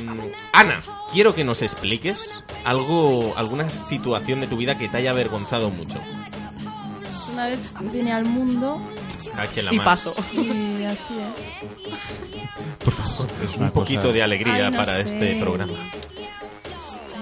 [0.53, 0.83] Ana,
[1.13, 2.33] quiero que nos expliques
[2.65, 5.99] algo, alguna situación de tu vida que te haya avergonzado mucho.
[7.33, 7.59] Una vez
[7.93, 8.81] vine al mundo
[9.35, 9.85] Cache la Y mar.
[9.87, 10.15] paso.
[10.33, 11.45] y así es.
[12.85, 15.09] por favor es Un una poquito cosa- de alegría Ay, no para sé.
[15.09, 15.73] este programa.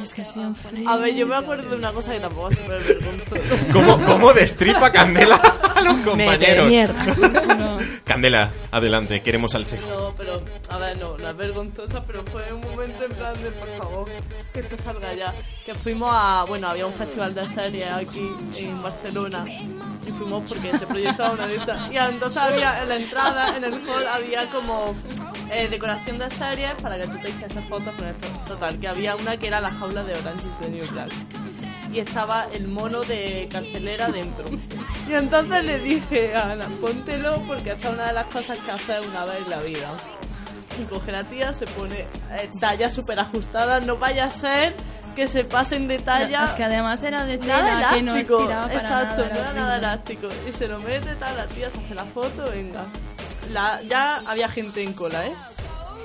[0.09, 0.89] Es que ha sido un frío.
[0.89, 3.73] A ver, yo me acuerdo de una cosa que tampoco es súper vergonzosa.
[3.75, 6.67] ¿Cómo, cómo destripa Candela a los compañeros?
[6.67, 7.79] mierda.
[8.05, 9.87] Candela, adelante, queremos al seco.
[9.89, 13.51] No, pero, a ver, no, no es vergonzosa, pero fue un momento en plan de,
[13.51, 14.09] por favor,
[14.53, 15.35] que esto salga ya.
[15.65, 19.45] Que fuimos a, bueno, había un festival de series aquí en Barcelona
[20.09, 21.93] y fuimos porque se proyectaba una estas.
[21.93, 24.95] Y entonces había en la entrada, en el hall, había como
[25.51, 28.27] eh, decoración de series para que tú te hicieses fotos con esto.
[28.47, 31.11] Total, que había una que era la jaula de Orange is the New Black.
[31.93, 34.45] Y estaba el mono de carcelera dentro.
[35.09, 38.71] Y entonces le dije a Ana, póntelo porque esta es una de las cosas que
[38.71, 39.91] haces una vez en la vida.
[40.81, 44.75] Y coge la tía, se pone eh, talla súper ajustada, no vaya a ser
[45.17, 46.45] que se pasen de talla.
[46.45, 49.35] Es que además era de tela que no estiraba para exacto, nada.
[49.35, 50.29] no era nada elástico.
[50.49, 52.85] Y se lo mete, tal, la tía se hace la foto, venga.
[53.51, 55.33] La, ya había gente en cola, ¿eh?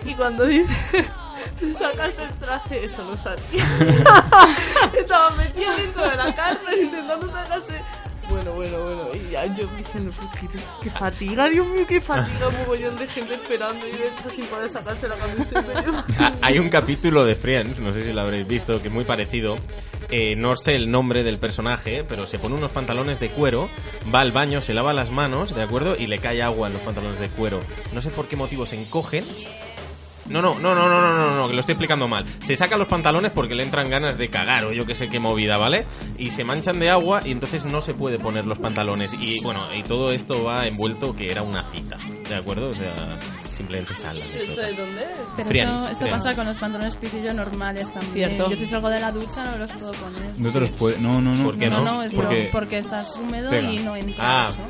[0.05, 0.73] Y cuando dice
[1.61, 3.65] de sacarse el traje, eso no salía.
[4.97, 7.81] Estaba metida dentro de la cárcel intentando sacarse.
[8.33, 9.03] Bueno, bueno, bueno.
[9.13, 13.07] Y ya yo diciendo, "Pues qué, qué fatiga, Dios mío, qué fatiga, un mogollón de
[13.07, 15.63] gente esperando y dentro sin poder sacarse la camiseta.
[16.19, 19.03] Ah, Hay un capítulo de Friends, no sé si lo habréis visto, que es muy
[19.03, 19.57] parecido.
[20.09, 23.69] Eh, no sé el nombre del personaje, pero se pone unos pantalones de cuero,
[24.13, 25.95] va al baño, se lava las manos, ¿de acuerdo?
[25.97, 27.59] Y le cae agua en los pantalones de cuero.
[27.93, 29.25] No sé por qué motivo se encogen.
[30.29, 32.25] No, no, no, no, no, no, no, no, que lo estoy explicando mal.
[32.45, 35.19] Se saca los pantalones porque le entran ganas de cagar o yo que sé qué
[35.19, 35.85] movida, ¿vale?
[36.17, 39.13] Y se manchan de agua y entonces no se puede poner los pantalones.
[39.19, 41.97] Y bueno, y todo esto va envuelto que era una cita,
[42.29, 42.69] ¿de acuerdo?
[42.69, 43.19] O sea,
[43.51, 44.17] simplemente sal.
[44.17, 45.09] la ¿Eso de dónde es?
[45.35, 48.29] Pero Friends, eso, pasa con los pantalones pitillo normales también.
[48.29, 48.49] Cierto.
[48.49, 50.31] Yo si salgo de la ducha no los puedo poner.
[50.37, 51.95] no te los puede no no no ¿Por qué no, no?
[51.95, 53.69] no, es Porque- porque estás húmedo Pega.
[53.71, 54.49] y no entra Ah.
[54.49, 54.61] eso.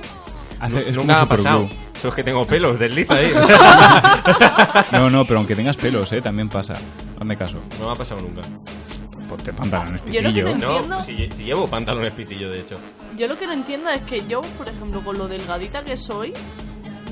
[0.66, 1.68] Hace- es Nunca ha pasado.
[1.96, 3.32] Eso es que tengo pelos, desliza ahí.
[4.92, 6.74] no no pero aunque tengas pelos eh también pasa
[7.20, 8.42] hazme caso No me ha pasado nunca.
[9.30, 10.88] ponte pantalones Yo lo que pitillo no Entiendo.
[10.98, 12.78] No, si, si llevo pantalones pitillo, de hecho.
[13.18, 16.34] Yo lo que no entiendo es que yo, por ejemplo, con lo delgadita que soy,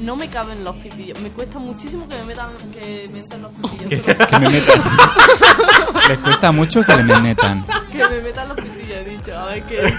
[0.01, 1.19] no me caben los pitillos.
[1.21, 4.01] Me cuesta muchísimo que me metan, que me metan los pitillos.
[4.27, 4.81] que me metan
[6.09, 9.37] les cuesta mucho que le metan que me metan los pitillos, he dicho.
[9.37, 9.93] A ver, que,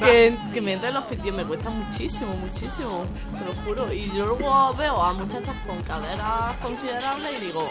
[0.00, 3.04] que, que me metan los pitillos me cuesta muchísimo, muchísimo.
[3.38, 3.92] Te lo juro.
[3.92, 7.68] Y yo luego veo a muchachas con caderas considerables y digo,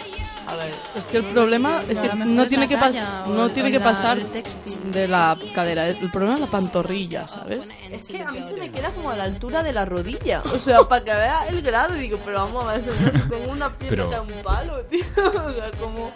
[0.47, 0.73] a ver.
[0.95, 3.79] Es que el problema es que no tiene que, talla pas- o no tiene que
[3.79, 5.87] pasar de la cadera.
[5.87, 7.65] El problema es la pantorrilla, ¿sabes?
[7.91, 10.41] Es que a mí se me queda como a la altura de la rodilla.
[10.53, 11.11] O sea, para que
[11.49, 12.81] el grado, digo, pero vamos a ver,
[13.29, 15.01] tengo una es un palo, tío.
[15.17, 16.11] O sea, como.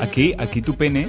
[0.00, 1.08] aquí aquí tu pene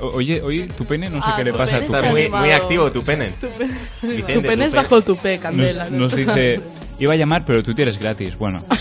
[0.00, 1.98] o- oye oye tu pene no sé Ah, qué le pasa a pene tu se
[1.98, 3.32] Está muy, muy activo tu pene.
[3.40, 3.74] Tu pene.
[4.02, 5.84] Vicente, Tu pene es bajo el tupé, Candela.
[5.84, 6.60] Nos, nos dice,
[6.98, 8.36] iba a llamar, pero tú tienes gratis.
[8.36, 8.64] Bueno.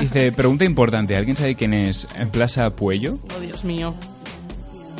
[0.00, 3.18] Dice, pregunta importante, ¿alguien sabe quién es en Plaza Puello?
[3.36, 3.94] Oh, Dios mío.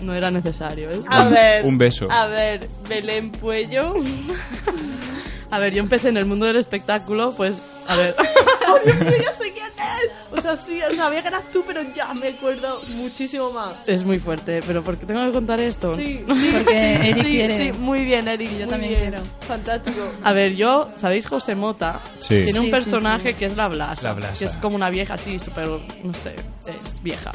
[0.03, 1.01] No era necesario, ¿eh?
[1.09, 1.65] A Un- ver.
[1.65, 2.09] un beso.
[2.11, 3.95] A ver, Belén Puello.
[5.51, 7.55] A ver, yo empecé en el mundo del espectáculo, pues,
[7.91, 8.15] a ver.
[8.69, 10.11] ¡Oh, Dios mío, ya sé quién es!
[10.31, 10.81] O cosa así.
[10.97, 13.89] Sabía que eras tú, pero ya me acuerdo muchísimo más.
[13.89, 15.97] Es muy fuerte, pero ¿por qué tengo que contar esto?
[15.97, 17.57] Sí, Porque sí, Eric sí, quiere.
[17.57, 18.51] Sí, muy bien, Eric.
[18.51, 19.11] Y yo muy también bien.
[19.11, 19.23] quiero.
[19.47, 20.01] Fantástico.
[20.23, 22.01] A ver, yo, ¿sabéis José Mota?
[22.21, 22.29] Sí.
[22.43, 23.35] Tiene Sí, un sí, personaje sí.
[23.35, 24.09] que es la Blasa.
[24.09, 24.39] La Blasa.
[24.39, 26.35] Que es como una vieja así, súper, no sé,
[26.67, 27.33] es vieja.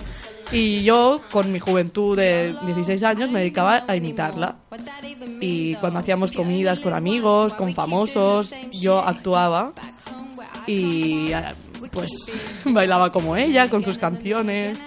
[0.51, 4.57] Y yo, con mi juventud de 16 años, me dedicaba a imitarla.
[5.41, 9.73] Y cuando hacíamos comidas con amigos, con famosos, yo actuaba.
[10.67, 11.31] Y
[11.91, 12.11] pues
[12.65, 14.77] bailaba como ella, con sus canciones.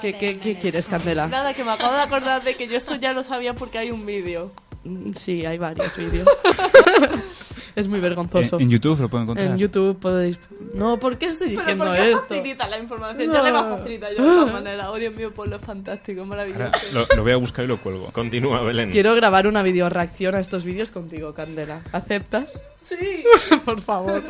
[0.00, 1.26] ¿Qué, qué, qué quieres, Candela?
[1.26, 3.90] Nada, que me acabo de acordar de que yo eso ya lo sabía porque hay
[3.90, 4.52] un vídeo.
[4.84, 6.28] Mm, Sí, hay varios vídeos.
[7.74, 8.56] es muy vergonzoso.
[8.56, 9.50] En, en YouTube lo pueden encontrar.
[9.50, 10.38] En YouTube podéis...
[10.74, 12.26] No, ¿por qué estoy diciendo ¿por qué esto?
[12.28, 13.32] facilita la información?
[13.32, 14.86] Yo le va a facilitar yo de todas maneras.
[14.90, 16.64] Oh, Dios mío, pues lo es fantástico, maravilloso.
[16.64, 18.06] Ahora lo, lo voy a buscar y lo cuelgo.
[18.12, 18.90] Continúa, Belén.
[18.90, 21.82] Quiero grabar una video reacción a estos vídeos contigo, Candela.
[21.92, 22.60] ¿Aceptas?
[22.82, 23.22] Sí.
[23.64, 24.22] Por favor.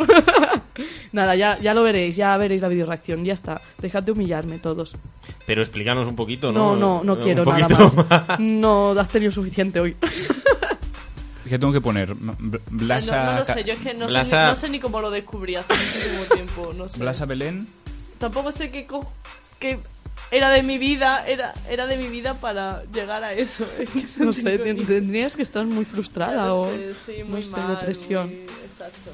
[1.13, 3.61] Nada, ya, ya lo veréis, ya veréis la video reacción, ya está.
[3.79, 4.95] Dejad de humillarme todos.
[5.47, 7.03] Pero explícanos un poquito, No, ¿no?
[7.03, 8.27] no, no, quiero nada poquito más.
[8.39, 9.97] No, has tenido suficiente hoy.
[11.49, 12.15] ¿Qué tengo que poner?
[12.71, 14.81] Blasa, no, no lo sé, yo es que no, sé, Blasa- ni, no sé ni
[14.81, 16.73] cómo lo descubrí hace muchísimo tiempo.
[16.77, 17.01] No sé.
[17.01, 17.67] Blasa Belén.
[18.19, 19.13] Tampoco sé qué, co-
[19.63, 19.79] qué
[20.31, 23.67] era de mi vida, era, era de mi vida para llegar a eso.
[23.79, 26.71] Es que No sé, tendrías que estar muy frustrada no o...
[26.71, 28.27] sé, sí, no muy sé, mal, depresión.
[28.29, 29.11] muy- exacto.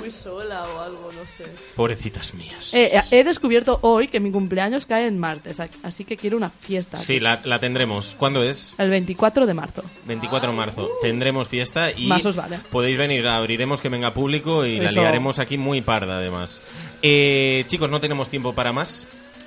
[0.00, 1.44] Muy sola o algo, no sé.
[1.76, 2.72] Pobrecitas mías.
[2.74, 6.96] Eh, he descubierto hoy que mi cumpleaños cae en martes, así que quiero una fiesta.
[6.96, 8.14] Sí, la, la tendremos.
[8.18, 8.74] ¿Cuándo es?
[8.78, 9.84] El 24 de marzo.
[10.06, 10.88] 24 de marzo.
[11.02, 12.58] Tendremos fiesta y Más os vale.
[12.70, 16.60] podéis venir, abriremos que venga público y la liaremos aquí muy parda además.
[17.02, 19.06] Eh, chicos, no tenemos tiempo para más.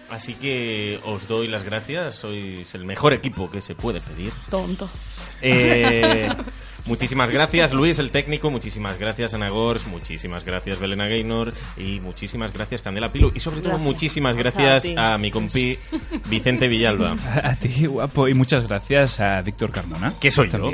[0.09, 4.31] Así que os doy las gracias, sois el mejor equipo que se puede pedir.
[4.49, 4.89] Tonto.
[5.41, 6.29] Eh,
[6.85, 8.49] muchísimas gracias, Luis, el técnico.
[8.49, 9.85] Muchísimas gracias, Ana Gors.
[9.87, 11.53] Muchísimas gracias, Belena Gaynor.
[11.75, 13.31] Y muchísimas gracias, Candela Pilu.
[13.35, 13.85] Y sobre todo, Gracias.
[13.85, 15.77] muchísimas O sea, gracias a mi compi
[16.29, 17.15] Vicente Villalba.
[17.43, 18.27] A ti, guapo.
[18.27, 20.13] Y muchas gracias a Víctor Carmona.
[20.19, 20.71] Que soy yo.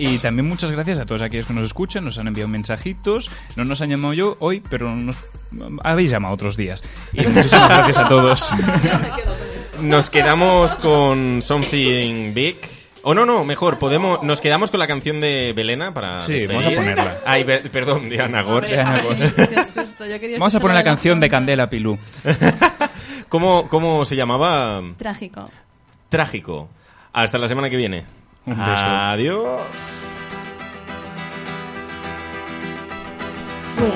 [0.00, 3.30] Y también muchas gracias a todos aquellos que nos escuchan, nos han enviado mensajitos.
[3.56, 5.16] No nos han llamado yo hoy, pero nos
[5.82, 6.84] habéis llamado otros días.
[7.12, 8.50] Y muchísimas gracias a todos.
[9.82, 12.56] Nos quedamos con Something Big.
[13.02, 16.48] O no, no, mejor, podemos, nos quedamos con la canción de Belena para Sí, despedir.
[16.56, 17.16] vamos a ponerla.
[17.24, 18.70] Ay, perdón, de Ana Gors.
[20.36, 21.96] Vamos a poner la canción de Candela Pilú.
[23.28, 24.82] ¿Cómo, ¿Cómo se llamaba?
[24.96, 25.48] Trágico.
[26.08, 26.68] Trágico.
[27.12, 28.04] Hasta la semana que viene.
[28.48, 28.86] Un beso.
[28.86, 30.04] Adiós.
[33.74, 33.92] Fue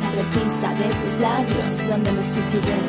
[0.00, 2.80] la reprisa de tus labios donde me suicidé.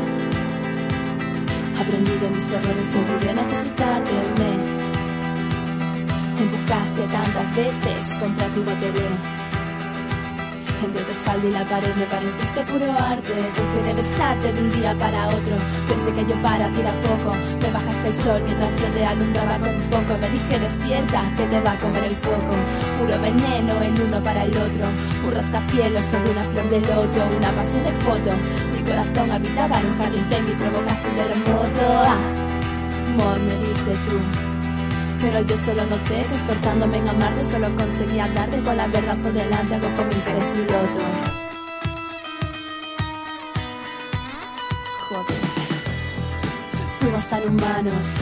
[1.82, 4.14] Aprendí de mis errores y olvidé necesitarte.
[4.40, 4.52] Me
[6.44, 9.10] empujaste tantas veces contra tu botellé.
[10.84, 13.34] Entre tu espalda y la pared me pareciste puro arte.
[13.34, 15.56] Dejé de besarte de un día para otro.
[15.88, 17.34] Pensé que yo para ti era poco.
[17.62, 20.18] Me bajaste el sol mientras yo te alumbraba con foco.
[20.20, 22.56] Me dije despierta que te va a comer el coco.
[23.00, 24.90] Puro veneno el uno para el otro.
[25.26, 27.38] Un rascacielos sobre una flor de loto.
[27.38, 28.32] Una pasión de foto.
[28.74, 31.82] Mi corazón habitaba en un jardín y provocaste un terremoto.
[31.82, 32.18] Ah,
[33.08, 34.53] amor, me diste tú.
[35.24, 39.32] Pero yo solo noté que esforzándome en amarte solo conseguía andarte con la verdad por
[39.32, 41.00] delante, algo como un querer piloto.
[45.08, 45.42] Joder.
[46.96, 48.18] Fuimos tan humanos,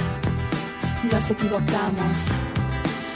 [1.11, 2.29] nos equivocamos.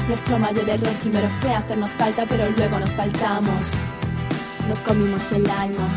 [0.08, 3.74] Nuestro mayor error primero fue hacernos falta, pero luego nos faltamos.
[4.68, 5.88] Nos comimos el alma,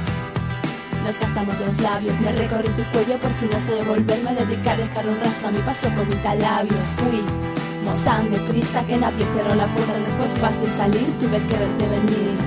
[1.05, 2.21] nos gastamos los labios.
[2.21, 4.35] Me recorrí tu cuello por si no sé devolverme.
[4.35, 6.85] Dediqué a dejar un rastro a mi paso con mis labios.
[6.99, 7.58] Fui
[7.95, 9.99] tan deprisa que nadie cerró la puerta.
[10.05, 12.39] Después fácil salir, tuve que verte venir.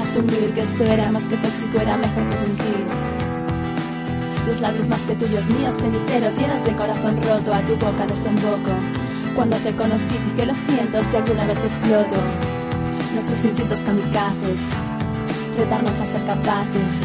[0.00, 2.84] Asumir que esto era más que tóxico, era mejor que fingir.
[4.44, 7.54] Tus labios más que tuyos míos, ceniceros, llenos de corazón roto.
[7.54, 8.70] A tu boca desemboco.
[9.34, 12.16] Cuando te conocí dije lo siento si alguna vez exploto.
[13.12, 14.68] Nuestros instintos kamikazes,
[15.58, 17.02] retarnos a ser capaces.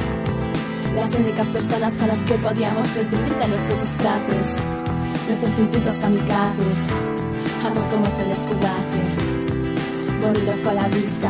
[0.95, 4.55] Las únicas personas con las que podíamos prescindir de nuestros disfraces.
[5.27, 6.77] Nuestros instintos kamikazes,
[7.65, 9.17] ambos como estrellas fugaces.
[10.21, 11.29] Bonito fue la vista,